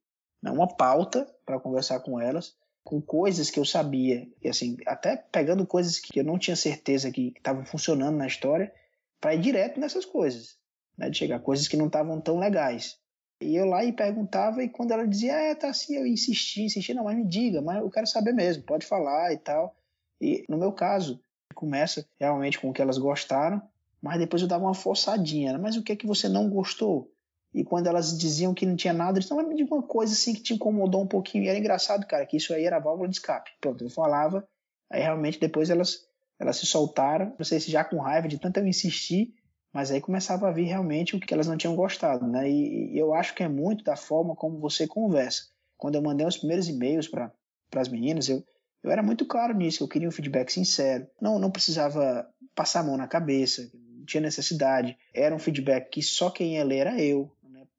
né, 0.43 0.51
uma 0.51 0.67
pauta 0.67 1.27
para 1.45 1.61
conversar 1.61 2.01
com 2.01 2.21
elas, 2.21 2.57
com 2.85 3.01
coisas 3.01 3.51
que 3.51 3.61
eu 3.61 3.65
sabia, 3.65 4.29
e 4.43 4.49
assim, 4.49 4.77
até 4.87 5.17
pegando 5.17 5.67
coisas 5.67 6.01
que 6.01 6.19
eu 6.19 6.25
não 6.25 6.39
tinha 6.39 6.57
certeza 6.57 7.13
que 7.13 7.33
estavam 7.37 7.65
funcionando 7.65 8.17
na 8.17 8.27
história, 8.27 8.73
para 9.21 9.35
ir 9.35 9.41
direto 9.41 9.79
nessas 9.79 10.05
coisas 10.05 10.57
né, 10.97 11.11
de 11.11 11.19
chegar 11.19 11.41
coisas 11.41 11.69
que 11.69 11.77
não 11.77 11.87
estavam 11.87 12.21
tão 12.21 12.39
legais. 12.39 12.99
E 13.41 13.57
eu 13.57 13.67
lá 13.67 13.85
e 13.85 13.93
perguntava, 13.93 14.63
e 14.63 14.69
quando 14.69 14.93
ela 14.93 15.07
dizia, 15.07 15.33
é, 15.33 15.55
tá 15.55 15.69
assim, 15.69 15.97
eu 15.97 16.07
insisti, 16.07 16.63
insisti, 16.63 16.95
não, 16.95 17.05
mas 17.05 17.17
me 17.17 17.27
diga, 17.27 17.61
mas 17.61 17.79
eu 17.79 17.91
quero 17.91 18.07
saber 18.07 18.33
mesmo, 18.33 18.63
pode 18.63 18.87
falar 18.87 19.33
e 19.33 19.39
tal. 19.39 19.75
E 20.21 20.45
no 20.49 20.57
meu 20.57 20.73
caso, 20.73 21.21
começa 21.55 22.07
realmente 22.21 22.61
com 22.61 22.71
o 22.71 22.73
que 22.73 22.81
elas 22.81 22.99
gostaram, 22.99 23.61
mas 24.01 24.19
depois 24.19 24.43
eu 24.43 24.49
dava 24.49 24.65
uma 24.65 24.75
forçadinha, 24.75 25.59
mas 25.59 25.77
o 25.77 25.83
que 25.83 25.93
é 25.93 25.97
que 25.97 26.07
você 26.07 26.29
não 26.29 26.49
gostou? 26.49 27.11
E 27.55 27.63
quando 27.63 27.87
elas 27.87 28.19
diziam 28.19 28.55
que 28.55 28.65
não 28.65 28.77
tinha 28.77 28.95
nada, 28.95 29.21
não, 29.29 29.37
mas 29.37 29.49
me 29.49 29.55
diga 29.55 29.75
uma 29.75 29.83
coisa 29.83 30.13
assim 30.15 30.33
que 30.33 30.43
te 30.43 30.55
incomodou 30.55 31.03
um 31.03 31.07
pouquinho. 31.07 31.45
E 31.45 31.49
era 31.49 31.59
engraçado, 31.59 32.07
cara, 32.07 32.25
que 32.25 32.37
isso 32.37 32.55
aí 32.55 32.65
era 32.65 32.79
válvula 32.79 33.09
de 33.09 33.17
escape. 33.17 33.51
Pronto, 33.61 33.85
eu 33.85 33.91
falava, 33.91 34.47
aí 34.91 35.03
realmente 35.03 35.39
depois 35.39 35.69
elas, 35.69 36.07
elas 36.39 36.57
se 36.57 36.65
soltaram, 36.65 37.35
não 37.39 37.45
sei 37.45 37.61
se 37.61 37.71
já 37.71 37.85
com 37.85 37.99
raiva 37.99 38.27
de 38.27 38.39
tanto 38.39 38.59
eu 38.59 38.67
insistir, 38.67 39.35
mas 39.73 39.91
aí 39.91 40.01
começava 40.01 40.49
a 40.49 40.53
vir 40.53 40.65
realmente 40.65 41.17
o 41.17 41.21
que 41.21 41.33
elas 41.33 41.47
não 41.47 41.57
tinham 41.57 41.77
gostado, 41.77 42.27
né? 42.27 42.49
E, 42.51 42.95
e 42.95 42.99
eu 42.99 43.15
acho 43.15 43.35
que 43.35 43.43
é 43.43 43.49
muito 43.49 43.85
da 43.85 43.97
forma 43.97 44.35
como 44.35 44.59
você 44.59 44.87
conversa. 44.87 45.45
Quando 45.77 45.95
eu 45.95 46.03
mandei 46.03 46.27
os 46.27 46.37
primeiros 46.37 46.69
e-mails 46.69 47.09
para 47.09 47.33
as 47.75 47.89
meninas, 47.89 48.29
eu, 48.29 48.45
eu 48.83 48.91
era 48.91 49.03
muito 49.03 49.25
claro 49.27 49.55
nisso, 49.55 49.83
eu 49.83 49.89
queria 49.89 50.09
um 50.09 50.13
feedback 50.13 50.51
sincero. 50.51 51.07
Não, 51.21 51.39
não 51.39 51.51
precisava 51.51 52.27
passar 52.55 52.81
a 52.81 52.85
mão 52.85 52.97
na 52.97 53.09
cabeça, 53.09 53.71
não 53.75 54.05
tinha 54.05 54.21
necessidade. 54.21 54.97
Era 55.15 55.35
um 55.35 55.39
feedback 55.39 55.91
que 55.91 56.03
só 56.03 56.31
quem 56.31 56.55
ia 56.55 56.65
ler 56.65 56.87
era 56.87 57.01
eu? 57.03 57.31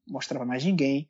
Mostrava 0.06 0.44
mais 0.44 0.64
ninguém. 0.64 1.08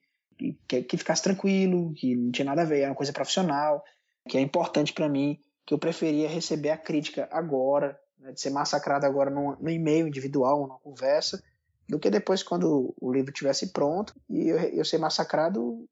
Que, 0.67 0.83
que 0.83 0.97
ficasse 0.97 1.23
tranquilo, 1.23 1.93
que 1.95 2.17
não 2.17 2.33
tinha 2.33 2.45
nada 2.45 2.63
a 2.63 2.65
ver, 2.65 2.81
era 2.81 2.91
uma 2.91 2.97
coisa 2.97 3.13
profissional, 3.13 3.85
que 4.29 4.37
é 4.37 4.41
importante 4.41 4.93
para 4.93 5.09
mim, 5.09 5.39
que 5.65 5.73
eu 5.73 5.79
preferia 5.79 6.29
receber 6.29 6.71
a 6.71 6.77
crítica 6.77 7.29
agora, 7.31 7.99
né, 8.19 8.33
de 8.33 8.41
ser 8.41 8.51
massacrado 8.51 9.07
agora 9.07 9.31
no, 9.31 9.57
no 9.57 9.71
e-mail 9.71 10.09
individual, 10.09 10.63
numa 10.63 10.79
conversa, 10.79 11.43
do 11.89 11.99
que 11.99 12.11
depois 12.11 12.43
quando 12.43 12.95
o 13.01 13.13
livro 13.13 13.33
tivesse 13.33 13.73
pronto 13.73 14.15
e 14.29 14.49
eu, 14.49 14.59
eu 14.59 14.85
ser 14.85 14.99
massacrado 14.99 15.89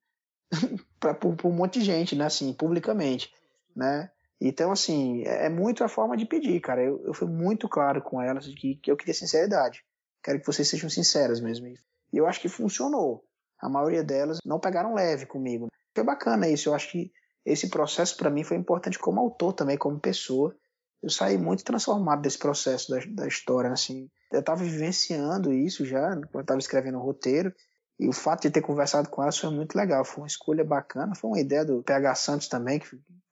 pra, 0.99 1.15
por, 1.15 1.37
por, 1.37 1.49
um 1.49 1.55
monte 1.55 1.79
de 1.79 1.85
gente, 1.85 2.17
né, 2.17 2.25
assim, 2.25 2.53
publicamente, 2.53 3.33
né? 3.77 4.11
Então, 4.41 4.73
assim, 4.73 5.23
é, 5.25 5.47
é 5.47 5.49
muito 5.49 5.85
a 5.85 5.89
forma 5.89 6.17
de 6.17 6.27
pedir, 6.27 6.61
cara. 6.61 6.83
Eu, 6.83 7.01
eu 7.05 7.15
fui 7.15 7.29
muito 7.29 7.69
claro 7.69 8.03
com 8.03 8.21
elas 8.21 8.45
de 8.45 8.55
que, 8.55 8.75
que 8.75 8.91
eu 8.91 8.97
queria 8.97 9.15
sinceridade. 9.15 9.85
Quero 10.21 10.41
que 10.41 10.47
vocês 10.47 10.69
sejam 10.69 10.91
sinceras 10.91 11.41
mesmo. 11.41 11.73
Eu 12.19 12.27
acho 12.27 12.41
que 12.41 12.49
funcionou. 12.49 13.25
A 13.61 13.69
maioria 13.69 14.03
delas 14.03 14.39
não 14.45 14.59
pegaram 14.59 14.95
leve 14.95 15.27
comigo. 15.27 15.69
Foi 15.95 16.05
bacana 16.05 16.49
isso. 16.49 16.69
Eu 16.69 16.75
acho 16.75 16.91
que 16.91 17.13
esse 17.45 17.69
processo 17.69 18.17
para 18.17 18.31
mim 18.31 18.45
foi 18.45 18.57
importante 18.57 18.99
como 18.99 19.21
autor 19.21 19.53
também, 19.53 19.77
como 19.77 20.01
pessoa 20.01 20.57
eu 21.03 21.11
saí 21.11 21.37
muito 21.37 21.65
transformado 21.65 22.23
desse 22.23 22.39
processo 22.39 22.91
da, 22.91 23.01
da 23.09 23.27
história, 23.27 23.71
assim. 23.73 24.09
Eu 24.31 24.41
estava 24.41 24.63
vivenciando 24.63 25.53
isso 25.53 25.85
já, 25.85 26.11
quando 26.11 26.35
eu 26.35 26.41
estava 26.43 26.61
escrevendo 26.61 26.99
o 26.99 27.03
roteiro, 27.03 27.53
e 27.99 28.09
o 28.09 28.13
fato 28.13 28.43
de 28.43 28.51
ter 28.51 28.63
conversado 28.63 29.11
com 29.11 29.23
ela 29.23 29.33
foi 29.33 29.51
muito 29.51 29.77
legal, 29.77 30.05
foi 30.05 30.23
uma 30.23 30.27
escolha 30.27 30.65
bacana, 30.65 31.15
foi 31.15 31.31
uma 31.31 31.41
ideia 31.41 31.65
do 31.65 31.83
PH 31.83 32.15
Santos 32.15 32.49
também, 32.49 32.79
que 32.79 32.87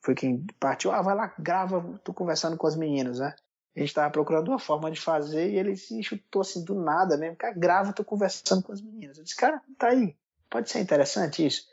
foi 0.05 0.14
quem 0.14 0.45
partiu, 0.59 0.90
ah, 0.90 1.01
vai 1.01 1.14
lá, 1.14 1.33
grava, 1.38 1.99
tô 2.05 2.12
conversando 2.12 2.57
com 2.57 2.66
as 2.66 2.77
meninas, 2.77 3.21
né? 3.21 3.35
A 3.76 3.80
gente 3.80 3.94
tava 3.94 4.11
procurando 4.11 4.48
uma 4.48 4.59
forma 4.59 4.90
de 4.90 5.00
fazer 5.00 5.50
e 5.50 5.56
ele 5.59 5.76
se 5.76 6.02
chutou 6.02 6.42
assim 6.42 6.64
do 6.64 6.74
nada 6.74 7.16
mesmo. 7.16 7.37
Cara, 7.37 7.54
grava, 7.54 7.92
tô 7.92 8.04
conversando 8.04 8.62
com 8.62 8.72
as 8.72 8.80
meninas. 8.80 9.18
Eu 9.18 9.24
disse, 9.24 9.37
cara, 9.37 9.62
tá 9.78 9.88
aí. 9.88 10.16
Pode 10.48 10.68
ser 10.68 10.80
interessante 10.80 11.46
isso? 11.46 11.68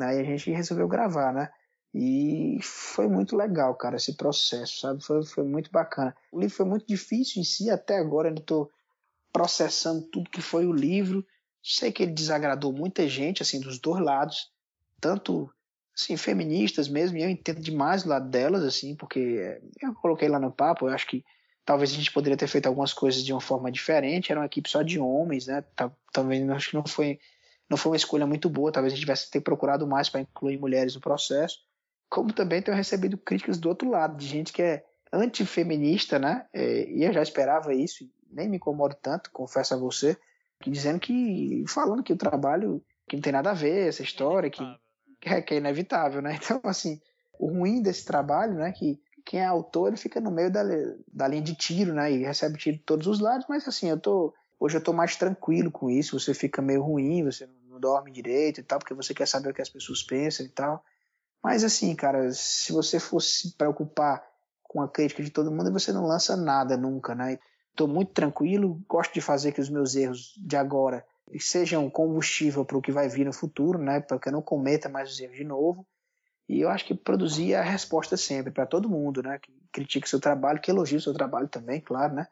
Aí 0.00 0.20
a 0.20 0.24
gente 0.24 0.50
resolveu 0.50 0.86
gravar, 0.86 1.32
né? 1.32 1.50
E 1.94 2.58
foi 2.62 3.06
muito 3.06 3.36
legal, 3.36 3.74
cara, 3.74 3.96
esse 3.96 4.16
processo, 4.16 4.80
sabe? 4.80 5.04
Foi, 5.04 5.22
foi 5.24 5.44
muito 5.44 5.70
bacana. 5.70 6.16
O 6.30 6.40
livro 6.40 6.56
foi 6.56 6.64
muito 6.64 6.86
difícil 6.86 7.42
em 7.42 7.44
si, 7.44 7.68
até 7.68 7.98
agora 7.98 8.28
ainda 8.28 8.40
estou 8.40 8.70
processando 9.32 10.02
tudo 10.02 10.30
que 10.30 10.40
foi 10.40 10.64
o 10.64 10.72
livro. 10.72 11.26
Sei 11.62 11.92
que 11.92 12.02
ele 12.02 12.12
desagradou 12.12 12.72
muita 12.72 13.06
gente, 13.08 13.42
assim, 13.42 13.60
dos 13.60 13.78
dois 13.78 14.02
lados, 14.02 14.50
tanto 15.00 15.52
assim, 15.94 16.16
feministas 16.16 16.88
mesmo, 16.88 17.18
e 17.18 17.22
eu 17.22 17.30
entendo 17.30 17.60
demais 17.60 18.04
o 18.04 18.08
lado 18.08 18.28
delas, 18.28 18.62
assim, 18.64 18.94
porque 18.94 19.60
eu 19.80 19.94
coloquei 19.94 20.28
lá 20.28 20.38
no 20.38 20.50
papo, 20.50 20.88
eu 20.88 20.94
acho 20.94 21.06
que 21.06 21.24
talvez 21.64 21.90
a 21.90 21.94
gente 21.94 22.12
poderia 22.12 22.36
ter 22.36 22.46
feito 22.46 22.66
algumas 22.66 22.92
coisas 22.92 23.24
de 23.24 23.32
uma 23.32 23.40
forma 23.40 23.70
diferente, 23.70 24.32
era 24.32 24.40
uma 24.40 24.46
equipe 24.46 24.68
só 24.68 24.82
de 24.82 24.98
homens, 24.98 25.46
né? 25.46 25.64
Talvez 26.12 26.48
acho 26.50 26.70
que 26.70 26.76
não 26.76 26.86
foi 26.86 27.18
não 27.70 27.76
foi 27.78 27.92
uma 27.92 27.96
escolha 27.96 28.26
muito 28.26 28.50
boa, 28.50 28.70
talvez 28.70 28.92
a 28.92 28.96
gente 28.96 29.04
tivesse 29.04 29.30
ter 29.30 29.40
procurado 29.40 29.86
mais 29.86 30.08
para 30.08 30.20
incluir 30.20 30.58
mulheres 30.58 30.94
no 30.94 31.00
processo 31.00 31.60
como 32.12 32.30
também 32.30 32.60
tenho 32.60 32.76
recebido 32.76 33.16
críticas 33.16 33.56
do 33.56 33.70
outro 33.70 33.88
lado, 33.88 34.18
de 34.18 34.26
gente 34.26 34.52
que 34.52 34.60
é 34.60 34.84
antifeminista, 35.10 36.18
né? 36.18 36.44
É, 36.52 36.86
e 36.90 37.04
eu 37.04 37.10
já 37.12 37.22
esperava 37.22 37.72
isso, 37.72 38.06
nem 38.30 38.50
me 38.50 38.58
incomodo 38.58 38.94
tanto, 39.00 39.30
confesso 39.32 39.72
a 39.72 39.78
você, 39.78 40.14
que 40.60 40.70
dizendo 40.70 41.00
que, 41.00 41.64
falando 41.66 42.02
que 42.02 42.12
o 42.12 42.16
trabalho, 42.16 42.84
que 43.08 43.16
não 43.16 43.22
tem 43.22 43.32
nada 43.32 43.52
a 43.52 43.54
ver, 43.54 43.88
essa 43.88 44.02
história, 44.02 44.50
que, 44.50 44.62
que, 45.22 45.28
é, 45.28 45.40
que 45.40 45.54
é 45.54 45.58
inevitável, 45.58 46.20
né? 46.20 46.38
Então, 46.42 46.60
assim, 46.64 47.00
o 47.38 47.46
ruim 47.46 47.80
desse 47.80 48.04
trabalho, 48.04 48.54
né, 48.54 48.72
que 48.72 49.00
quem 49.24 49.40
é 49.40 49.46
autor, 49.46 49.88
ele 49.88 49.96
fica 49.96 50.20
no 50.20 50.32
meio 50.32 50.50
da, 50.50 50.62
da 51.12 51.28
linha 51.28 51.42
de 51.42 51.54
tiro, 51.54 51.94
né, 51.94 52.10
e 52.10 52.24
recebe 52.24 52.58
tiro 52.58 52.76
de 52.76 52.82
todos 52.82 53.06
os 53.06 53.20
lados, 53.20 53.46
mas 53.48 53.66
assim, 53.68 53.88
eu 53.88 53.98
tô, 53.98 54.34
hoje 54.58 54.76
eu 54.76 54.82
tô 54.82 54.92
mais 54.92 55.14
tranquilo 55.14 55.70
com 55.70 55.88
isso, 55.88 56.18
você 56.18 56.34
fica 56.34 56.60
meio 56.60 56.82
ruim, 56.82 57.24
você 57.24 57.48
não 57.68 57.78
dorme 57.78 58.10
direito 58.10 58.58
e 58.58 58.64
tal, 58.64 58.80
porque 58.80 58.94
você 58.94 59.14
quer 59.14 59.26
saber 59.26 59.50
o 59.50 59.54
que 59.54 59.62
as 59.62 59.70
pessoas 59.70 60.02
pensam 60.02 60.44
e 60.44 60.48
tal, 60.48 60.84
mas 61.42 61.62
assim, 61.62 61.94
cara, 61.94 62.32
se 62.32 62.72
você 62.72 62.98
fosse 62.98 63.30
se 63.30 63.56
preocupar 63.56 64.24
com 64.64 64.82
a 64.82 64.88
crítica 64.88 65.22
de 65.22 65.30
todo 65.30 65.52
mundo, 65.52 65.72
você 65.72 65.92
não 65.92 66.04
lança 66.04 66.36
nada 66.36 66.76
nunca, 66.76 67.14
né? 67.14 67.38
Estou 67.70 67.86
muito 67.86 68.12
tranquilo, 68.12 68.80
gosto 68.88 69.14
de 69.14 69.20
fazer 69.20 69.52
que 69.52 69.60
os 69.60 69.68
meus 69.68 69.94
erros 69.94 70.34
de 70.36 70.56
agora 70.56 71.04
sejam 71.38 71.88
combustível 71.88 72.64
para 72.64 72.76
o 72.76 72.82
que 72.82 72.92
vai 72.92 73.08
vir 73.08 73.24
no 73.24 73.32
futuro, 73.32 73.78
né? 73.78 74.00
Para 74.00 74.18
que 74.18 74.28
eu 74.28 74.32
não 74.32 74.42
cometa 74.42 74.88
mais 74.88 75.10
os 75.10 75.20
erros 75.20 75.36
de 75.36 75.44
novo. 75.44 75.86
E 76.48 76.60
eu 76.60 76.68
acho 76.68 76.84
que 76.84 76.94
produzir 76.94 77.54
a 77.54 77.62
resposta 77.62 78.16
sempre 78.16 78.52
para 78.52 78.66
todo 78.66 78.88
mundo, 78.88 79.22
né? 79.22 79.38
Que 79.38 79.52
critique 79.72 80.08
seu 80.08 80.20
trabalho, 80.20 80.60
que 80.60 80.70
elogie 80.70 80.96
o 80.96 81.00
seu 81.00 81.14
trabalho 81.14 81.48
também, 81.48 81.80
claro, 81.80 82.14
né? 82.14 82.26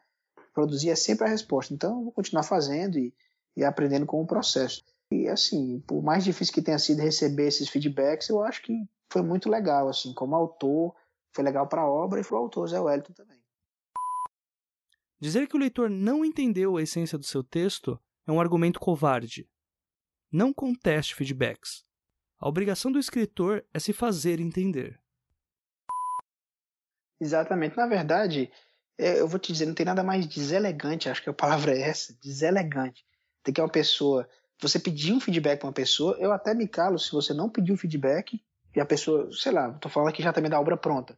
Produzir 0.53 0.89
é 0.89 0.95
sempre 0.95 1.25
a 1.25 1.29
resposta. 1.29 1.73
Então 1.73 1.97
eu 1.97 2.03
vou 2.03 2.11
continuar 2.11 2.43
fazendo 2.43 2.99
e, 2.99 3.13
e 3.55 3.63
aprendendo 3.63 4.05
com 4.05 4.21
o 4.21 4.27
processo. 4.27 4.83
E 5.11 5.27
assim, 5.27 5.79
por 5.87 6.01
mais 6.01 6.23
difícil 6.23 6.53
que 6.53 6.61
tenha 6.61 6.79
sido 6.79 7.01
receber 7.01 7.47
esses 7.47 7.67
feedbacks, 7.69 8.29
eu 8.29 8.41
acho 8.43 8.61
que 8.61 8.73
foi 9.11 9.21
muito 9.21 9.49
legal, 9.49 9.89
assim, 9.89 10.13
como 10.13 10.35
autor, 10.35 10.95
foi 11.33 11.43
legal 11.43 11.67
para 11.67 11.81
a 11.81 11.89
obra 11.89 12.21
e 12.21 12.23
para 12.23 12.35
o 12.35 12.37
autor 12.37 12.67
Zé 12.67 12.79
Wellington 12.79 13.13
também. 13.13 13.41
Dizer 15.19 15.47
que 15.47 15.55
o 15.55 15.59
leitor 15.59 15.89
não 15.89 16.23
entendeu 16.25 16.77
a 16.77 16.81
essência 16.81 17.17
do 17.17 17.25
seu 17.25 17.43
texto 17.43 17.99
é 18.31 18.33
um 18.33 18.41
argumento 18.41 18.79
covarde. 18.79 19.47
Não 20.31 20.53
conteste 20.53 21.13
feedbacks. 21.13 21.83
A 22.39 22.47
obrigação 22.47 22.91
do 22.91 22.97
escritor 22.97 23.63
é 23.73 23.79
se 23.79 23.93
fazer 23.93 24.39
entender. 24.39 24.99
Exatamente. 27.19 27.77
Na 27.77 27.85
verdade, 27.85 28.51
é, 28.97 29.19
eu 29.19 29.27
vou 29.27 29.39
te 29.39 29.51
dizer, 29.51 29.65
não 29.65 29.75
tem 29.75 29.85
nada 29.85 30.03
mais 30.03 30.25
deselegante, 30.25 31.09
acho 31.09 31.21
que 31.21 31.29
a 31.29 31.33
palavra 31.33 31.73
é 31.73 31.81
essa, 31.81 32.17
deselegante, 32.21 33.05
do 33.45 33.53
que 33.53 33.61
uma 33.61 33.69
pessoa. 33.69 34.27
Você 34.59 34.79
pedir 34.79 35.13
um 35.13 35.19
feedback 35.19 35.59
para 35.59 35.67
uma 35.67 35.73
pessoa, 35.73 36.15
eu 36.19 36.31
até 36.31 36.53
me 36.53 36.67
calo 36.67 36.97
se 36.97 37.11
você 37.11 37.33
não 37.33 37.49
pedir 37.49 37.73
um 37.73 37.77
feedback 37.77 38.41
e 38.75 38.79
a 38.79 38.85
pessoa, 38.85 39.29
sei 39.31 39.51
lá, 39.51 39.71
tô 39.73 39.89
falando 39.89 40.09
aqui 40.09 40.23
já 40.23 40.31
também 40.31 40.49
da 40.49 40.59
obra 40.59 40.77
pronta. 40.77 41.17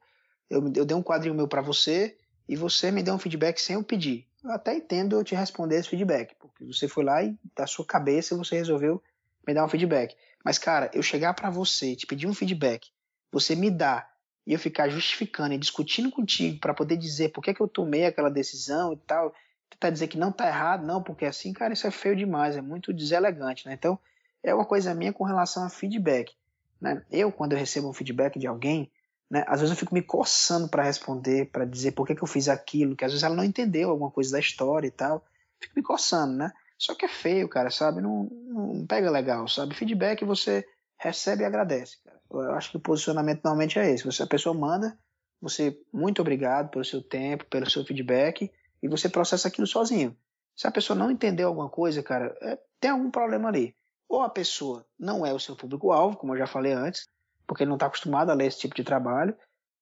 Eu, 0.50 0.62
eu 0.76 0.86
dei 0.86 0.98
um 0.98 1.04
quadrinho 1.04 1.36
meu 1.36 1.48
para 1.48 1.62
você 1.62 2.18
e 2.50 2.56
você 2.56 2.92
me 2.92 3.04
deu 3.04 3.14
um 3.14 3.20
feedback 3.20 3.60
sem 3.60 3.76
eu 3.76 3.84
pedir. 3.84 4.28
Eu 4.44 4.52
até 4.52 4.76
entendo 4.76 5.16
eu 5.16 5.24
te 5.24 5.36
responder 5.36 5.78
esse 5.78 5.90
feedback, 5.90 6.36
porque 6.36 6.66
você 6.66 6.88
foi 6.88 7.04
lá 7.04 7.24
e 7.24 7.38
da 7.56 7.66
sua 7.66 7.86
cabeça 7.86 8.36
você 8.36 8.56
resolveu 8.56 9.02
me 9.48 9.54
dar 9.54 9.66
um 9.66 9.70
feedback. 9.70 10.16
Mas 10.44 10.58
cara, 10.58 10.92
eu 10.94 11.02
chegar 11.02 11.34
para 11.34 11.50
você, 11.50 11.96
te 11.96 12.06
pedir 12.06 12.28
um 12.28 12.34
feedback, 12.34 12.90
você 13.32 13.56
me 13.56 13.72
dá 13.72 14.10
e 14.46 14.54
eu 14.54 14.60
ficar 14.60 14.90
justificando 14.90 15.54
e 15.54 15.58
discutindo 15.58 16.12
contigo 16.12 16.60
para 16.60 16.74
poder 16.74 16.98
dizer 16.98 17.30
por 17.30 17.42
que, 17.42 17.54
que 17.54 17.62
eu 17.62 17.68
tomei 17.68 18.06
aquela 18.06 18.30
decisão 18.30 18.92
e 18.92 18.98
tal, 18.98 19.34
tentar 19.70 19.90
dizer 19.90 20.08
que 20.08 20.18
não 20.18 20.32
tá 20.32 20.48
errado, 20.48 20.86
não, 20.86 21.02
porque 21.02 21.26
assim, 21.26 21.54
cara, 21.54 21.74
isso 21.74 21.88
é 21.88 21.92
feio 21.92 22.16
demais, 22.16 22.58
é 22.58 22.62
muito 22.62 22.94
deselegante, 22.94 23.66
né? 23.66 23.74
Então, 23.74 23.98
é 24.44 24.54
uma 24.54 24.66
coisa 24.66 24.94
minha 24.94 25.14
com 25.14 25.24
relação 25.24 25.64
a 25.64 25.70
feedback. 25.70 26.34
Né? 26.80 27.02
Eu, 27.10 27.32
quando 27.32 27.54
eu 27.54 27.58
recebo 27.58 27.90
um 27.90 27.94
feedback 27.94 28.38
de 28.38 28.46
alguém, 28.46 28.92
né, 29.30 29.44
às 29.48 29.60
vezes 29.60 29.72
eu 29.72 29.80
fico 29.80 29.94
me 29.94 30.02
coçando 30.02 30.68
para 30.68 30.84
responder, 30.84 31.50
para 31.52 31.66
dizer 31.66 31.92
por 31.92 32.06
que, 32.06 32.16
que 32.16 32.24
eu 32.24 32.28
fiz 32.28 32.48
aquilo, 32.48 32.96
que 32.96 33.06
às 33.06 33.12
vezes 33.12 33.24
ela 33.24 33.36
não 33.36 33.44
entendeu 33.44 33.90
alguma 33.90 34.12
coisa 34.12 34.32
da 34.32 34.40
história 34.40 34.88
e 34.88 34.92
tal. 34.92 35.26
Fico 35.60 35.74
me 35.76 35.84
coçando, 35.84 36.36
né? 36.36 36.52
Só 36.78 36.94
que 36.96 37.06
é 37.06 37.08
feio, 37.08 37.48
cara, 37.48 37.70
sabe? 37.70 38.02
Não, 38.02 38.26
não 38.26 38.86
pega 38.86 39.10
legal, 39.10 39.48
sabe? 39.48 39.76
Feedback 39.76 40.26
você 40.26 40.66
recebe 40.98 41.44
e 41.44 41.46
agradece. 41.46 41.98
Cara. 42.04 42.20
Eu 42.32 42.54
acho 42.54 42.72
que 42.72 42.78
o 42.78 42.82
posicionamento 42.82 43.42
normalmente 43.44 43.80
é 43.80 43.90
esse. 43.90 44.04
Você, 44.04 44.24
a 44.24 44.28
pessoa 44.28 44.54
manda, 44.54 44.98
você, 45.42 45.78
muito 45.94 46.22
obrigado 46.22 46.70
pelo 46.70 46.84
seu 46.84 47.02
tempo, 47.02 47.46
pelo 47.46 47.70
seu 47.70 47.86
feedback, 47.86 48.52
e 48.82 48.88
você 48.88 49.08
processa 49.08 49.48
aquilo 49.48 49.68
sozinho. 49.68 50.16
Se 50.56 50.68
a 50.68 50.72
pessoa 50.72 50.98
não 50.98 51.10
entendeu 51.10 51.48
alguma 51.48 51.70
coisa, 51.70 52.04
cara, 52.04 52.36
é, 52.42 52.60
tem 52.80 52.92
algum 52.92 53.10
problema 53.10 53.50
ali 53.50 53.76
ou 54.14 54.22
a 54.22 54.30
pessoa 54.30 54.86
não 55.00 55.26
é 55.26 55.34
o 55.34 55.40
seu 55.40 55.56
público-alvo, 55.56 56.18
como 56.18 56.34
eu 56.34 56.38
já 56.38 56.46
falei 56.46 56.72
antes, 56.72 57.08
porque 57.48 57.64
ele 57.64 57.70
não 57.70 57.76
está 57.76 57.88
acostumado 57.88 58.30
a 58.30 58.34
ler 58.34 58.48
esse 58.48 58.60
tipo 58.60 58.76
de 58.76 58.84
trabalho, 58.84 59.36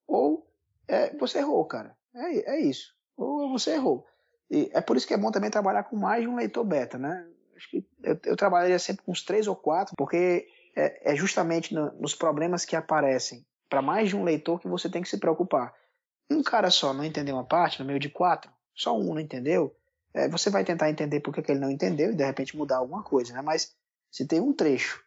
ou 0.08 0.48
é, 0.88 1.16
você 1.18 1.40
errou, 1.40 1.64
cara. 1.66 1.96
É, 2.14 2.56
é 2.56 2.60
isso. 2.60 2.94
Ou 3.16 3.50
você 3.50 3.72
errou. 3.72 4.06
E 4.50 4.70
é 4.74 4.82
por 4.82 4.98
isso 4.98 5.08
que 5.08 5.14
é 5.14 5.18
bom 5.18 5.32
também 5.32 5.50
trabalhar 5.50 5.84
com 5.84 5.96
mais 5.96 6.24
de 6.24 6.28
um 6.28 6.36
leitor 6.36 6.66
beta, 6.66 6.98
né? 6.98 7.26
Acho 7.56 7.70
que 7.70 7.88
eu, 8.04 8.20
eu 8.26 8.36
trabalharia 8.36 8.78
sempre 8.80 9.04
com 9.06 9.12
uns 9.12 9.24
três 9.24 9.48
ou 9.48 9.56
quatro, 9.56 9.96
porque 9.98 10.48
é, 10.76 11.14
é 11.14 11.16
justamente 11.16 11.74
no, 11.74 11.92
nos 11.94 12.16
problemas 12.16 12.66
que 12.66 12.76
aparecem 12.76 13.46
para 13.70 13.82
mais 13.82 14.10
de 14.10 14.18
um 14.18 14.24
leitor 14.24 14.60
que 14.60 14.68
você 14.68 14.90
tem 14.90 15.02
que 15.02 15.10
se 15.10 15.18
preocupar. 15.18 15.74
Um 16.30 16.44
cara 16.44 16.70
só 16.70 16.94
não 16.94 17.06
entendeu 17.06 17.36
uma 17.36 17.46
parte, 17.46 17.80
no 17.80 17.86
meio 17.86 18.00
de 18.00 18.10
quatro, 18.10 18.52
só 18.76 18.98
um 18.98 19.14
não 19.14 19.20
entendeu, 19.20 19.76
é, 20.14 20.28
você 20.28 20.50
vai 20.50 20.64
tentar 20.64 20.90
entender 20.90 21.22
por 21.22 21.34
que, 21.34 21.50
ele 21.50 21.60
não 21.60 21.72
entendeu 21.72 22.12
e 22.12 22.16
de 22.16 22.26
repente 22.26 22.58
mudar 22.58 22.78
alguma 22.78 23.04
coisa, 23.04 23.34
né? 23.34 23.42
Mas 23.42 23.74
se 24.10 24.28
tem 24.28 24.42
um 24.42 24.54
trecho, 24.54 25.02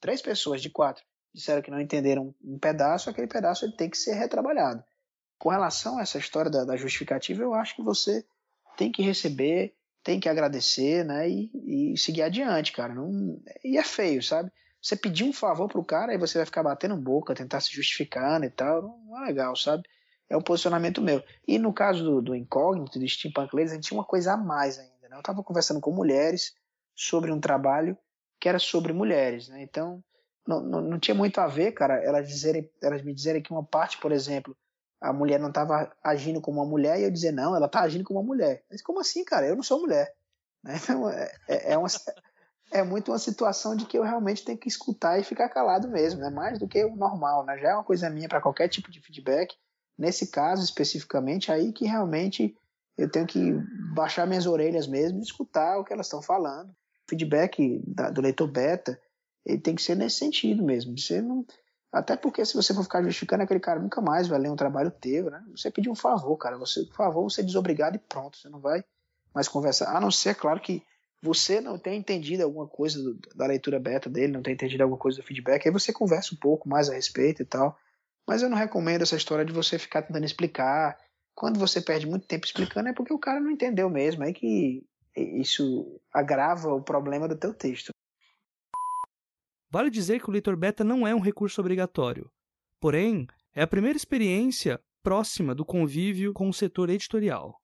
três 0.00 0.22
pessoas 0.22 0.62
de 0.62 0.70
quatro 0.70 1.04
disseram 1.36 1.60
que 1.60 1.70
não 1.70 1.80
entenderam 1.80 2.34
um 2.42 2.58
pedaço, 2.58 3.10
aquele 3.10 3.26
pedaço 3.26 3.66
ele 3.66 3.76
tem 3.76 3.90
que 3.90 3.98
ser 3.98 4.14
retrabalhado. 4.14 4.82
Com 5.38 5.50
relação 5.50 5.98
a 5.98 6.02
essa 6.02 6.16
história 6.16 6.50
da, 6.50 6.64
da 6.64 6.76
justificativa, 6.76 7.42
eu 7.42 7.52
acho 7.52 7.76
que 7.76 7.82
você 7.82 8.24
tem 8.74 8.90
que 8.90 9.02
receber, 9.02 9.74
tem 10.02 10.18
que 10.18 10.30
agradecer, 10.30 11.04
né, 11.04 11.28
e, 11.28 11.92
e 11.92 11.98
seguir 11.98 12.22
adiante, 12.22 12.72
cara. 12.72 12.94
Não, 12.94 13.38
e 13.62 13.76
é 13.76 13.84
feio, 13.84 14.22
sabe? 14.22 14.50
Você 14.80 14.96
pedir 14.96 15.24
um 15.24 15.32
favor 15.32 15.68
pro 15.68 15.84
cara 15.84 16.14
e 16.14 16.18
você 16.18 16.38
vai 16.38 16.46
ficar 16.46 16.62
batendo 16.62 16.96
boca, 16.96 17.34
tentar 17.34 17.60
se 17.60 17.70
justificando 17.70 18.46
e 18.46 18.50
tal, 18.50 18.82
não 18.82 19.22
é 19.22 19.26
legal, 19.26 19.54
sabe? 19.54 19.82
É 20.30 20.36
um 20.36 20.42
posicionamento 20.42 21.02
meu. 21.02 21.22
E 21.46 21.58
no 21.58 21.72
caso 21.72 22.02
do, 22.02 22.22
do 22.22 22.34
Incógnito, 22.34 22.98
do 22.98 23.06
Steampunk 23.06 23.54
Ladies, 23.54 23.72
a 23.72 23.74
gente 23.74 23.88
tinha 23.88 23.98
uma 23.98 24.06
coisa 24.06 24.32
a 24.32 24.36
mais 24.36 24.78
ainda, 24.78 25.08
né? 25.08 25.18
Eu 25.18 25.22
tava 25.22 25.42
conversando 25.42 25.80
com 25.80 25.92
mulheres 25.92 26.54
sobre 26.94 27.30
um 27.30 27.38
trabalho 27.38 27.96
que 28.40 28.48
era 28.48 28.58
sobre 28.58 28.92
mulheres, 28.92 29.48
né? 29.48 29.62
Então, 29.62 30.02
não, 30.46 30.60
não, 30.60 30.80
não, 30.80 30.98
tinha 30.98 31.14
muito 31.14 31.40
a 31.40 31.46
ver, 31.46 31.72
cara, 31.72 32.02
elas, 32.02 32.28
dizerem, 32.28 32.70
elas 32.82 33.02
me 33.02 33.12
dizerem 33.12 33.42
que 33.42 33.50
uma 33.50 33.64
parte, 33.64 33.98
por 33.98 34.12
exemplo, 34.12 34.56
a 35.00 35.12
mulher 35.12 35.38
não 35.38 35.48
estava 35.48 35.92
agindo 36.02 36.40
como 36.40 36.60
uma 36.60 36.68
mulher 36.68 36.98
e 36.98 37.04
eu 37.04 37.10
dizer, 37.10 37.32
não, 37.32 37.54
ela 37.54 37.66
está 37.66 37.80
agindo 37.80 38.04
como 38.04 38.20
uma 38.20 38.26
mulher. 38.26 38.64
Mas 38.70 38.82
como 38.82 39.00
assim, 39.00 39.24
cara? 39.24 39.46
Eu 39.46 39.56
não 39.56 39.62
sou 39.62 39.80
mulher. 39.80 40.12
Né? 40.62 40.74
Então, 40.82 41.08
é, 41.08 41.32
é, 41.48 41.72
é, 41.72 41.78
uma, 41.78 41.88
é 42.72 42.82
muito 42.82 43.12
uma 43.12 43.18
situação 43.18 43.76
de 43.76 43.86
que 43.86 43.98
eu 43.98 44.02
realmente 44.02 44.44
tenho 44.44 44.58
que 44.58 44.68
escutar 44.68 45.18
e 45.18 45.24
ficar 45.24 45.48
calado 45.48 45.88
mesmo, 45.88 46.20
né? 46.20 46.30
mais 46.30 46.58
do 46.58 46.68
que 46.68 46.84
o 46.84 46.96
normal. 46.96 47.44
Né? 47.44 47.58
Já 47.58 47.70
é 47.70 47.74
uma 47.74 47.84
coisa 47.84 48.08
minha 48.10 48.28
para 48.28 48.40
qualquer 48.40 48.68
tipo 48.68 48.90
de 48.90 49.00
feedback. 49.00 49.54
Nesse 49.98 50.28
caso, 50.28 50.62
especificamente, 50.62 51.50
aí 51.50 51.72
que 51.72 51.86
realmente 51.86 52.56
eu 52.96 53.10
tenho 53.10 53.26
que 53.26 53.52
baixar 53.94 54.26
minhas 54.26 54.46
orelhas 54.46 54.86
mesmo 54.86 55.18
e 55.18 55.22
escutar 55.22 55.78
o 55.78 55.84
que 55.84 55.92
elas 55.92 56.06
estão 56.06 56.22
falando 56.22 56.74
feedback 57.08 57.82
da, 57.86 58.10
do 58.10 58.20
leitor 58.20 58.48
beta 58.48 59.00
ele 59.46 59.60
tem 59.60 59.74
que 59.74 59.82
ser 59.82 59.96
nesse 59.96 60.18
sentido 60.18 60.62
mesmo. 60.64 60.98
Você 60.98 61.22
não, 61.22 61.46
até 61.92 62.16
porque 62.16 62.44
se 62.44 62.54
você 62.54 62.74
for 62.74 62.82
ficar 62.82 63.02
justificando, 63.02 63.44
aquele 63.44 63.60
cara 63.60 63.80
nunca 63.80 64.00
mais 64.00 64.26
vai 64.28 64.38
ler 64.38 64.50
um 64.50 64.56
trabalho 64.56 64.90
teu, 64.90 65.30
né? 65.30 65.42
Você 65.52 65.70
pedir 65.70 65.88
um 65.88 65.94
favor, 65.94 66.36
cara. 66.36 66.58
Você, 66.58 66.84
por 66.84 66.96
favor, 66.96 67.22
você 67.22 67.40
é 67.40 67.44
desobrigado 67.44 67.96
e 67.96 68.00
pronto. 68.00 68.36
Você 68.36 68.48
não 68.48 68.60
vai 68.60 68.84
mais 69.34 69.48
conversar. 69.48 69.96
A 69.96 70.00
não 70.00 70.10
ser, 70.10 70.34
claro, 70.34 70.60
que 70.60 70.82
você 71.22 71.60
não 71.60 71.78
tenha 71.78 71.96
entendido 71.96 72.42
alguma 72.42 72.66
coisa 72.66 73.02
do, 73.02 73.18
da 73.34 73.46
leitura 73.46 73.78
beta 73.78 74.10
dele, 74.10 74.32
não 74.32 74.42
tenha 74.42 74.54
entendido 74.54 74.82
alguma 74.82 74.98
coisa 74.98 75.18
do 75.18 75.24
feedback, 75.24 75.66
aí 75.66 75.72
você 75.72 75.92
conversa 75.92 76.34
um 76.34 76.38
pouco 76.38 76.68
mais 76.68 76.88
a 76.90 76.94
respeito 76.94 77.42
e 77.42 77.44
tal. 77.44 77.78
Mas 78.26 78.42
eu 78.42 78.50
não 78.50 78.56
recomendo 78.56 79.02
essa 79.02 79.16
história 79.16 79.44
de 79.44 79.52
você 79.52 79.78
ficar 79.78 80.02
tentando 80.02 80.24
explicar 80.24 80.98
Quando 81.34 81.58
você 81.60 81.80
perde 81.80 82.06
muito 82.06 82.26
tempo 82.26 82.46
explicando, 82.46 82.88
é 82.88 82.92
porque 82.92 83.12
o 83.12 83.18
cara 83.18 83.40
não 83.40 83.50
entendeu 83.50 83.88
mesmo. 83.88 84.24
É 84.24 84.32
que 84.32 84.84
isso 85.14 86.00
agrava 86.12 86.74
o 86.74 86.82
problema 86.82 87.28
do 87.28 87.36
teu 87.36 87.54
texto. 87.54 87.95
Vale 89.70 89.90
dizer 89.90 90.20
que 90.20 90.28
o 90.28 90.32
leitor 90.32 90.56
beta 90.56 90.84
não 90.84 91.06
é 91.06 91.14
um 91.14 91.20
recurso 91.20 91.60
obrigatório. 91.60 92.30
Porém, 92.80 93.26
é 93.54 93.62
a 93.62 93.66
primeira 93.66 93.96
experiência 93.96 94.80
próxima 95.02 95.54
do 95.54 95.64
convívio 95.64 96.32
com 96.32 96.48
o 96.48 96.52
setor 96.52 96.90
editorial. 96.90 97.60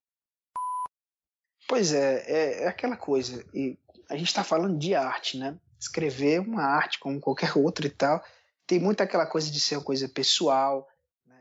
Pois 1.68 1.92
é, 1.92 2.24
é, 2.26 2.62
é 2.64 2.68
aquela 2.68 2.96
coisa. 2.96 3.44
E 3.54 3.78
a 4.08 4.16
gente 4.16 4.28
está 4.28 4.44
falando 4.44 4.78
de 4.78 4.94
arte, 4.94 5.38
né? 5.38 5.58
Escrever 5.78 6.40
uma 6.40 6.62
arte 6.62 6.98
como 6.98 7.20
qualquer 7.20 7.56
outra 7.56 7.86
e 7.86 7.90
tal. 7.90 8.22
Tem 8.66 8.78
muito 8.78 9.00
aquela 9.00 9.26
coisa 9.26 9.50
de 9.50 9.58
ser 9.60 9.76
uma 9.76 9.84
coisa 9.84 10.08
pessoal. 10.08 10.88
Né? 11.26 11.40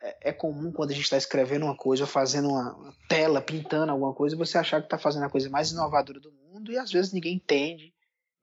É, 0.00 0.30
é 0.30 0.32
comum 0.32 0.72
quando 0.72 0.90
a 0.90 0.94
gente 0.94 1.04
está 1.04 1.16
escrevendo 1.16 1.66
uma 1.66 1.76
coisa, 1.76 2.04
ou 2.04 2.08
fazendo 2.08 2.48
uma 2.48 2.94
tela, 3.08 3.40
pintando 3.40 3.92
alguma 3.92 4.14
coisa, 4.14 4.36
você 4.36 4.58
achar 4.58 4.80
que 4.80 4.86
está 4.86 4.98
fazendo 4.98 5.24
a 5.24 5.30
coisa 5.30 5.50
mais 5.50 5.70
inovadora 5.70 6.20
do 6.20 6.32
mundo 6.32 6.72
e 6.72 6.78
às 6.78 6.90
vezes 6.90 7.12
ninguém 7.12 7.36
entende, 7.36 7.94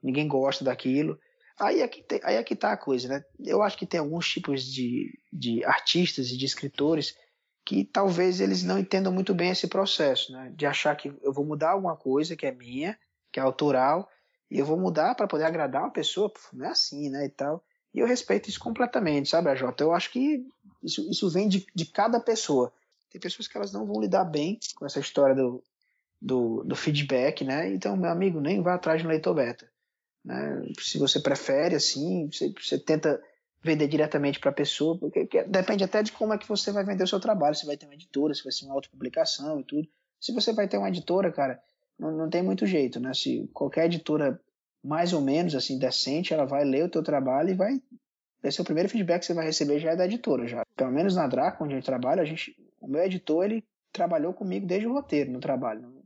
ninguém 0.02 0.28
gosta 0.28 0.64
daquilo. 0.64 1.20
Aí 1.60 1.82
é 1.82 1.88
que, 1.88 2.01
tem, 2.01 2.22
aí 2.24 2.36
é 2.36 2.43
que 2.43 2.55
tá 2.55 2.72
a 2.72 2.78
coisa, 2.78 3.07
né? 3.10 3.26
Eu 3.39 3.62
acho 3.62 3.78
que 3.78 3.86
tem 3.86 3.99
alguns 3.99 4.30
tipos 4.30 4.64
de, 4.64 5.20
de 5.32 5.64
artistas 5.66 6.30
e 6.30 6.38
de 6.38 6.45
escritores 6.45 7.18
que 7.66 7.84
talvez 7.84 8.39
eles 8.39 8.64
não 8.64 8.80
entendam 8.80 9.12
muito 9.12 9.34
bem 9.34 9.51
esse 9.51 9.68
processo, 9.68 10.32
né? 10.32 10.53
De 10.55 10.66
achar 10.66 10.95
que 10.95 11.14
eu 11.22 11.34
vou 11.34 11.45
mudar 11.45 11.72
alguma 11.72 11.97
coisa 11.97 12.36
que 12.36 12.45
é 12.45 12.51
minha, 12.51 12.97
que 13.32 13.39
é 13.39 13.43
autoral, 13.43 14.10
e 14.49 14.57
eu 14.57 14.66
vou 14.66 14.80
mudar 14.80 15.14
para 15.16 15.28
poder 15.28 15.43
agradar 15.43 15.84
uma 15.84 15.91
pessoa, 15.91 16.32
não 16.53 16.66
é 16.66 16.70
assim, 16.70 17.10
né? 17.10 17.26
E 17.26 17.30
tal. 17.30 17.64
E 17.93 17.99
eu 17.99 18.07
respeito 18.07 18.49
isso 18.49 18.60
completamente, 18.60 19.30
sabe, 19.30 19.53
Jota? 19.55 19.84
Eu 19.84 19.93
acho 19.93 20.12
que 20.12 20.45
isso, 20.82 21.10
isso 21.10 21.30
vem 21.30 21.47
de, 21.47 21.66
de 21.76 21.86
cada 21.86 22.20
pessoa. 22.20 22.72
Tem 23.12 23.20
pessoas 23.20 23.47
que 23.47 23.57
elas 23.57 23.74
não 23.74 23.86
vão 23.86 23.99
lidar 23.99 24.24
bem 24.24 24.60
com 24.76 24.86
essa 24.86 24.99
história 24.99 25.36
do, 25.36 25.62
do, 26.22 26.64
do 26.64 26.76
feedback, 26.76 27.43
né? 27.43 27.72
Então, 27.74 27.97
meu 27.97 28.10
amigo, 28.10 28.39
nem 28.39 28.62
vá 28.62 28.76
atrás 28.76 29.01
de 29.01 29.07
um 29.07 29.10
leitor 29.10 29.34
beta. 29.34 29.70
Né? 30.24 30.62
Se 30.80 30.98
você 30.98 31.20
prefere, 31.20 31.76
assim, 31.76 32.30
você, 32.32 32.54
você 32.60 32.78
tenta 32.78 33.22
vender 33.62 33.88
diretamente 33.88 34.40
para 34.40 34.52
a 34.52 34.54
pessoa, 34.54 34.98
porque 34.98 35.28
depende 35.48 35.84
até 35.84 36.02
de 36.02 36.12
como 36.12 36.34
é 36.34 36.38
que 36.38 36.48
você 36.48 36.72
vai 36.72 36.84
vender 36.84 37.04
o 37.04 37.08
seu 37.08 37.20
trabalho, 37.20 37.56
se 37.56 37.66
vai 37.66 37.76
ter 37.76 37.86
uma 37.86 37.96
editora, 37.96 38.34
se 38.34 38.44
vai 38.44 38.52
ser 38.52 38.66
uma 38.66 38.74
autopublicação 38.74 39.60
e 39.60 39.64
tudo. 39.64 39.88
Se 40.20 40.34
você 40.34 40.54
vai 40.54 40.68
ter 40.68 40.78
uma 40.78 40.90
editora, 40.90 41.32
cara, 41.32 41.62
não, 41.98 42.12
não 42.12 42.30
tem 42.30 42.42
muito 42.42 42.66
jeito, 42.66 43.00
né? 43.00 43.14
Se 43.14 43.50
qualquer 43.54 43.86
editora 43.86 44.40
mais 44.84 45.12
ou 45.12 45.22
menos 45.22 45.56
assim 45.56 45.78
decente, 45.78 46.34
ela 46.34 46.46
vai 46.46 46.64
ler 46.64 46.86
o 46.86 46.90
teu 46.90 47.04
trabalho 47.04 47.50
e 47.50 47.54
vai 47.54 47.82
vai 48.42 48.52
ser 48.52 48.62
o 48.62 48.66
primeiro 48.66 48.88
feedback 48.88 49.20
que 49.20 49.26
você 49.26 49.34
vai 49.34 49.46
receber 49.46 49.80
já 49.80 49.92
é 49.92 49.96
da 49.98 50.06
editora 50.06 50.48
já. 50.48 50.64
Pelo 50.76 50.92
menos 50.92 51.16
na 51.16 51.28
Draco, 51.28 51.64
onde 51.64 51.74
a 51.74 51.76
gente 51.76 51.86
trabalha, 51.86 52.22
a 52.22 52.26
gente, 52.26 52.56
o 52.80 52.88
meu 52.88 53.04
editor, 53.04 53.44
ele 53.44 53.66
trabalhou 53.92 54.34
comigo 54.34 54.66
desde 54.66 54.88
o 54.88 54.94
roteiro 54.94 55.30
no 55.30 55.42
trabalho. 55.42 55.99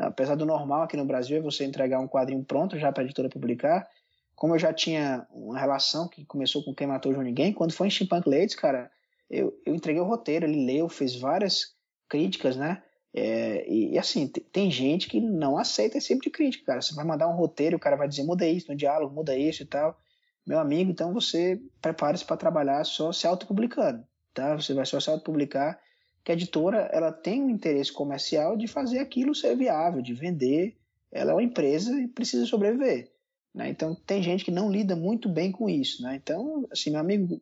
Apesar 0.00 0.34
do 0.34 0.46
normal 0.46 0.82
aqui 0.82 0.96
no 0.96 1.04
Brasil 1.04 1.36
é 1.36 1.40
você 1.40 1.64
entregar 1.64 2.00
um 2.00 2.08
quadrinho 2.08 2.42
pronto 2.42 2.78
já 2.78 2.90
para 2.90 3.02
a 3.02 3.04
editora 3.04 3.28
publicar, 3.28 3.86
como 4.34 4.54
eu 4.54 4.58
já 4.58 4.72
tinha 4.72 5.26
uma 5.30 5.58
relação 5.58 6.08
que 6.08 6.24
começou 6.24 6.64
com 6.64 6.74
Quem 6.74 6.86
Matou 6.86 7.12
João 7.12 7.22
Ninguém, 7.22 7.52
quando 7.52 7.74
foi 7.74 7.88
em 7.88 7.90
Steampunk 7.90 8.26
Ladies, 8.26 8.54
cara, 8.54 8.90
eu, 9.28 9.52
eu 9.66 9.74
entreguei 9.74 10.00
o 10.00 10.06
roteiro, 10.06 10.46
ele 10.46 10.64
leu, 10.64 10.88
fez 10.88 11.14
várias 11.14 11.74
críticas, 12.08 12.56
né? 12.56 12.82
É, 13.12 13.68
e, 13.68 13.92
e, 13.92 13.98
assim, 13.98 14.26
tem 14.26 14.70
gente 14.70 15.08
que 15.08 15.20
não 15.20 15.58
aceita 15.58 15.98
esse 15.98 16.08
tipo 16.08 16.22
de 16.22 16.30
crítica, 16.30 16.64
cara. 16.64 16.80
Você 16.80 16.94
vai 16.94 17.04
mandar 17.04 17.28
um 17.28 17.36
roteiro, 17.36 17.76
o 17.76 17.80
cara 17.80 17.96
vai 17.96 18.08
dizer 18.08 18.24
muda 18.24 18.46
isso 18.46 18.70
no 18.70 18.76
diálogo, 18.76 19.14
muda 19.14 19.36
isso 19.36 19.62
e 19.62 19.66
tal. 19.66 19.98
Meu 20.46 20.58
amigo, 20.58 20.90
então 20.90 21.12
você 21.12 21.60
prepare-se 21.82 22.24
para 22.24 22.36
trabalhar 22.36 22.82
só 22.84 23.12
se 23.12 23.26
autopublicando, 23.26 24.04
tá? 24.32 24.56
Você 24.56 24.72
vai 24.72 24.86
só 24.86 24.98
se 24.98 25.10
autopublicar, 25.10 25.78
que 26.24 26.30
a 26.30 26.34
editora 26.34 26.88
ela 26.92 27.12
tem 27.12 27.42
um 27.42 27.50
interesse 27.50 27.92
comercial 27.92 28.56
de 28.56 28.66
fazer 28.66 28.98
aquilo 28.98 29.34
ser 29.34 29.56
viável, 29.56 30.02
de 30.02 30.14
vender. 30.14 30.76
Ela 31.10 31.32
é 31.32 31.34
uma 31.34 31.42
empresa 31.42 31.98
e 32.00 32.08
precisa 32.08 32.46
sobreviver. 32.46 33.10
Né? 33.54 33.68
Então 33.68 33.94
tem 33.94 34.22
gente 34.22 34.44
que 34.44 34.50
não 34.50 34.70
lida 34.70 34.94
muito 34.94 35.28
bem 35.28 35.50
com 35.50 35.68
isso. 35.68 36.02
Né? 36.02 36.16
Então, 36.16 36.66
assim, 36.70 36.90
meu 36.90 37.00
amigo, 37.00 37.40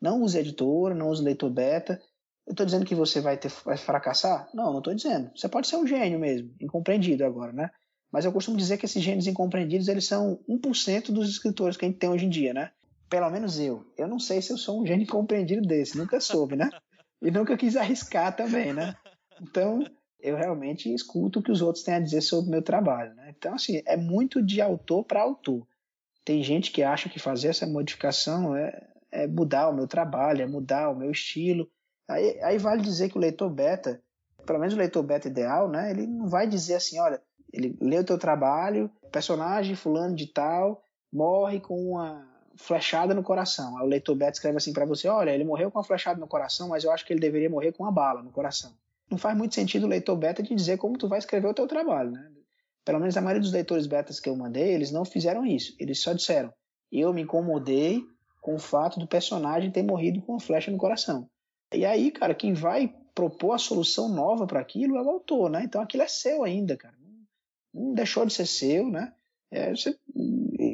não 0.00 0.22
use 0.22 0.38
editora, 0.38 0.94
não 0.94 1.08
use 1.08 1.22
leitor 1.22 1.50
beta. 1.50 2.00
Eu 2.46 2.52
estou 2.52 2.64
dizendo 2.64 2.86
que 2.86 2.94
você 2.94 3.20
vai, 3.20 3.36
ter, 3.36 3.52
vai 3.64 3.76
fracassar? 3.76 4.48
Não, 4.54 4.70
não 4.70 4.78
estou 4.78 4.94
dizendo. 4.94 5.30
Você 5.34 5.48
pode 5.48 5.66
ser 5.66 5.76
um 5.76 5.86
gênio 5.86 6.18
mesmo, 6.18 6.54
incompreendido 6.60 7.24
agora, 7.24 7.52
né? 7.52 7.70
Mas 8.10 8.24
eu 8.24 8.32
costumo 8.32 8.56
dizer 8.56 8.78
que 8.78 8.86
esses 8.86 9.02
gênios 9.02 9.26
incompreendidos, 9.26 9.86
eles 9.86 10.06
são 10.06 10.40
1% 10.48 11.12
dos 11.12 11.28
escritores 11.28 11.76
que 11.76 11.84
a 11.84 11.88
gente 11.88 11.98
tem 11.98 12.08
hoje 12.08 12.24
em 12.24 12.30
dia, 12.30 12.54
né? 12.54 12.70
Pelo 13.10 13.28
menos 13.30 13.58
eu. 13.58 13.84
Eu 13.98 14.08
não 14.08 14.18
sei 14.18 14.40
se 14.40 14.50
eu 14.50 14.56
sou 14.56 14.80
um 14.80 14.86
gênio 14.86 15.04
incompreendido 15.04 15.66
desse, 15.66 15.98
nunca 15.98 16.20
soube, 16.20 16.56
né? 16.56 16.70
E 17.20 17.30
nunca 17.30 17.56
quis 17.56 17.76
arriscar 17.76 18.34
também, 18.34 18.72
né? 18.72 18.94
Então, 19.40 19.84
eu 20.20 20.36
realmente 20.36 20.92
escuto 20.92 21.38
o 21.38 21.42
que 21.42 21.52
os 21.52 21.62
outros 21.62 21.84
têm 21.84 21.94
a 21.94 22.00
dizer 22.00 22.20
sobre 22.20 22.48
o 22.48 22.50
meu 22.50 22.62
trabalho. 22.62 23.14
Né? 23.14 23.34
Então, 23.36 23.54
assim, 23.54 23.82
é 23.86 23.96
muito 23.96 24.42
de 24.42 24.60
autor 24.60 25.04
para 25.04 25.22
autor. 25.22 25.66
Tem 26.24 26.42
gente 26.42 26.70
que 26.70 26.82
acha 26.82 27.08
que 27.08 27.18
fazer 27.18 27.48
essa 27.48 27.66
modificação 27.66 28.56
é, 28.56 28.86
é, 29.10 29.26
mudar 29.26 29.68
o 29.68 29.74
meu 29.74 29.86
trabalho, 29.86 30.42
é 30.42 30.46
mudar 30.46 30.90
o 30.90 30.96
meu 30.96 31.10
estilo. 31.10 31.68
Aí, 32.08 32.40
aí 32.42 32.58
vale 32.58 32.82
dizer 32.82 33.10
que 33.10 33.16
o 33.16 33.20
leitor 33.20 33.50
beta, 33.50 34.00
pelo 34.44 34.58
menos 34.58 34.74
o 34.74 34.78
leitor 34.78 35.02
beta 35.02 35.28
ideal, 35.28 35.68
né, 35.68 35.90
ele 35.90 36.06
não 36.06 36.26
vai 36.26 36.46
dizer 36.46 36.74
assim, 36.74 36.98
olha, 36.98 37.20
ele 37.52 37.76
lê 37.80 37.98
o 37.98 38.04
teu 38.04 38.18
trabalho, 38.18 38.90
personagem 39.10 39.74
fulano 39.74 40.14
de 40.14 40.26
tal 40.26 40.84
morre 41.12 41.60
com 41.60 41.92
uma 41.92 42.27
flechada 42.58 43.14
no 43.14 43.22
coração. 43.22 43.78
Aí 43.78 43.84
o 43.84 43.88
leitor 43.88 44.14
beta 44.14 44.32
escreve 44.32 44.58
assim 44.58 44.72
para 44.72 44.84
você, 44.84 45.08
olha, 45.08 45.30
ele 45.30 45.44
morreu 45.44 45.70
com 45.70 45.78
uma 45.78 45.84
flechada 45.84 46.20
no 46.20 46.26
coração, 46.26 46.68
mas 46.68 46.84
eu 46.84 46.92
acho 46.92 47.06
que 47.06 47.12
ele 47.12 47.20
deveria 47.20 47.48
morrer 47.48 47.72
com 47.72 47.84
uma 47.84 47.92
bala 47.92 48.22
no 48.22 48.30
coração 48.30 48.72
não 49.10 49.18
faz 49.18 49.36
muito 49.36 49.54
sentido 49.54 49.84
o 49.84 49.88
leitor 49.88 50.16
beta 50.16 50.42
de 50.42 50.54
dizer 50.54 50.76
como 50.76 50.98
tu 50.98 51.08
vai 51.08 51.18
escrever 51.18 51.48
o 51.48 51.54
teu 51.54 51.66
trabalho, 51.66 52.10
né? 52.10 52.30
Pelo 52.84 53.00
menos 53.00 53.16
a 53.16 53.20
maioria 53.20 53.40
dos 53.40 53.52
leitores 53.52 53.86
betas 53.86 54.20
que 54.20 54.28
eu 54.28 54.36
mandei, 54.36 54.72
eles 54.72 54.90
não 54.90 55.04
fizeram 55.04 55.44
isso. 55.44 55.74
Eles 55.78 56.00
só 56.00 56.12
disseram: 56.12 56.52
"Eu 56.90 57.12
me 57.12 57.22
incomodei 57.22 58.02
com 58.40 58.54
o 58.54 58.58
fato 58.58 58.98
do 58.98 59.06
personagem 59.06 59.70
ter 59.70 59.82
morrido 59.82 60.22
com 60.22 60.32
uma 60.32 60.40
flecha 60.40 60.70
no 60.70 60.78
coração". 60.78 61.28
E 61.72 61.84
aí, 61.84 62.10
cara, 62.10 62.34
quem 62.34 62.54
vai 62.54 62.94
propor 63.14 63.52
a 63.52 63.58
solução 63.58 64.08
nova 64.08 64.46
para 64.46 64.60
aquilo 64.60 64.96
é 64.96 65.02
o 65.02 65.10
autor, 65.10 65.50
né? 65.50 65.62
Então 65.64 65.82
aquilo 65.82 66.02
é 66.02 66.08
seu 66.08 66.44
ainda, 66.44 66.76
cara. 66.76 66.94
Não 67.74 67.92
deixou 67.92 68.24
de 68.24 68.32
ser 68.32 68.46
seu, 68.46 68.88
né? 68.88 69.12
É, 69.50 69.70
você, 69.70 69.98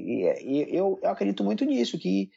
e, 0.05 0.77
eu, 0.77 0.99
eu 1.03 1.11
acredito 1.11 1.43
muito 1.45 1.65
nisso, 1.65 1.99
que 1.99 2.31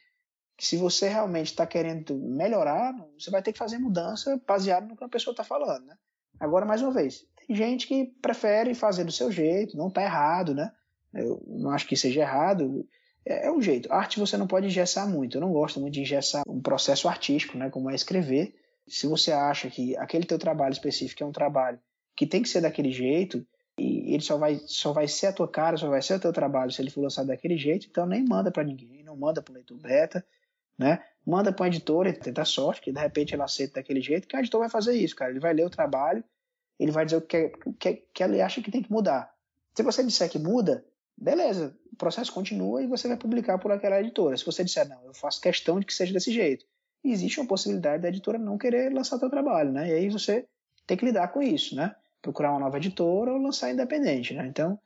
que 0.58 0.66
se 0.66 0.76
você 0.76 1.08
realmente 1.08 1.46
está 1.46 1.64
querendo 1.64 2.18
melhorar, 2.18 2.92
você 3.16 3.30
vai 3.30 3.40
ter 3.40 3.52
que 3.52 3.58
fazer 3.58 3.78
mudança 3.78 4.42
baseado 4.44 4.88
no 4.88 4.96
que 4.96 5.04
a 5.04 5.08
pessoa 5.08 5.30
está 5.30 5.44
falando, 5.44 5.86
né? 5.86 5.94
Agora, 6.40 6.66
mais 6.66 6.82
uma 6.82 6.90
vez, 6.90 7.24
tem 7.46 7.54
gente 7.54 7.86
que 7.86 8.06
prefere 8.20 8.74
fazer 8.74 9.04
do 9.04 9.12
seu 9.12 9.30
jeito, 9.30 9.76
não 9.76 9.86
está 9.86 10.02
errado, 10.02 10.52
né? 10.52 10.72
Eu 11.14 11.40
não 11.46 11.70
acho 11.70 11.86
que 11.86 11.96
seja 11.96 12.22
errado, 12.22 12.84
é, 13.24 13.46
é 13.46 13.52
um 13.52 13.62
jeito. 13.62 13.92
Arte 13.92 14.18
você 14.18 14.36
não 14.36 14.48
pode 14.48 14.66
engessar 14.66 15.08
muito, 15.08 15.36
eu 15.36 15.40
não 15.40 15.52
gosto 15.52 15.78
muito 15.78 15.94
de 15.94 16.00
engessar 16.00 16.42
um 16.48 16.60
processo 16.60 17.08
artístico, 17.08 17.56
né? 17.56 17.70
Como 17.70 17.88
é 17.88 17.94
escrever. 17.94 18.52
Se 18.88 19.06
você 19.06 19.30
acha 19.30 19.70
que 19.70 19.96
aquele 19.96 20.26
teu 20.26 20.40
trabalho 20.40 20.72
específico 20.72 21.22
é 21.22 21.26
um 21.26 21.32
trabalho 21.32 21.78
que 22.16 22.26
tem 22.26 22.42
que 22.42 22.48
ser 22.48 22.62
daquele 22.62 22.90
jeito, 22.90 23.46
e 23.78 24.14
ele 24.14 24.22
só 24.22 24.36
vai, 24.36 24.60
só 24.66 24.92
vai 24.92 25.06
ser 25.06 25.28
a 25.28 25.32
tua 25.32 25.48
cara, 25.48 25.76
só 25.76 25.88
vai 25.88 26.02
ser 26.02 26.14
o 26.14 26.20
teu 26.20 26.32
trabalho 26.32 26.70
se 26.70 26.82
ele 26.82 26.90
for 26.90 27.02
lançado 27.02 27.28
daquele 27.28 27.56
jeito, 27.56 27.86
então 27.88 28.06
nem 28.06 28.24
manda 28.24 28.50
para 28.50 28.64
ninguém, 28.64 29.02
não 29.02 29.16
manda 29.16 29.40
para 29.40 29.52
o 29.52 29.54
leitor 29.54 29.78
beta, 29.78 30.24
né? 30.76 31.02
Manda 31.26 31.52
para 31.52 31.66
a 31.66 31.68
editora 31.68 32.12
tenta 32.12 32.44
sorte, 32.44 32.80
que 32.80 32.92
de 32.92 33.00
repente 33.00 33.34
ela 33.34 33.44
aceita 33.44 33.74
daquele 33.74 34.00
jeito, 34.00 34.26
que 34.26 34.36
a 34.36 34.40
editora 34.40 34.62
vai 34.62 34.70
fazer 34.70 34.94
isso, 34.94 35.14
cara. 35.14 35.30
Ele 35.30 35.40
vai 35.40 35.52
ler 35.52 35.66
o 35.66 35.70
trabalho, 35.70 36.24
ele 36.78 36.92
vai 36.92 37.04
dizer 37.04 37.18
o 37.18 37.20
que, 37.20 37.52
que, 37.78 37.94
que 38.12 38.22
ele 38.22 38.40
acha 38.40 38.62
que 38.62 38.70
tem 38.70 38.82
que 38.82 38.90
mudar. 38.90 39.32
Se 39.74 39.82
você 39.82 40.02
disser 40.02 40.30
que 40.30 40.38
muda, 40.38 40.84
beleza, 41.16 41.76
o 41.92 41.96
processo 41.96 42.32
continua 42.32 42.82
e 42.82 42.86
você 42.86 43.08
vai 43.08 43.16
publicar 43.16 43.58
por 43.58 43.70
aquela 43.72 44.00
editora. 44.00 44.36
Se 44.36 44.46
você 44.46 44.64
disser, 44.64 44.88
não, 44.88 45.04
eu 45.04 45.12
faço 45.12 45.40
questão 45.40 45.78
de 45.78 45.86
que 45.86 45.92
seja 45.92 46.12
desse 46.12 46.32
jeito, 46.32 46.64
existe 47.04 47.40
uma 47.40 47.48
possibilidade 47.48 48.02
da 48.02 48.08
editora 48.08 48.38
não 48.38 48.56
querer 48.56 48.92
lançar 48.92 49.18
seu 49.18 49.30
trabalho, 49.30 49.72
né? 49.72 49.88
E 49.88 49.92
aí 49.92 50.08
você 50.08 50.46
tem 50.86 50.96
que 50.96 51.04
lidar 51.04 51.28
com 51.28 51.42
isso, 51.42 51.76
né? 51.76 51.94
Procurar 52.28 52.50
uma 52.50 52.60
nova 52.60 52.76
editora 52.76 53.32
ou 53.32 53.38
lançar 53.38 53.72
independente, 53.72 54.34
né? 54.34 54.46
Então, 54.46 54.78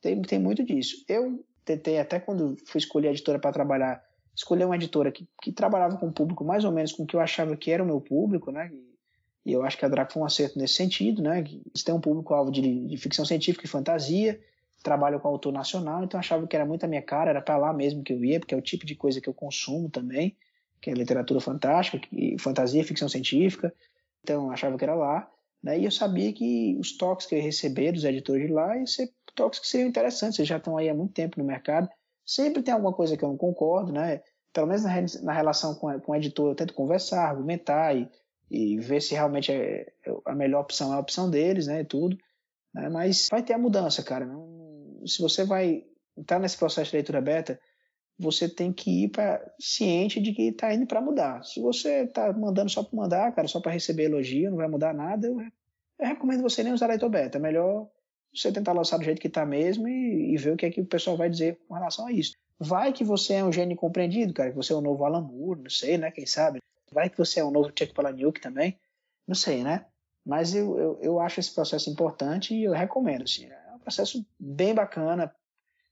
tem, 0.00 0.22
tem 0.22 0.38
muito 0.38 0.64
disso. 0.64 1.04
Eu 1.06 1.44
tentei, 1.62 1.98
até 1.98 2.18
quando 2.18 2.56
fui 2.64 2.78
escolher 2.78 3.08
a 3.08 3.10
editora 3.10 3.38
para 3.38 3.52
trabalhar 3.52 4.02
escolher 4.34 4.64
uma 4.64 4.76
editora 4.76 5.12
que, 5.12 5.28
que 5.42 5.52
trabalhava 5.52 5.98
com 5.98 6.06
um 6.06 6.12
público 6.12 6.42
mais 6.42 6.64
ou 6.64 6.72
menos 6.72 6.92
com 6.92 7.02
o 7.02 7.06
que 7.06 7.14
eu 7.14 7.20
achava 7.20 7.54
que 7.54 7.70
era 7.70 7.82
o 7.82 7.86
meu 7.86 8.00
público, 8.00 8.50
né? 8.50 8.70
E, 8.72 9.50
e 9.50 9.52
eu 9.52 9.62
acho 9.62 9.76
que 9.76 9.84
a 9.84 9.88
Draco 9.88 10.12
foi 10.14 10.22
um 10.22 10.24
acerto 10.24 10.58
nesse 10.58 10.72
sentido, 10.72 11.20
né? 11.20 11.40
Eles 11.40 11.82
têm 11.84 11.94
um 11.94 12.00
público-alvo 12.00 12.50
de, 12.50 12.86
de, 12.86 12.96
ficção 12.96 13.26
científica 13.26 13.66
e 13.66 13.68
fantasia, 13.68 14.40
trabalham 14.82 15.20
com 15.20 15.28
autor 15.28 15.52
nacional, 15.52 16.02
então 16.02 16.18
achava 16.18 16.46
que 16.46 16.56
era 16.56 16.64
muito 16.64 16.84
a 16.84 16.88
minha 16.88 17.02
cara, 17.02 17.30
era 17.30 17.42
para 17.42 17.58
lá 17.58 17.74
mesmo 17.74 18.02
que 18.02 18.14
eu 18.14 18.24
ia, 18.24 18.40
porque 18.40 18.54
é 18.54 18.58
o 18.58 18.62
tipo 18.62 18.86
de 18.86 18.94
coisa 18.94 19.20
que 19.20 19.28
eu 19.28 19.34
consumo 19.34 19.90
também, 19.90 20.34
que 20.80 20.88
é 20.88 20.94
literatura 20.94 21.40
fantástica, 21.40 22.06
e 22.10 22.38
fantasia 22.38 22.82
ficção 22.84 23.08
científica, 23.08 23.74
então 24.22 24.50
achava 24.50 24.78
que 24.78 24.84
era 24.84 24.94
lá. 24.94 25.30
Né? 25.66 25.80
E 25.80 25.84
eu 25.84 25.90
sabia 25.90 26.32
que 26.32 26.76
os 26.80 26.96
toques 26.96 27.26
que 27.26 27.34
eu 27.34 27.38
ia 27.38 27.44
receber 27.44 27.92
dos 27.92 28.04
editores 28.04 28.46
de 28.46 28.52
lá 28.52 28.76
iam 28.76 28.86
ser 28.86 29.12
toques 29.34 29.58
que 29.58 29.66
seriam 29.66 29.88
interessantes, 29.88 30.38
eles 30.38 30.48
já 30.48 30.56
estão 30.56 30.78
aí 30.78 30.88
há 30.88 30.94
muito 30.94 31.12
tempo 31.12 31.38
no 31.38 31.44
mercado, 31.44 31.88
Sempre 32.28 32.60
tem 32.60 32.74
alguma 32.74 32.92
coisa 32.92 33.16
que 33.16 33.24
eu 33.24 33.28
não 33.28 33.36
concordo, 33.36 33.92
né? 33.92 34.20
Pelo 34.52 34.66
menos 34.66 34.82
na, 34.82 35.22
na 35.22 35.32
relação 35.32 35.76
com, 35.76 36.00
com 36.00 36.10
o 36.10 36.16
editor, 36.16 36.48
eu 36.50 36.56
tento 36.56 36.74
conversar, 36.74 37.28
argumentar 37.28 37.94
e 37.96 38.08
e 38.50 38.78
ver 38.78 39.02
se 39.02 39.14
realmente 39.14 39.50
é, 39.52 39.92
é 40.04 40.14
a 40.24 40.34
melhor 40.34 40.60
opção 40.60 40.92
é 40.92 40.96
a 40.96 41.00
opção 41.00 41.28
deles, 41.28 41.66
né, 41.66 41.80
e 41.80 41.84
tudo. 41.84 42.16
Né, 42.72 42.88
mas 42.88 43.28
vai 43.30 43.42
ter 43.42 43.54
a 43.54 43.58
mudança, 43.58 44.02
cara. 44.02 44.24
Não, 44.24 45.02
se 45.06 45.20
você 45.20 45.44
vai 45.44 45.84
entrar 46.16 46.38
nesse 46.38 46.56
processo 46.56 46.90
de 46.90 46.96
leitura 46.96 47.20
beta, 47.20 47.60
você 48.18 48.48
tem 48.48 48.72
que 48.72 49.04
ir 49.04 49.08
para 49.08 49.44
ciente 49.58 50.20
de 50.20 50.32
que 50.32 50.48
está 50.48 50.72
indo 50.72 50.86
para 50.86 51.00
mudar. 51.00 51.42
Se 51.44 51.60
você 51.60 52.04
está 52.04 52.32
mandando 52.32 52.70
só 52.70 52.82
para 52.82 52.96
mandar, 52.96 53.32
cara, 53.32 53.46
só 53.46 53.60
para 53.60 53.72
receber 53.72 54.04
elogio, 54.04 54.50
não 54.50 54.56
vai 54.56 54.68
mudar 54.68 54.94
nada, 54.94 55.26
eu, 55.26 55.38
eu, 55.40 56.06
recomendo 56.06 56.42
você 56.42 56.62
nem 56.62 56.72
usar 56.72 56.86
leitor 56.86 57.10
beta. 57.10 57.38
É 57.38 57.40
melhor 57.40 57.88
você 58.34 58.50
tentar 58.50 58.72
lançar 58.72 58.98
do 58.98 59.04
jeito 59.04 59.20
que 59.20 59.28
está 59.28 59.44
mesmo 59.44 59.86
e, 59.86 60.32
e, 60.32 60.36
ver 60.36 60.52
o 60.52 60.56
que 60.56 60.66
é 60.66 60.70
que 60.70 60.80
o 60.80 60.86
pessoal 60.86 61.16
vai 61.16 61.28
dizer 61.28 61.58
com 61.68 61.74
relação 61.74 62.06
a 62.06 62.12
isso. 62.12 62.34
Vai 62.58 62.92
que 62.92 63.04
você 63.04 63.34
é 63.34 63.44
um 63.44 63.52
gênio 63.52 63.76
compreendido, 63.76 64.32
cara, 64.32 64.50
que 64.50 64.56
você 64.56 64.72
é 64.72 64.76
o 64.76 64.80
novo 64.80 65.04
Alan 65.04 65.20
Moore, 65.20 65.62
não 65.62 65.70
sei, 65.70 65.98
né? 65.98 66.10
Quem 66.10 66.24
sabe? 66.24 66.60
Vai 66.90 67.10
que 67.10 67.18
você 67.18 67.40
é 67.40 67.44
o 67.44 67.50
novo 67.50 67.68
Chuck 67.68 67.92
Palahniuk 67.92 68.40
também, 68.40 68.78
não 69.26 69.34
sei, 69.34 69.62
né? 69.62 69.84
Mas 70.24 70.54
eu, 70.54 70.78
eu, 70.78 70.98
eu 71.02 71.20
acho 71.20 71.38
esse 71.38 71.54
processo 71.54 71.90
importante 71.90 72.54
e 72.54 72.64
eu 72.64 72.72
recomendo. 72.72 73.24
Assim, 73.24 73.44
é 73.44 73.74
um 73.74 73.78
processo 73.78 74.26
bem 74.40 74.74
bacana, 74.74 75.32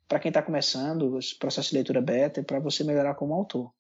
para 0.09 0.21
quem 0.21 0.29
está 0.29 0.43
começando, 0.43 1.19
esse 1.19 1.39
processo 1.39 1.71
de 1.71 1.77
leitura 1.77 2.01
beta, 2.01 2.43
para 2.43 2.61
você 2.61 2.85
melhorar 2.85 3.15
como 3.15 3.35
autor. 3.35 3.73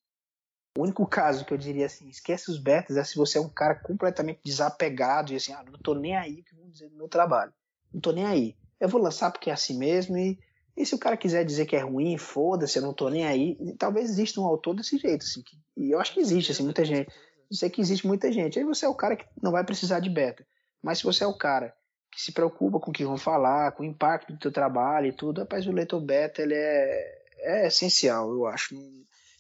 O 0.76 0.82
único 0.82 1.06
caso 1.06 1.44
que 1.44 1.54
eu 1.54 1.58
diria 1.58 1.86
assim, 1.86 2.08
esquece 2.08 2.50
os 2.50 2.58
betas, 2.58 2.96
é 2.96 3.04
se 3.04 3.16
você 3.16 3.38
é 3.38 3.40
um 3.40 3.48
cara 3.48 3.76
completamente 3.76 4.40
desapegado 4.44 5.32
e 5.32 5.36
assim, 5.36 5.52
ah, 5.52 5.62
não 5.62 5.78
tô 5.78 5.94
nem 5.94 6.16
aí 6.16 6.40
o 6.40 6.44
que 6.44 6.54
vão 6.54 6.68
dizer 6.68 6.88
do 6.88 6.96
meu 6.96 7.08
trabalho. 7.08 7.52
Não 7.92 8.00
tô 8.00 8.10
nem 8.10 8.26
aí. 8.26 8.56
Eu 8.80 8.88
vou 8.88 9.00
lançar 9.00 9.30
porque 9.30 9.50
é 9.50 9.52
assim 9.52 9.78
mesmo 9.78 10.16
e, 10.16 10.36
e 10.76 10.84
se 10.84 10.94
o 10.94 10.98
cara 10.98 11.16
quiser 11.16 11.44
dizer 11.44 11.66
que 11.66 11.76
é 11.76 11.80
ruim, 11.80 12.18
foda-se, 12.18 12.76
eu 12.76 12.82
não 12.82 12.92
tô 12.92 13.08
nem 13.08 13.24
aí. 13.24 13.56
Talvez 13.78 14.10
exista 14.10 14.40
um 14.40 14.46
autor 14.46 14.74
desse 14.74 14.98
jeito, 14.98 15.24
assim, 15.24 15.42
que, 15.42 15.56
e 15.76 15.92
eu 15.92 16.00
acho 16.00 16.12
que 16.12 16.20
existe, 16.20 16.50
assim, 16.50 16.64
muita 16.64 16.84
gente. 16.84 17.08
Eu 17.48 17.56
sei 17.56 17.70
que 17.70 17.80
existe 17.80 18.04
muita 18.04 18.32
gente. 18.32 18.58
Aí 18.58 18.64
você 18.64 18.84
é 18.84 18.88
o 18.88 18.94
cara 18.94 19.14
que 19.14 19.26
não 19.40 19.52
vai 19.52 19.62
precisar 19.62 20.00
de 20.00 20.10
beta. 20.10 20.44
Mas 20.82 20.98
se 20.98 21.04
você 21.04 21.22
é 21.22 21.26
o 21.26 21.38
cara 21.38 21.72
que 22.14 22.22
se 22.22 22.32
preocupa 22.32 22.78
com 22.78 22.90
o 22.90 22.94
que 22.94 23.04
vão 23.04 23.16
falar, 23.16 23.72
com 23.72 23.82
o 23.82 23.86
impacto 23.86 24.32
do 24.32 24.38
teu 24.38 24.52
trabalho 24.52 25.08
e 25.08 25.12
tudo, 25.12 25.40
rapaz, 25.40 25.66
o 25.66 25.72
leitor 25.72 26.00
beta 26.00 26.42
ele 26.42 26.54
é, 26.54 27.22
é 27.40 27.66
essencial, 27.66 28.30
eu 28.30 28.46
acho. 28.46 28.74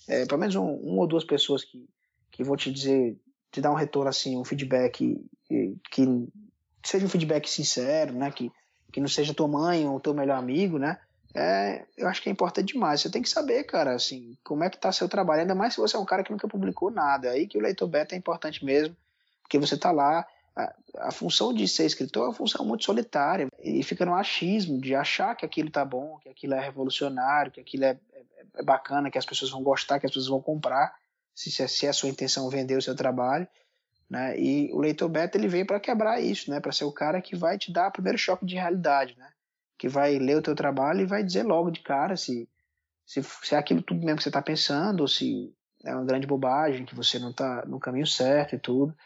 É, 0.08 0.26
pelo 0.26 0.40
menos 0.40 0.56
um, 0.56 0.64
um, 0.64 0.98
ou 0.98 1.06
duas 1.06 1.24
pessoas 1.24 1.64
que, 1.64 1.88
que 2.30 2.42
vão 2.42 2.56
te 2.56 2.72
dizer, 2.72 3.16
te 3.50 3.60
dar 3.60 3.70
um 3.70 3.76
retorno 3.76 4.10
assim, 4.10 4.36
um 4.36 4.44
feedback 4.44 5.16
que, 5.44 5.78
que 5.90 6.28
seja 6.82 7.06
um 7.06 7.08
feedback 7.08 7.48
sincero, 7.48 8.12
né? 8.12 8.30
Que, 8.30 8.50
que 8.92 9.00
não 9.00 9.08
seja 9.08 9.32
tua 9.32 9.48
mãe 9.48 9.86
ou 9.86 10.00
teu 10.00 10.12
melhor 10.12 10.36
amigo, 10.36 10.78
né? 10.78 10.98
É, 11.32 11.84
eu 11.96 12.06
acho 12.06 12.22
que 12.22 12.28
é 12.28 12.32
importante 12.32 12.72
demais. 12.74 13.00
Você 13.00 13.10
tem 13.10 13.22
que 13.22 13.28
saber, 13.28 13.64
cara, 13.64 13.94
assim, 13.94 14.36
como 14.44 14.64
é 14.64 14.70
que 14.70 14.78
tá 14.78 14.92
seu 14.92 15.08
trabalho, 15.08 15.42
ainda 15.42 15.54
mais 15.54 15.74
se 15.74 15.80
você 15.80 15.96
é 15.96 15.98
um 15.98 16.04
cara 16.04 16.22
que 16.22 16.30
nunca 16.30 16.48
publicou 16.48 16.90
nada. 16.90 17.30
Aí 17.30 17.46
que 17.46 17.56
o 17.56 17.60
leitor 17.60 17.88
beta 17.88 18.14
é 18.14 18.18
importante 18.18 18.64
mesmo, 18.64 18.96
porque 19.42 19.58
você 19.58 19.76
tá 19.76 19.90
lá 19.90 20.26
a, 20.56 20.74
a, 21.08 21.10
função 21.10 21.52
de 21.52 21.66
ser 21.66 21.84
escritor 21.84 22.24
é 22.24 22.26
uma 22.28 22.34
função 22.34 22.64
muito 22.64 22.84
solitária 22.84 23.48
e 23.62 23.82
fica 23.82 24.06
no 24.06 24.14
achismo 24.14 24.80
de 24.80 24.94
achar 24.94 25.34
que 25.34 25.44
aquilo 25.44 25.70
tá 25.70 25.84
bom, 25.84 26.18
que 26.18 26.28
aquilo 26.28 26.54
é 26.54 26.60
revolucionário, 26.60 27.50
que 27.50 27.60
aquilo 27.60 27.84
é, 27.84 27.98
é, 28.12 28.24
é 28.54 28.62
bacana, 28.62 29.10
que 29.10 29.18
as 29.18 29.26
pessoas 29.26 29.50
vão 29.50 29.62
gostar, 29.62 29.98
que 29.98 30.06
as 30.06 30.12
pessoas 30.12 30.28
vão 30.28 30.40
comprar, 30.40 30.94
se, 31.34 31.50
se 31.50 31.86
é 31.86 31.88
a 31.88 31.92
sua 31.92 32.08
intenção 32.08 32.48
vender 32.48 32.76
o 32.76 32.82
seu 32.82 32.94
trabalho. 32.94 33.48
Né? 34.08 34.38
E 34.38 34.72
o 34.72 34.78
leitor 34.78 35.08
beta 35.08 35.36
ele 35.36 35.48
veio 35.48 35.66
para 35.66 35.80
quebrar 35.80 36.20
isso, 36.20 36.50
né? 36.50 36.60
para 36.60 36.72
ser 36.72 36.84
o 36.84 36.92
cara 36.92 37.20
que 37.20 37.34
vai 37.34 37.58
te 37.58 37.72
dar 37.72 37.88
o 37.88 37.92
primeiro 37.92 38.18
choque 38.18 38.46
de 38.46 38.54
realidade, 38.54 39.16
né? 39.18 39.30
que 39.76 39.88
vai 39.88 40.18
ler 40.18 40.36
o 40.36 40.42
teu 40.42 40.54
trabalho 40.54 41.00
e 41.00 41.06
vai 41.06 41.24
dizer 41.24 41.42
logo 41.42 41.70
de 41.70 41.80
cara 41.80 42.16
se, 42.16 42.48
se, 43.04 43.22
se 43.22 43.54
é 43.56 43.58
aquilo 43.58 43.82
tudo 43.82 44.04
mesmo 44.04 44.18
que 44.18 44.22
você 44.22 44.28
está 44.28 44.40
pensando 44.40 45.00
ou 45.00 45.08
se 45.08 45.52
é 45.84 45.94
uma 45.94 46.04
grande 46.04 46.26
bobagem, 46.26 46.86
que 46.86 46.94
você 46.94 47.18
não 47.18 47.30
está 47.30 47.64
no 47.66 47.80
caminho 47.80 48.06
certo 48.06 48.54
e 48.54 48.58
tudo. 48.58 48.96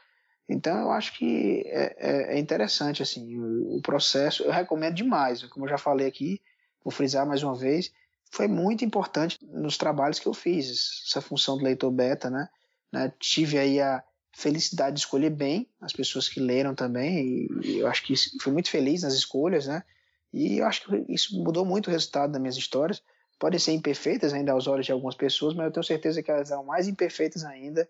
Então 0.49 0.79
eu 0.81 0.91
acho 0.91 1.17
que 1.17 1.63
é, 1.67 1.97
é, 1.99 2.35
é 2.35 2.39
interessante 2.39 3.03
assim 3.03 3.39
o, 3.39 3.77
o, 3.77 3.83
processo. 3.83 4.45
Eu 4.45 4.51
recomendo 4.51 4.95
demais, 4.95 5.45
como 5.45 5.67
eu 5.67 5.71
já 5.71 5.77
falei 5.79 6.07
aqui, 6.07 6.41
vou 6.83 6.91
frisar 6.91 7.27
mais 7.27 7.43
uma 7.43 7.55
vez, 7.55 7.93
foi 8.31 8.49
muito 8.49 8.85
importante 8.85 9.39
nos 9.43 9.77
trabalhos 9.77 10.19
que 10.19 10.27
eu 10.27 10.33
fiz 10.33 11.05
essa 11.07 11.21
função 11.21 11.59
do 11.59 11.65
leitor 11.65 11.91
beta, 11.91 12.31
né? 12.31 12.49
né? 12.91 13.13
Tive 13.19 13.59
aí 13.59 13.81
a 13.81 14.03
felicidade 14.33 14.95
de 14.95 15.01
escolher 15.01 15.31
bem 15.31 15.69
as 15.81 15.93
pessoas 15.93 16.29
que 16.29 16.41
leram 16.41 16.75
também 16.75 17.49
e, 17.63 17.79
eu 17.79 17.87
acho 17.87 18.05
que 18.05 18.15
fui 18.41 18.53
muito 18.53 18.71
feliz 18.71 19.03
nas 19.03 19.15
escolhas, 19.15 19.67
né? 19.67 19.83
E 20.33 20.59
eu 20.59 20.67
acho 20.67 20.85
que 20.85 21.13
isso 21.13 21.43
mudou 21.43 21.65
muito 21.65 21.89
o 21.89 21.91
resultado 21.91 22.33
das 22.33 22.41
minhas 22.41 22.57
histórias. 22.57 23.03
Podem 23.39 23.59
ser 23.59 23.73
imperfeitas 23.73 24.33
ainda 24.33 24.53
aos 24.53 24.67
olhos 24.67 24.85
de 24.87 24.93
algumas 24.93 25.15
pessoas, 25.15 25.55
mas 25.55 25.67
eu 25.67 25.73
tenho 25.73 25.85
certeza 25.85 26.23
que 26.23 26.31
elas 26.31 26.49
são 26.49 26.65
mais 26.65 26.89
imperfeitas 26.89 27.45
ainda 27.45 27.89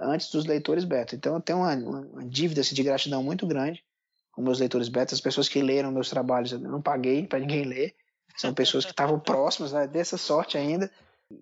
antes 0.00 0.30
dos 0.30 0.44
leitores 0.44 0.84
beta. 0.84 1.14
Então 1.14 1.34
eu 1.34 1.40
tenho 1.40 1.58
uma, 1.60 1.74
uma 1.74 2.24
dívida 2.24 2.60
assim, 2.60 2.74
de 2.74 2.82
gratidão 2.82 3.22
muito 3.22 3.46
grande 3.46 3.84
com 4.32 4.42
meus 4.42 4.58
leitores 4.58 4.88
beta, 4.88 5.14
as 5.14 5.20
pessoas 5.20 5.48
que 5.48 5.62
leram 5.62 5.92
meus 5.92 6.10
trabalhos, 6.10 6.50
eu 6.50 6.58
não 6.58 6.82
paguei 6.82 7.24
para 7.24 7.38
ninguém 7.38 7.64
ler, 7.64 7.94
são 8.36 8.52
pessoas 8.52 8.84
que 8.84 8.90
estavam 8.92 9.18
próximas 9.20 9.72
né, 9.72 9.86
dessa 9.86 10.18
sorte 10.18 10.58
ainda 10.58 10.90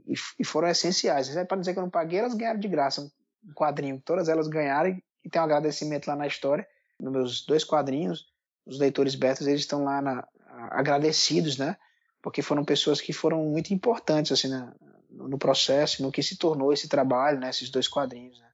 e, 0.07 0.15
e 0.39 0.45
foram 0.45 0.69
essenciais. 0.69 1.31
Para 1.47 1.57
dizer 1.57 1.73
que 1.73 1.79
eu 1.79 1.83
não 1.83 1.91
paguei, 1.91 2.19
elas 2.19 2.35
ganharam 2.35 2.61
de 2.61 2.69
graça 2.69 3.01
um 3.01 3.53
quadrinho, 3.55 4.01
todas 4.05 4.29
elas 4.29 4.47
ganharam 4.47 4.91
e 5.25 5.31
tem 5.31 5.41
um 5.41 5.45
agradecimento 5.45 6.07
lá 6.07 6.15
na 6.15 6.27
história, 6.27 6.67
nos 7.01 7.13
meus 7.13 7.47
dois 7.47 7.65
quadrinhos, 7.65 8.27
os 8.67 8.79
leitores 8.79 9.15
betas 9.15 9.47
eles 9.47 9.63
estão 9.63 9.83
lá 9.83 10.01
na, 10.03 10.29
agradecidos, 10.71 11.57
né? 11.57 11.77
Porque 12.21 12.43
foram 12.43 12.65
pessoas 12.65 13.01
que 13.01 13.13
foram 13.13 13.45
muito 13.47 13.73
importantes 13.75 14.31
assim 14.31 14.49
na, 14.49 14.73
no 15.13 15.39
processo, 15.39 16.03
no 16.03 16.11
que 16.11 16.23
se 16.23 16.37
tornou 16.37 16.73
esse 16.73 16.89
trabalho, 16.89 17.39
né, 17.39 17.51
esses 17.51 17.71
dois 17.71 17.87
quadrinhos. 17.87 18.39
Né? 18.39 18.49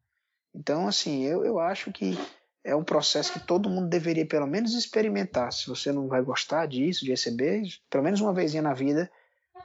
Então, 0.54 0.88
assim, 0.88 1.24
eu, 1.24 1.44
eu 1.44 1.58
acho 1.58 1.92
que 1.92 2.18
é 2.64 2.74
um 2.74 2.84
processo 2.84 3.32
que 3.32 3.40
todo 3.40 3.70
mundo 3.70 3.88
deveria 3.88 4.26
pelo 4.26 4.46
menos 4.46 4.74
experimentar. 4.74 5.52
Se 5.52 5.68
você 5.68 5.92
não 5.92 6.08
vai 6.08 6.22
gostar 6.22 6.66
disso, 6.66 7.04
de 7.04 7.10
receber, 7.10 7.62
pelo 7.88 8.04
menos 8.04 8.20
uma 8.20 8.34
vez 8.34 8.52
na 8.54 8.74
vida, 8.74 9.10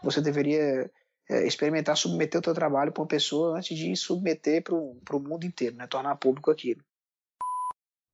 você 0.01 0.21
deveria 0.21 0.89
é, 1.29 1.45
experimentar 1.45 1.97
submeter 1.97 2.39
o 2.39 2.43
teu 2.43 2.53
trabalho 2.53 2.91
para 2.91 3.01
uma 3.01 3.07
pessoa 3.07 3.57
antes 3.57 3.77
de 3.77 3.95
submeter 3.95 4.63
para 4.63 4.75
o 4.75 5.19
mundo 5.19 5.45
inteiro, 5.45 5.75
né? 5.75 5.87
tornar 5.87 6.15
público 6.15 6.51
aquilo. 6.51 6.83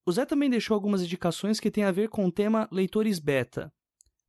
O 0.05 0.11
Zé 0.11 0.25
também 0.25 0.49
deixou 0.49 0.73
algumas 0.73 1.01
indicações 1.01 1.59
que 1.59 1.69
têm 1.69 1.84
a 1.84 1.91
ver 1.91 2.09
com 2.09 2.25
o 2.25 2.32
tema 2.32 2.67
leitores 2.71 3.19
beta. 3.19 3.71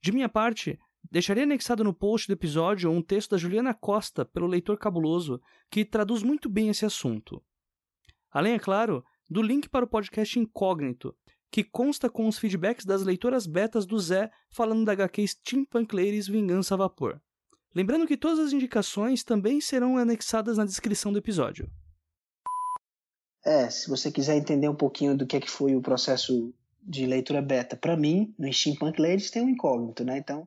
De 0.03 0.13
minha 0.13 0.29
parte, 0.29 0.79
Deixarei 1.09 1.45
anexado 1.45 1.85
no 1.85 1.95
post 1.95 2.27
do 2.27 2.33
episódio 2.33 2.91
um 2.91 3.03
texto 3.03 3.31
da 3.31 3.37
Juliana 3.37 3.75
Costa, 3.75 4.25
pelo 4.25 4.47
leitor 4.47 4.79
cabuloso, 4.79 5.41
que 5.71 5.85
traduz 5.85 6.23
muito 6.23 6.49
bem 6.49 6.69
esse 6.69 6.85
assunto. 6.85 7.43
Além, 8.31 8.55
é 8.55 8.59
claro, 8.59 9.05
do 9.29 9.43
link 9.43 9.69
para 9.69 9.85
o 9.85 9.89
podcast 9.89 10.39
Incógnito, 10.39 11.17
que 11.51 11.65
consta 11.65 12.09
com 12.09 12.29
os 12.29 12.39
feedbacks 12.39 12.85
das 12.85 13.03
leitoras 13.03 13.47
betas 13.47 13.85
do 13.85 13.99
Zé 13.99 14.31
falando 14.51 14.85
da 14.85 14.93
HQ 14.93 15.27
Steampunk 15.27 15.95
Ladies 15.95 16.29
Vingança 16.29 16.75
a 16.75 16.79
Vapor. 16.79 17.21
Lembrando 17.75 18.07
que 18.07 18.17
todas 18.17 18.39
as 18.39 18.53
indicações 18.53 19.23
também 19.23 19.61
serão 19.61 19.97
anexadas 19.97 20.59
na 20.59 20.65
descrição 20.65 21.13
do 21.13 21.19
episódio. 21.19 21.71
É, 23.45 23.71
se 23.71 23.89
você 23.89 24.13
quiser 24.13 24.37
entender 24.37 24.69
um 24.69 24.75
pouquinho 24.75 25.17
do 25.17 25.27
que 25.27 25.37
é 25.37 25.41
que 25.41 25.51
foi 25.51 25.75
o 25.75 25.81
processo 25.81 26.53
de 26.83 27.07
leitura 27.07 27.41
beta, 27.41 27.77
para 27.77 27.97
mim, 27.97 28.35
no 28.39 28.53
Steampunk 28.53 29.01
Ladies 29.01 29.31
tem 29.31 29.43
um 29.43 29.49
incógnito, 29.49 30.05
né? 30.05 30.19
Então, 30.19 30.47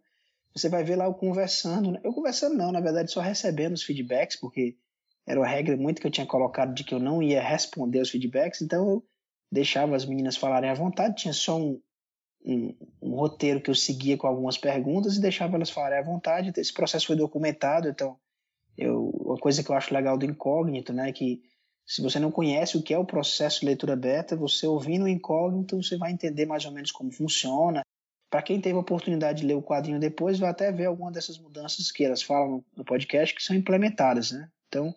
você 0.56 0.70
vai 0.70 0.84
ver 0.84 0.96
lá 0.96 1.06
eu 1.06 1.14
conversando. 1.14 1.92
Né? 1.92 2.00
Eu 2.04 2.14
conversando 2.14 2.56
não, 2.56 2.72
na 2.72 2.80
verdade 2.80 3.12
só 3.12 3.22
recebendo 3.22 3.74
os 3.74 3.84
feedbacks, 3.84 4.40
porque 4.40 4.78
era 5.26 5.40
uma 5.40 5.48
regra 5.48 5.76
muito 5.78 6.02
que 6.02 6.08
eu 6.08 6.12
tinha 6.12 6.28
colocado 6.28 6.74
de 6.74 6.84
que 6.84 6.94
eu 6.94 7.00
não 7.00 7.22
ia 7.22 7.42
responder 7.42 8.00
os 8.00 8.10
feedbacks, 8.10 8.62
então 8.62 8.90
eu 8.90 9.06
deixava 9.52 9.96
as 9.96 10.06
meninas 10.06 10.36
falarem 10.36 10.70
à 10.70 10.74
vontade, 10.74 11.16
tinha 11.16 11.34
só 11.34 11.58
um, 11.58 11.80
um, 12.46 12.76
um 13.02 13.16
roteiro 13.16 13.62
que 13.62 13.70
eu 13.70 13.76
seguia 13.76 14.18
com 14.18 14.28
algumas 14.28 14.58
perguntas 14.58 15.16
e 15.16 15.22
deixava 15.22 15.56
elas 15.56 15.70
falarem 15.70 16.00
à 16.00 16.04
vontade. 16.04 16.52
Esse 16.58 16.74
processo 16.74 17.08
foi 17.08 17.16
documentado, 17.16 17.88
então 17.88 18.18
eu, 18.78 19.10
uma 19.10 19.38
coisa 19.38 19.64
que 19.64 19.70
eu 19.70 19.76
acho 19.76 19.94
legal 19.94 20.18
do 20.18 20.26
incógnito, 20.26 20.92
né, 20.92 21.10
é 21.10 21.14
que 21.14 21.42
se 21.86 22.02
você 22.02 22.20
não 22.20 22.32
conhece 22.32 22.78
o 22.78 22.82
que 22.82 22.94
é 22.94 22.98
o 22.98 23.06
processo 23.06 23.60
de 23.62 23.66
leitura 23.66 23.96
beta, 23.96 24.36
você 24.36 24.66
ouvindo 24.66 25.06
o 25.06 25.08
incógnito, 25.08 25.82
você 25.82 25.98
vai 25.98 26.12
entender 26.12 26.46
mais 26.46 26.66
ou 26.66 26.72
menos 26.72 26.92
como 26.92 27.12
funciona, 27.12 27.82
para 28.34 28.42
quem 28.42 28.60
teve 28.60 28.76
a 28.76 28.82
oportunidade 28.82 29.42
de 29.42 29.46
ler 29.46 29.54
o 29.54 29.62
quadrinho 29.62 30.00
depois, 30.00 30.40
vai 30.40 30.50
até 30.50 30.72
ver 30.72 30.88
alguma 30.88 31.12
dessas 31.12 31.38
mudanças 31.38 31.92
que 31.92 32.04
elas 32.04 32.24
falam 32.24 32.66
no 32.76 32.84
podcast 32.84 33.36
que 33.36 33.44
são 33.44 33.56
implementadas, 33.56 34.32
né? 34.32 34.50
Então, 34.68 34.92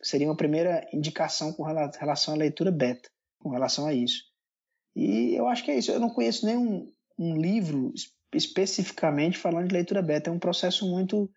seria 0.00 0.26
uma 0.26 0.34
primeira 0.34 0.88
indicação 0.90 1.52
com 1.52 1.62
relação 1.62 2.32
à 2.32 2.36
leitura 2.38 2.72
beta, 2.72 3.10
com 3.40 3.50
relação 3.50 3.86
a 3.86 3.92
isso. 3.92 4.22
E 4.96 5.34
eu 5.34 5.46
acho 5.48 5.66
que 5.66 5.70
é 5.70 5.76
isso. 5.76 5.90
Eu 5.90 6.00
não 6.00 6.08
conheço 6.08 6.46
nenhum 6.46 6.90
um 7.18 7.36
livro 7.36 7.92
especificamente 8.32 9.36
falando 9.36 9.68
de 9.68 9.74
leitura 9.74 10.00
beta. 10.00 10.30
É 10.30 10.32
um 10.32 10.38
processo 10.38 10.88
muito, 10.88 11.30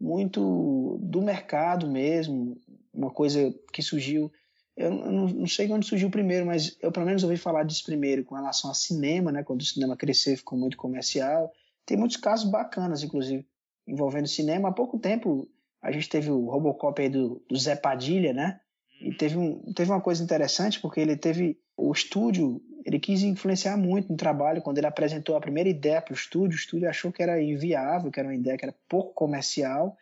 muito 0.00 0.98
do 1.02 1.20
mercado 1.20 1.86
mesmo, 1.86 2.58
uma 2.90 3.10
coisa 3.10 3.54
que 3.70 3.82
surgiu 3.82 4.32
eu 4.76 4.90
não, 4.90 5.26
não 5.26 5.46
sei 5.46 5.72
onde 5.72 5.86
surgiu 5.86 6.10
primeiro, 6.10 6.44
mas 6.44 6.76
eu 6.82 6.92
pelo 6.92 7.06
menos 7.06 7.24
ouvi 7.24 7.38
falar 7.38 7.62
disso 7.62 7.82
primeiro 7.84 8.22
com 8.24 8.34
relação 8.34 8.70
a 8.70 8.74
cinema, 8.74 9.32
né? 9.32 9.42
Quando 9.42 9.62
o 9.62 9.64
cinema 9.64 9.96
cresceu, 9.96 10.36
ficou 10.36 10.58
muito 10.58 10.76
comercial. 10.76 11.50
Tem 11.86 11.96
muitos 11.96 12.18
casos 12.18 12.50
bacanas, 12.50 13.02
inclusive, 13.02 13.46
envolvendo 13.86 14.28
cinema. 14.28 14.68
Há 14.68 14.72
pouco 14.72 14.98
tempo 14.98 15.48
a 15.80 15.90
gente 15.90 16.08
teve 16.08 16.30
o 16.30 16.50
Robocop 16.50 17.00
aí 17.00 17.08
do, 17.08 17.42
do 17.48 17.56
Zé 17.56 17.74
Padilha, 17.74 18.34
né? 18.34 18.60
E 19.00 19.14
teve, 19.14 19.38
um, 19.38 19.72
teve 19.72 19.90
uma 19.90 20.00
coisa 20.00 20.22
interessante, 20.22 20.80
porque 20.80 21.00
ele 21.00 21.16
teve. 21.16 21.58
O 21.78 21.92
estúdio, 21.92 22.62
ele 22.86 22.98
quis 22.98 23.22
influenciar 23.22 23.76
muito 23.76 24.10
no 24.10 24.16
trabalho. 24.16 24.62
Quando 24.62 24.78
ele 24.78 24.86
apresentou 24.86 25.36
a 25.36 25.40
primeira 25.40 25.68
ideia 25.68 26.00
para 26.00 26.12
o 26.12 26.16
estúdio, 26.16 26.56
o 26.56 26.60
estúdio 26.60 26.88
achou 26.88 27.12
que 27.12 27.22
era 27.22 27.42
inviável, 27.42 28.10
que 28.10 28.18
era 28.18 28.28
uma 28.28 28.34
ideia 28.34 28.56
que 28.56 28.64
era 28.64 28.74
pouco 28.88 29.12
comercial, 29.12 29.94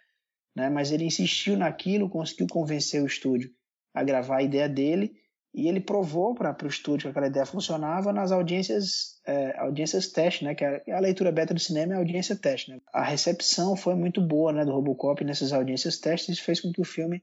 né? 0.54 0.70
mas 0.70 0.92
ele 0.92 1.04
insistiu 1.04 1.56
naquilo, 1.56 2.08
conseguiu 2.08 2.46
convencer 2.46 3.02
o 3.02 3.06
estúdio 3.06 3.52
a 3.94 4.02
gravar 4.02 4.38
a 4.38 4.42
ideia 4.42 4.68
dele 4.68 5.16
e 5.54 5.68
ele 5.68 5.80
provou 5.80 6.34
para 6.34 6.56
o 6.64 6.66
estúdio 6.66 7.04
que 7.04 7.08
aquela 7.10 7.28
ideia 7.28 7.46
funcionava 7.46 8.12
nas 8.12 8.32
audiências 8.32 9.20
é, 9.24 9.56
audiências 9.56 10.08
teste, 10.08 10.44
né? 10.44 10.54
Que 10.54 10.64
a, 10.64 10.82
a, 10.96 10.98
leitura 10.98 11.30
beta 11.30 11.54
do 11.54 11.60
cinema 11.60 11.94
é 11.94 11.96
audiência 11.96 12.34
teste. 12.34 12.72
Né? 12.72 12.80
A 12.92 13.04
recepção 13.04 13.76
foi 13.76 13.94
muito 13.94 14.20
boa, 14.20 14.52
né, 14.52 14.64
do 14.64 14.72
RoboCop 14.72 15.24
nessas 15.24 15.52
audiências 15.52 15.96
testes. 15.98 16.36
Isso 16.36 16.44
fez 16.44 16.60
com 16.60 16.72
que 16.72 16.80
o 16.80 16.84
filme 16.84 17.22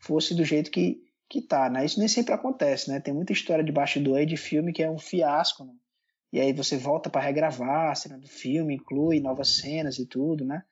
fosse 0.00 0.34
do 0.34 0.44
jeito 0.44 0.70
que 0.70 1.00
que 1.28 1.42
tá, 1.42 1.68
né? 1.68 1.84
Isso 1.84 1.98
nem 1.98 2.08
sempre 2.08 2.32
acontece, 2.32 2.90
né? 2.90 3.00
Tem 3.00 3.12
muita 3.12 3.34
história 3.34 3.62
de 3.62 3.70
bastidor 3.70 4.16
aí 4.16 4.24
de 4.24 4.36
filme 4.36 4.72
que 4.72 4.82
é 4.82 4.90
um 4.90 4.98
fiasco, 4.98 5.62
né? 5.64 5.74
E 6.32 6.40
aí 6.40 6.52
você 6.52 6.76
volta 6.76 7.10
para 7.10 7.20
regravar 7.20 7.90
a 7.90 7.94
cena 7.94 8.18
do 8.18 8.26
filme, 8.26 8.74
inclui 8.74 9.20
novas 9.20 9.56
cenas 9.56 9.98
e 9.98 10.06
tudo, 10.06 10.44
né? 10.44 10.62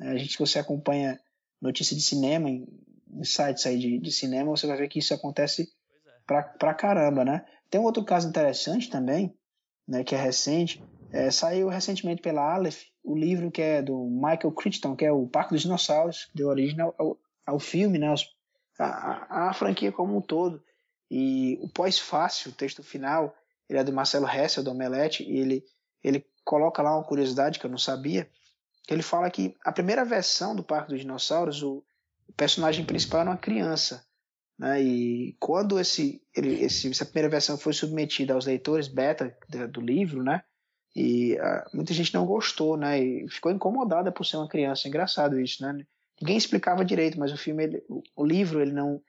A 0.00 0.16
gente, 0.16 0.32
se 0.32 0.38
você 0.38 0.58
acompanha 0.58 1.18
notícia 1.60 1.96
de 1.96 2.02
cinema 2.02 2.50
em, 2.50 2.66
em 2.88 2.91
sites 3.22 3.66
aí 3.66 3.78
de, 3.78 3.98
de 3.98 4.12
cinema, 4.12 4.50
você 4.50 4.66
vai 4.66 4.76
ver 4.76 4.88
que 4.88 4.98
isso 4.98 5.14
acontece 5.14 5.68
pra, 6.26 6.42
pra 6.42 6.74
caramba, 6.74 7.24
né? 7.24 7.44
Tem 7.70 7.80
um 7.80 7.84
outro 7.84 8.04
caso 8.04 8.28
interessante 8.28 8.90
também, 8.90 9.34
né, 9.86 10.04
que 10.04 10.14
é 10.14 10.18
recente, 10.18 10.82
é, 11.10 11.30
saiu 11.30 11.68
recentemente 11.68 12.22
pela 12.22 12.54
Aleph 12.54 12.84
o 13.04 13.16
livro 13.16 13.50
que 13.50 13.60
é 13.60 13.82
do 13.82 14.04
Michael 14.04 14.52
Crichton, 14.52 14.94
que 14.94 15.04
é 15.04 15.12
o 15.12 15.26
Parque 15.26 15.54
dos 15.54 15.62
Dinossauros, 15.62 16.26
que 16.26 16.36
deu 16.36 16.48
origem 16.48 16.80
ao, 16.80 17.18
ao 17.44 17.58
filme, 17.58 17.98
né, 17.98 18.14
a, 18.78 18.84
a, 18.84 19.50
a, 19.50 19.52
franquia 19.52 19.90
como 19.90 20.16
um 20.16 20.20
todo. 20.20 20.62
E 21.10 21.58
o 21.60 21.68
pós-fácil, 21.68 22.50
o 22.50 22.54
texto 22.54 22.82
final, 22.82 23.34
ele 23.68 23.78
é 23.78 23.84
do 23.84 23.92
Marcelo 23.92 24.28
Hessel, 24.28 24.62
do 24.62 24.70
Omelete, 24.70 25.24
e 25.24 25.38
ele, 25.38 25.64
ele 26.02 26.24
coloca 26.44 26.80
lá 26.82 26.96
uma 26.96 27.04
curiosidade 27.04 27.58
que 27.58 27.66
eu 27.66 27.70
não 27.70 27.78
sabia, 27.78 28.28
que 28.86 28.94
ele 28.94 29.02
fala 29.02 29.30
que 29.30 29.54
a 29.64 29.72
primeira 29.72 30.04
versão 30.04 30.54
do 30.54 30.62
Parque 30.62 30.90
dos 30.90 31.00
Dinossauros, 31.00 31.62
o, 31.62 31.84
o 32.32 32.34
personagem 32.34 32.84
principal 32.84 33.20
era 33.20 33.30
uma 33.30 33.36
criança, 33.36 34.04
né? 34.58 34.82
E 34.82 35.36
quando 35.38 35.78
esse, 35.78 36.22
ele, 36.34 36.64
esse, 36.64 36.90
essa 36.90 37.04
primeira 37.04 37.28
versão 37.28 37.58
foi 37.58 37.74
submetida 37.74 38.32
aos 38.32 38.46
leitores 38.46 38.88
beta 38.88 39.36
do 39.70 39.80
livro, 39.80 40.22
né? 40.22 40.42
E 40.96 41.34
uh, 41.34 41.76
muita 41.76 41.92
gente 41.92 42.12
não 42.14 42.24
gostou, 42.24 42.76
né? 42.76 42.98
E 43.02 43.28
ficou 43.28 43.52
incomodada 43.52 44.10
por 44.10 44.24
ser 44.24 44.38
uma 44.38 44.48
criança. 44.48 44.88
Engraçado 44.88 45.38
isso, 45.38 45.62
né? 45.62 45.84
Ninguém 46.20 46.36
explicava 46.36 46.84
direito, 46.84 47.18
mas 47.18 47.32
o 47.32 47.36
filme, 47.36 47.64
ele, 47.64 47.84
o, 47.88 48.02
o, 48.16 48.24
livro, 48.24 48.60
ele 48.60 48.72
não, 48.72 49.00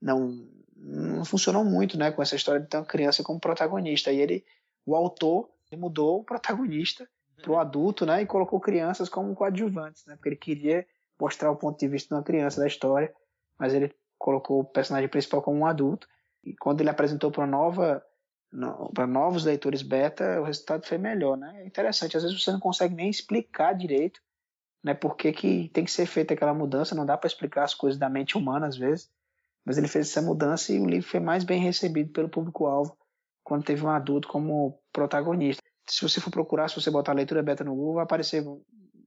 não, 0.00 0.48
não 0.76 1.24
funcionou 1.24 1.64
muito, 1.64 1.96
né? 1.96 2.10
Com 2.10 2.22
essa 2.22 2.36
história 2.36 2.60
de 2.60 2.68
ter 2.68 2.76
uma 2.76 2.84
criança 2.84 3.22
como 3.22 3.40
protagonista. 3.40 4.12
E 4.12 4.20
ele, 4.20 4.44
o 4.84 4.96
autor, 4.96 5.48
ele 5.70 5.80
mudou 5.80 6.20
o 6.20 6.24
protagonista 6.24 7.08
para 7.42 7.52
o 7.52 7.58
adulto, 7.58 8.04
né? 8.04 8.22
E 8.22 8.26
colocou 8.26 8.58
crianças 8.58 9.08
como 9.08 9.34
coadjuvantes, 9.34 10.04
né? 10.06 10.16
Porque 10.16 10.30
ele 10.30 10.36
queria 10.36 10.86
mostrar 11.20 11.50
o 11.50 11.56
ponto 11.56 11.78
de 11.78 11.88
vista 11.88 12.08
de 12.08 12.14
uma 12.14 12.24
criança 12.24 12.60
da 12.60 12.66
história, 12.66 13.12
mas 13.58 13.74
ele 13.74 13.94
colocou 14.18 14.60
o 14.60 14.64
personagem 14.64 15.08
principal 15.08 15.42
como 15.42 15.58
um 15.58 15.66
adulto. 15.66 16.06
E 16.44 16.54
quando 16.56 16.80
ele 16.80 16.90
apresentou 16.90 17.30
para 17.30 17.46
nova 17.46 18.02
para 18.94 19.06
novos 19.06 19.44
leitores 19.44 19.82
beta, 19.82 20.40
o 20.40 20.44
resultado 20.44 20.86
foi 20.86 20.96
melhor, 20.96 21.36
né? 21.36 21.62
É 21.62 21.66
interessante, 21.66 22.16
às 22.16 22.22
vezes 22.22 22.42
você 22.42 22.52
não 22.52 22.60
consegue 22.60 22.94
nem 22.94 23.10
explicar 23.10 23.74
direito, 23.74 24.20
né, 24.82 24.94
por 24.94 25.16
que, 25.16 25.32
que 25.32 25.68
tem 25.70 25.84
que 25.84 25.90
ser 25.90 26.06
feita 26.06 26.32
aquela 26.32 26.54
mudança, 26.54 26.94
não 26.94 27.04
dá 27.04 27.16
para 27.18 27.26
explicar 27.26 27.64
as 27.64 27.74
coisas 27.74 27.98
da 27.98 28.08
mente 28.08 28.38
humana 28.38 28.68
às 28.68 28.76
vezes, 28.76 29.10
mas 29.64 29.76
ele 29.76 29.88
fez 29.88 30.08
essa 30.08 30.22
mudança 30.22 30.72
e 30.72 30.78
o 30.78 30.86
livro 30.86 31.08
foi 31.08 31.18
mais 31.18 31.42
bem 31.42 31.60
recebido 31.60 32.12
pelo 32.12 32.28
público-alvo 32.28 32.96
quando 33.42 33.64
teve 33.64 33.84
um 33.84 33.90
adulto 33.90 34.28
como 34.28 34.80
protagonista. 34.92 35.62
Se 35.88 36.02
você 36.02 36.20
for 36.20 36.30
procurar, 36.30 36.68
se 36.68 36.80
você 36.80 36.90
botar 36.90 37.12
leitura 37.12 37.42
beta 37.42 37.64
no 37.64 37.74
Google, 37.74 37.94
vai 37.94 38.04
aparecer 38.04 38.44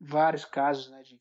vários 0.01 0.45
casos 0.45 0.89
né, 0.89 1.01
de 1.01 1.19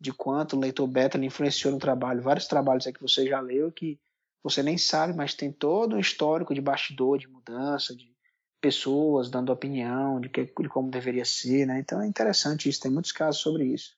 de 0.00 0.12
quanto 0.12 0.56
o 0.56 0.60
leitor 0.60 0.86
beta 0.86 1.18
influenciou 1.18 1.72
no 1.72 1.78
trabalho. 1.78 2.22
Vários 2.22 2.46
trabalhos 2.46 2.86
é 2.86 2.92
que 2.92 3.02
você 3.02 3.26
já 3.26 3.40
leu 3.40 3.72
que 3.72 3.98
você 4.42 4.62
nem 4.62 4.78
sabe, 4.78 5.14
mas 5.14 5.34
tem 5.34 5.50
todo 5.50 5.96
um 5.96 5.98
histórico 5.98 6.54
de 6.54 6.60
bastidor, 6.60 7.18
de 7.18 7.28
mudança, 7.28 7.94
de 7.94 8.16
pessoas 8.60 9.30
dando 9.30 9.52
opinião 9.52 10.20
de, 10.20 10.28
que, 10.28 10.44
de 10.44 10.68
como 10.68 10.90
deveria 10.90 11.24
ser, 11.24 11.66
né? 11.66 11.78
Então 11.78 12.00
é 12.02 12.06
interessante 12.06 12.68
isso, 12.68 12.80
tem 12.80 12.90
muitos 12.90 13.12
casos 13.12 13.40
sobre 13.40 13.64
isso. 13.64 13.96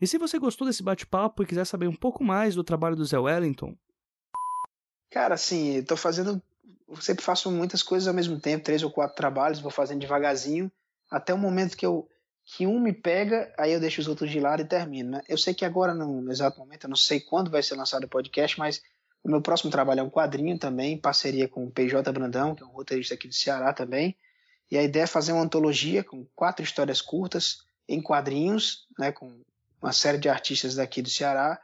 E 0.00 0.06
se 0.06 0.18
você 0.18 0.38
gostou 0.38 0.66
desse 0.66 0.82
bate-papo 0.82 1.42
e 1.42 1.46
quiser 1.46 1.64
saber 1.64 1.88
um 1.88 1.94
pouco 1.94 2.22
mais 2.22 2.54
do 2.54 2.64
trabalho 2.64 2.96
do 2.96 3.04
Zé 3.04 3.18
Wellington? 3.18 3.76
Cara, 5.10 5.34
assim, 5.34 5.76
eu 5.76 5.84
tô 5.84 5.96
fazendo. 5.96 6.42
Eu 6.88 6.96
sempre 6.96 7.24
faço 7.24 7.50
muitas 7.50 7.82
coisas 7.82 8.06
ao 8.06 8.14
mesmo 8.14 8.38
tempo, 8.38 8.64
três 8.64 8.82
ou 8.82 8.90
quatro 8.90 9.16
trabalhos, 9.16 9.60
vou 9.60 9.70
fazendo 9.70 10.00
devagarzinho, 10.00 10.70
até 11.10 11.32
o 11.32 11.38
momento 11.38 11.76
que 11.76 11.86
eu 11.86 12.08
que 12.44 12.66
um 12.66 12.78
me 12.78 12.92
pega, 12.92 13.52
aí 13.58 13.72
eu 13.72 13.80
deixo 13.80 14.00
os 14.00 14.08
outros 14.08 14.30
de 14.30 14.38
lado 14.38 14.60
e 14.60 14.66
termino. 14.66 15.12
Né? 15.12 15.22
Eu 15.28 15.38
sei 15.38 15.54
que 15.54 15.64
agora, 15.64 15.94
no 15.94 16.30
exato 16.30 16.58
momento, 16.58 16.84
eu 16.84 16.90
não 16.90 16.96
sei 16.96 17.20
quando 17.20 17.50
vai 17.50 17.62
ser 17.62 17.74
lançado 17.74 18.04
o 18.04 18.08
podcast, 18.08 18.58
mas 18.58 18.82
o 19.22 19.30
meu 19.30 19.40
próximo 19.40 19.70
trabalho 19.70 20.00
é 20.00 20.02
um 20.02 20.10
quadrinho 20.10 20.58
também, 20.58 20.92
em 20.92 20.98
parceria 20.98 21.48
com 21.48 21.64
o 21.64 21.70
PJ 21.70 22.12
Brandão, 22.12 22.54
que 22.54 22.62
é 22.62 22.66
um 22.66 22.70
roteirista 22.70 23.14
aqui 23.14 23.26
do 23.26 23.34
Ceará 23.34 23.72
também. 23.72 24.14
E 24.70 24.76
a 24.76 24.82
ideia 24.82 25.04
é 25.04 25.06
fazer 25.06 25.32
uma 25.32 25.42
antologia 25.42 26.04
com 26.04 26.26
quatro 26.34 26.62
histórias 26.62 27.00
curtas 27.00 27.64
em 27.88 28.02
quadrinhos, 28.02 28.86
né, 28.98 29.10
com 29.10 29.40
uma 29.80 29.92
série 29.92 30.18
de 30.18 30.28
artistas 30.28 30.74
daqui 30.74 31.00
do 31.00 31.08
Ceará. 31.08 31.58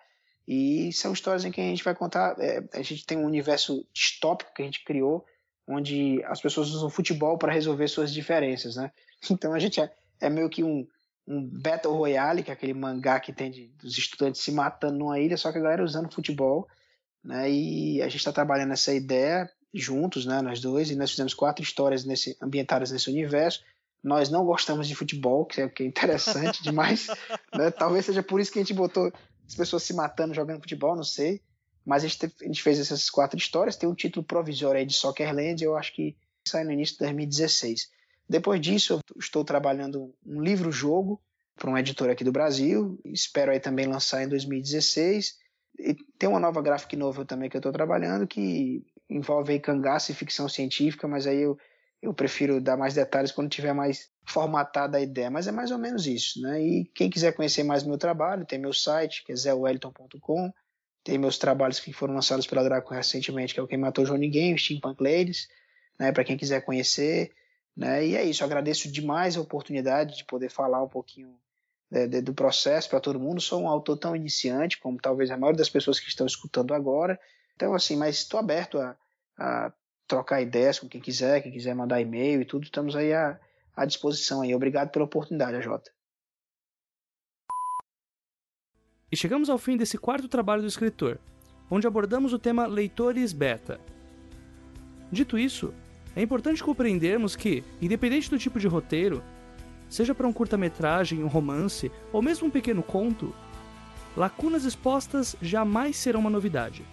E 0.48 0.90
são 0.92 1.12
histórias 1.12 1.44
em 1.44 1.52
que 1.52 1.60
a 1.60 1.64
gente 1.64 1.84
vai 1.84 1.94
contar. 1.94 2.34
É, 2.40 2.62
a 2.72 2.82
gente 2.82 3.04
tem 3.04 3.18
um 3.18 3.26
universo 3.26 3.86
distópico 3.92 4.52
que 4.54 4.62
a 4.62 4.64
gente 4.64 4.82
criou, 4.84 5.24
onde 5.68 6.22
as 6.24 6.40
pessoas 6.40 6.70
usam 6.70 6.88
futebol 6.88 7.36
para 7.36 7.52
resolver 7.52 7.88
suas 7.88 8.12
diferenças, 8.12 8.76
né? 8.76 8.90
Então 9.30 9.52
a 9.52 9.58
gente 9.58 9.78
é, 9.78 9.92
é 10.20 10.28
meio 10.28 10.48
que 10.48 10.62
um, 10.62 10.86
um 11.26 11.46
Battle 11.46 11.94
Royale, 11.94 12.42
que 12.42 12.50
é 12.50 12.54
aquele 12.54 12.74
mangá 12.74 13.18
que 13.20 13.32
tem 13.32 13.50
de, 13.50 13.68
dos 13.80 13.96
estudantes 13.96 14.40
se 14.40 14.52
matando 14.52 14.98
numa 14.98 15.18
ilha, 15.18 15.36
só 15.36 15.50
que 15.52 15.58
a 15.58 15.62
galera 15.62 15.84
usando 15.84 16.12
futebol. 16.12 16.68
Né? 17.24 17.50
E 17.50 18.02
a 18.02 18.06
gente 18.06 18.18
está 18.18 18.32
trabalhando 18.32 18.72
essa 18.72 18.92
ideia 18.92 19.50
juntos, 19.72 20.26
né, 20.26 20.42
nós 20.42 20.60
dois, 20.60 20.90
e 20.90 20.96
nós 20.96 21.10
fizemos 21.10 21.32
quatro 21.32 21.62
histórias 21.62 22.04
nesse, 22.04 22.36
ambientadas 22.42 22.90
nesse 22.90 23.08
universo. 23.08 23.62
Nós 24.02 24.30
não 24.30 24.44
gostamos 24.44 24.88
de 24.88 24.94
futebol, 24.94 25.44
que 25.44 25.60
é, 25.60 25.68
que 25.68 25.82
é 25.82 25.86
interessante 25.86 26.62
demais. 26.64 27.06
Né? 27.54 27.70
Talvez 27.70 28.06
seja 28.06 28.22
por 28.22 28.40
isso 28.40 28.50
que 28.50 28.58
a 28.58 28.62
gente 28.62 28.74
botou 28.74 29.12
as 29.46 29.54
pessoas 29.54 29.82
se 29.82 29.94
matando 29.94 30.34
jogando 30.34 30.60
futebol, 30.60 30.96
não 30.96 31.04
sei. 31.04 31.40
Mas 31.84 32.04
a 32.04 32.08
gente, 32.08 32.26
a 32.26 32.44
gente 32.46 32.62
fez 32.62 32.78
essas 32.78 33.08
quatro 33.08 33.38
histórias. 33.38 33.76
Tem 33.76 33.88
um 33.88 33.94
título 33.94 34.24
provisório 34.24 34.78
aí 34.78 34.86
de 34.86 34.94
Soccerland, 34.94 35.62
eu 35.62 35.76
acho 35.76 35.94
que 35.94 36.16
sai 36.46 36.64
no 36.64 36.72
início 36.72 36.94
de 36.94 37.00
2016. 37.00 37.90
Depois 38.30 38.60
disso, 38.60 38.92
eu 38.92 39.00
estou 39.18 39.44
trabalhando 39.44 40.14
um 40.24 40.40
livro-jogo 40.40 41.20
para 41.56 41.68
um 41.68 41.76
editor 41.76 42.08
aqui 42.08 42.22
do 42.22 42.30
Brasil. 42.30 42.96
Espero 43.04 43.50
aí 43.50 43.58
também 43.58 43.88
lançar 43.88 44.22
em 44.22 44.28
2016. 44.28 45.34
E 45.80 45.96
tem 46.16 46.28
uma 46.28 46.38
nova 46.38 46.62
graphic 46.62 46.94
novel 46.94 47.24
também 47.24 47.50
que 47.50 47.56
eu 47.56 47.58
estou 47.58 47.72
trabalhando 47.72 48.28
que 48.28 48.86
envolve 49.08 49.52
aí 49.54 49.58
cangaço 49.58 50.12
e 50.12 50.14
ficção 50.14 50.48
científica, 50.48 51.08
mas 51.08 51.26
aí 51.26 51.40
eu, 51.40 51.58
eu 52.00 52.14
prefiro 52.14 52.60
dar 52.60 52.76
mais 52.76 52.94
detalhes 52.94 53.32
quando 53.32 53.50
tiver 53.50 53.72
mais 53.72 54.08
formatada 54.24 54.98
a 54.98 55.00
ideia. 55.00 55.28
Mas 55.28 55.48
é 55.48 55.52
mais 55.52 55.72
ou 55.72 55.78
menos 55.78 56.06
isso, 56.06 56.40
né? 56.40 56.62
E 56.62 56.84
quem 56.94 57.10
quiser 57.10 57.32
conhecer 57.32 57.64
mais 57.64 57.82
meu 57.82 57.98
trabalho, 57.98 58.46
tem 58.46 58.60
meu 58.60 58.72
site, 58.72 59.24
que 59.24 59.32
é 59.32 59.36
zewellington.com. 59.36 60.52
Tem 61.02 61.18
meus 61.18 61.36
trabalhos 61.36 61.80
que 61.80 61.92
foram 61.92 62.14
lançados 62.14 62.46
pela 62.46 62.62
Draco 62.62 62.94
recentemente, 62.94 63.54
que 63.54 63.58
é 63.58 63.62
o 63.62 63.66
Quem 63.66 63.76
Matou 63.76 64.04
Johnny 64.04 64.28
Game, 64.28 64.56
Steampunk 64.56 65.02
Ladies, 65.02 65.48
né? 65.98 66.12
Para 66.12 66.22
quem 66.22 66.36
quiser 66.36 66.60
conhecer. 66.60 67.32
Né? 67.76 68.06
E 68.06 68.16
é 68.16 68.24
isso, 68.24 68.44
agradeço 68.44 68.90
demais 68.90 69.36
a 69.36 69.40
oportunidade 69.40 70.16
de 70.16 70.24
poder 70.24 70.50
falar 70.50 70.82
um 70.82 70.88
pouquinho 70.88 71.38
de, 71.90 72.20
do 72.20 72.32
processo 72.32 72.88
para 72.88 73.00
todo 73.00 73.18
mundo. 73.18 73.40
Sou 73.40 73.62
um 73.62 73.68
autor 73.68 73.96
tão 73.96 74.14
iniciante 74.14 74.78
como 74.78 75.00
talvez 75.00 75.30
a 75.30 75.36
maioria 75.36 75.58
das 75.58 75.70
pessoas 75.70 75.98
que 75.98 76.08
estão 76.08 76.26
escutando 76.26 76.72
agora. 76.72 77.18
Então, 77.56 77.74
assim, 77.74 77.96
mas 77.96 78.16
estou 78.16 78.38
aberto 78.38 78.78
a, 78.78 78.96
a, 79.36 79.72
trocar 80.06 80.40
ideias 80.40 80.78
com 80.78 80.88
quem 80.88 81.00
quiser, 81.00 81.42
quem 81.42 81.52
quiser 81.52 81.74
mandar 81.74 82.00
e-mail 82.00 82.40
e 82.40 82.44
tudo, 82.44 82.64
estamos 82.64 82.94
aí 82.94 83.12
à, 83.12 83.38
à 83.74 83.84
disposição. 83.84 84.42
Aí. 84.42 84.54
Obrigado 84.54 84.90
pela 84.90 85.04
oportunidade, 85.04 85.60
Jota. 85.62 85.90
E 89.12 89.16
chegamos 89.16 89.50
ao 89.50 89.58
fim 89.58 89.76
desse 89.76 89.98
quarto 89.98 90.28
trabalho 90.28 90.62
do 90.62 90.68
escritor, 90.68 91.18
onde 91.68 91.86
abordamos 91.86 92.32
o 92.32 92.38
tema 92.38 92.66
leitores 92.66 93.32
beta. 93.32 93.80
Dito 95.10 95.36
isso, 95.36 95.74
é 96.14 96.22
importante 96.22 96.62
compreendermos 96.62 97.36
que, 97.36 97.62
independente 97.80 98.28
do 98.28 98.38
tipo 98.38 98.58
de 98.58 98.66
roteiro, 98.66 99.22
seja 99.88 100.14
para 100.14 100.26
um 100.26 100.32
curta-metragem, 100.32 101.22
um 101.22 101.28
romance 101.28 101.90
ou 102.12 102.20
mesmo 102.20 102.48
um 102.48 102.50
pequeno 102.50 102.82
conto, 102.82 103.34
lacunas 104.16 104.64
expostas 104.64 105.36
jamais 105.40 105.96
serão 105.96 106.20
uma 106.20 106.30
novidade, 106.30 106.84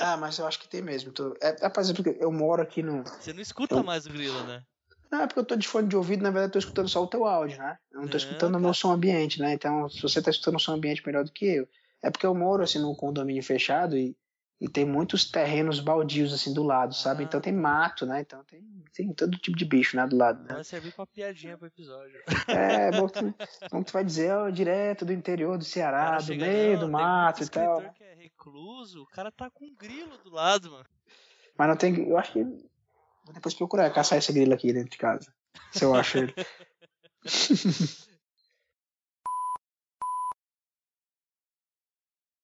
Ah, 0.07 0.17
mas 0.17 0.37
eu 0.37 0.45
acho 0.45 0.59
que 0.59 0.67
tem 0.67 0.81
mesmo. 0.81 1.11
Tô... 1.11 1.35
É, 1.41 1.65
é, 1.65 1.69
por 1.69 1.79
exemplo, 1.81 2.15
eu 2.19 2.31
moro 2.31 2.61
aqui 2.61 2.83
no. 2.83 3.03
Você 3.03 3.33
não 3.33 3.41
escuta 3.41 3.75
Eu- 3.75 3.83
mais 3.83 4.05
o 4.05 4.09
grilo, 4.11 4.43
né? 4.45 4.61
Não, 5.11 5.21
é 5.21 5.27
porque 5.27 5.39
eu 5.39 5.45
tô 5.45 5.55
de 5.55 5.67
fone 5.67 5.87
de 5.87 5.95
ouvido, 5.95 6.21
na 6.23 6.29
verdade 6.29 6.49
eu 6.49 6.53
tô 6.53 6.59
escutando 6.59 6.89
só 6.89 7.01
o 7.03 7.07
teu 7.07 7.25
áudio, 7.25 7.57
né? 7.57 7.77
Eu 7.91 8.01
não 8.01 8.07
tô 8.07 8.17
Ah, 8.17 8.19
escutando 8.19 8.55
o 8.55 8.59
meu 8.59 8.73
som 8.73 8.91
ambiente, 8.91 9.39
né? 9.39 9.53
Então, 9.53 9.87
se 9.89 10.01
você 10.01 10.21
tá 10.21 10.29
escutando 10.29 10.55
um 10.55 10.59
som 10.59 10.73
ambiente 10.73 11.01
melhor 11.05 11.23
do 11.23 11.31
que 11.31 11.45
eu, 11.45 11.67
é 12.03 12.09
porque 12.11 12.25
eu 12.25 12.35
moro 12.35 12.63
assim 12.63 12.79
num 12.79 12.93
condomínio 12.93 13.41
fechado 13.43 13.95
e, 13.97 14.15
e 14.59 14.67
tem 14.67 14.83
muitos 14.83 15.29
terrenos 15.29 15.79
baldios 15.79 16.33
assim 16.33 16.53
do 16.53 16.63
lado, 16.63 16.93
sabe? 16.93 17.23
Ah. 17.23 17.25
Então 17.27 17.39
tem 17.39 17.53
mato, 17.53 18.05
né? 18.05 18.21
Então 18.21 18.43
tem, 18.45 18.61
tem 18.93 19.13
todo 19.13 19.37
tipo 19.37 19.55
de 19.57 19.63
bicho, 19.63 19.95
né, 19.95 20.05
do 20.07 20.17
lado. 20.17 20.41
Né? 20.43 20.53
Vai 20.55 20.63
servir 20.63 20.91
pra 20.91 21.05
piadinha 21.05 21.57
pro 21.57 21.67
episódio. 21.67 22.19
É, 22.47 22.91
bom, 22.91 23.07
tu- 23.07 23.33
como 23.69 23.83
tu 23.83 23.93
vai 23.93 24.03
dizer, 24.03 24.31
ó, 24.33 24.49
direto 24.49 25.05
do 25.05 25.13
interior 25.13 25.57
do 25.57 25.63
Ceará, 25.63 26.17
do 26.17 26.35
meio 26.35 26.73
não, 26.73 26.87
do 26.87 26.91
mato 26.91 27.43
e 27.43 27.47
tal. 27.49 27.81
que 27.93 28.03
é 28.03 28.14
recluso, 28.25 29.03
o 29.03 29.07
cara 29.07 29.31
tá 29.31 29.49
com 29.49 29.65
um 29.65 29.75
grilo 29.75 30.17
do 30.19 30.29
lado, 30.31 30.71
mano. 30.71 30.85
Mas 31.57 31.67
não 31.67 31.77
tem. 31.77 32.07
Eu 32.07 32.17
acho 32.17 32.33
que. 32.33 32.43
Vou 32.43 33.33
depois 33.33 33.53
procurar 33.55 33.89
caçar 33.91 34.17
esse 34.17 34.31
grilo 34.33 34.53
aqui 34.53 34.71
dentro 34.71 34.91
de 34.91 34.97
casa. 34.97 35.33
Se 35.71 35.83
eu 35.83 35.95
acho 35.95 36.17
ele. 36.17 36.33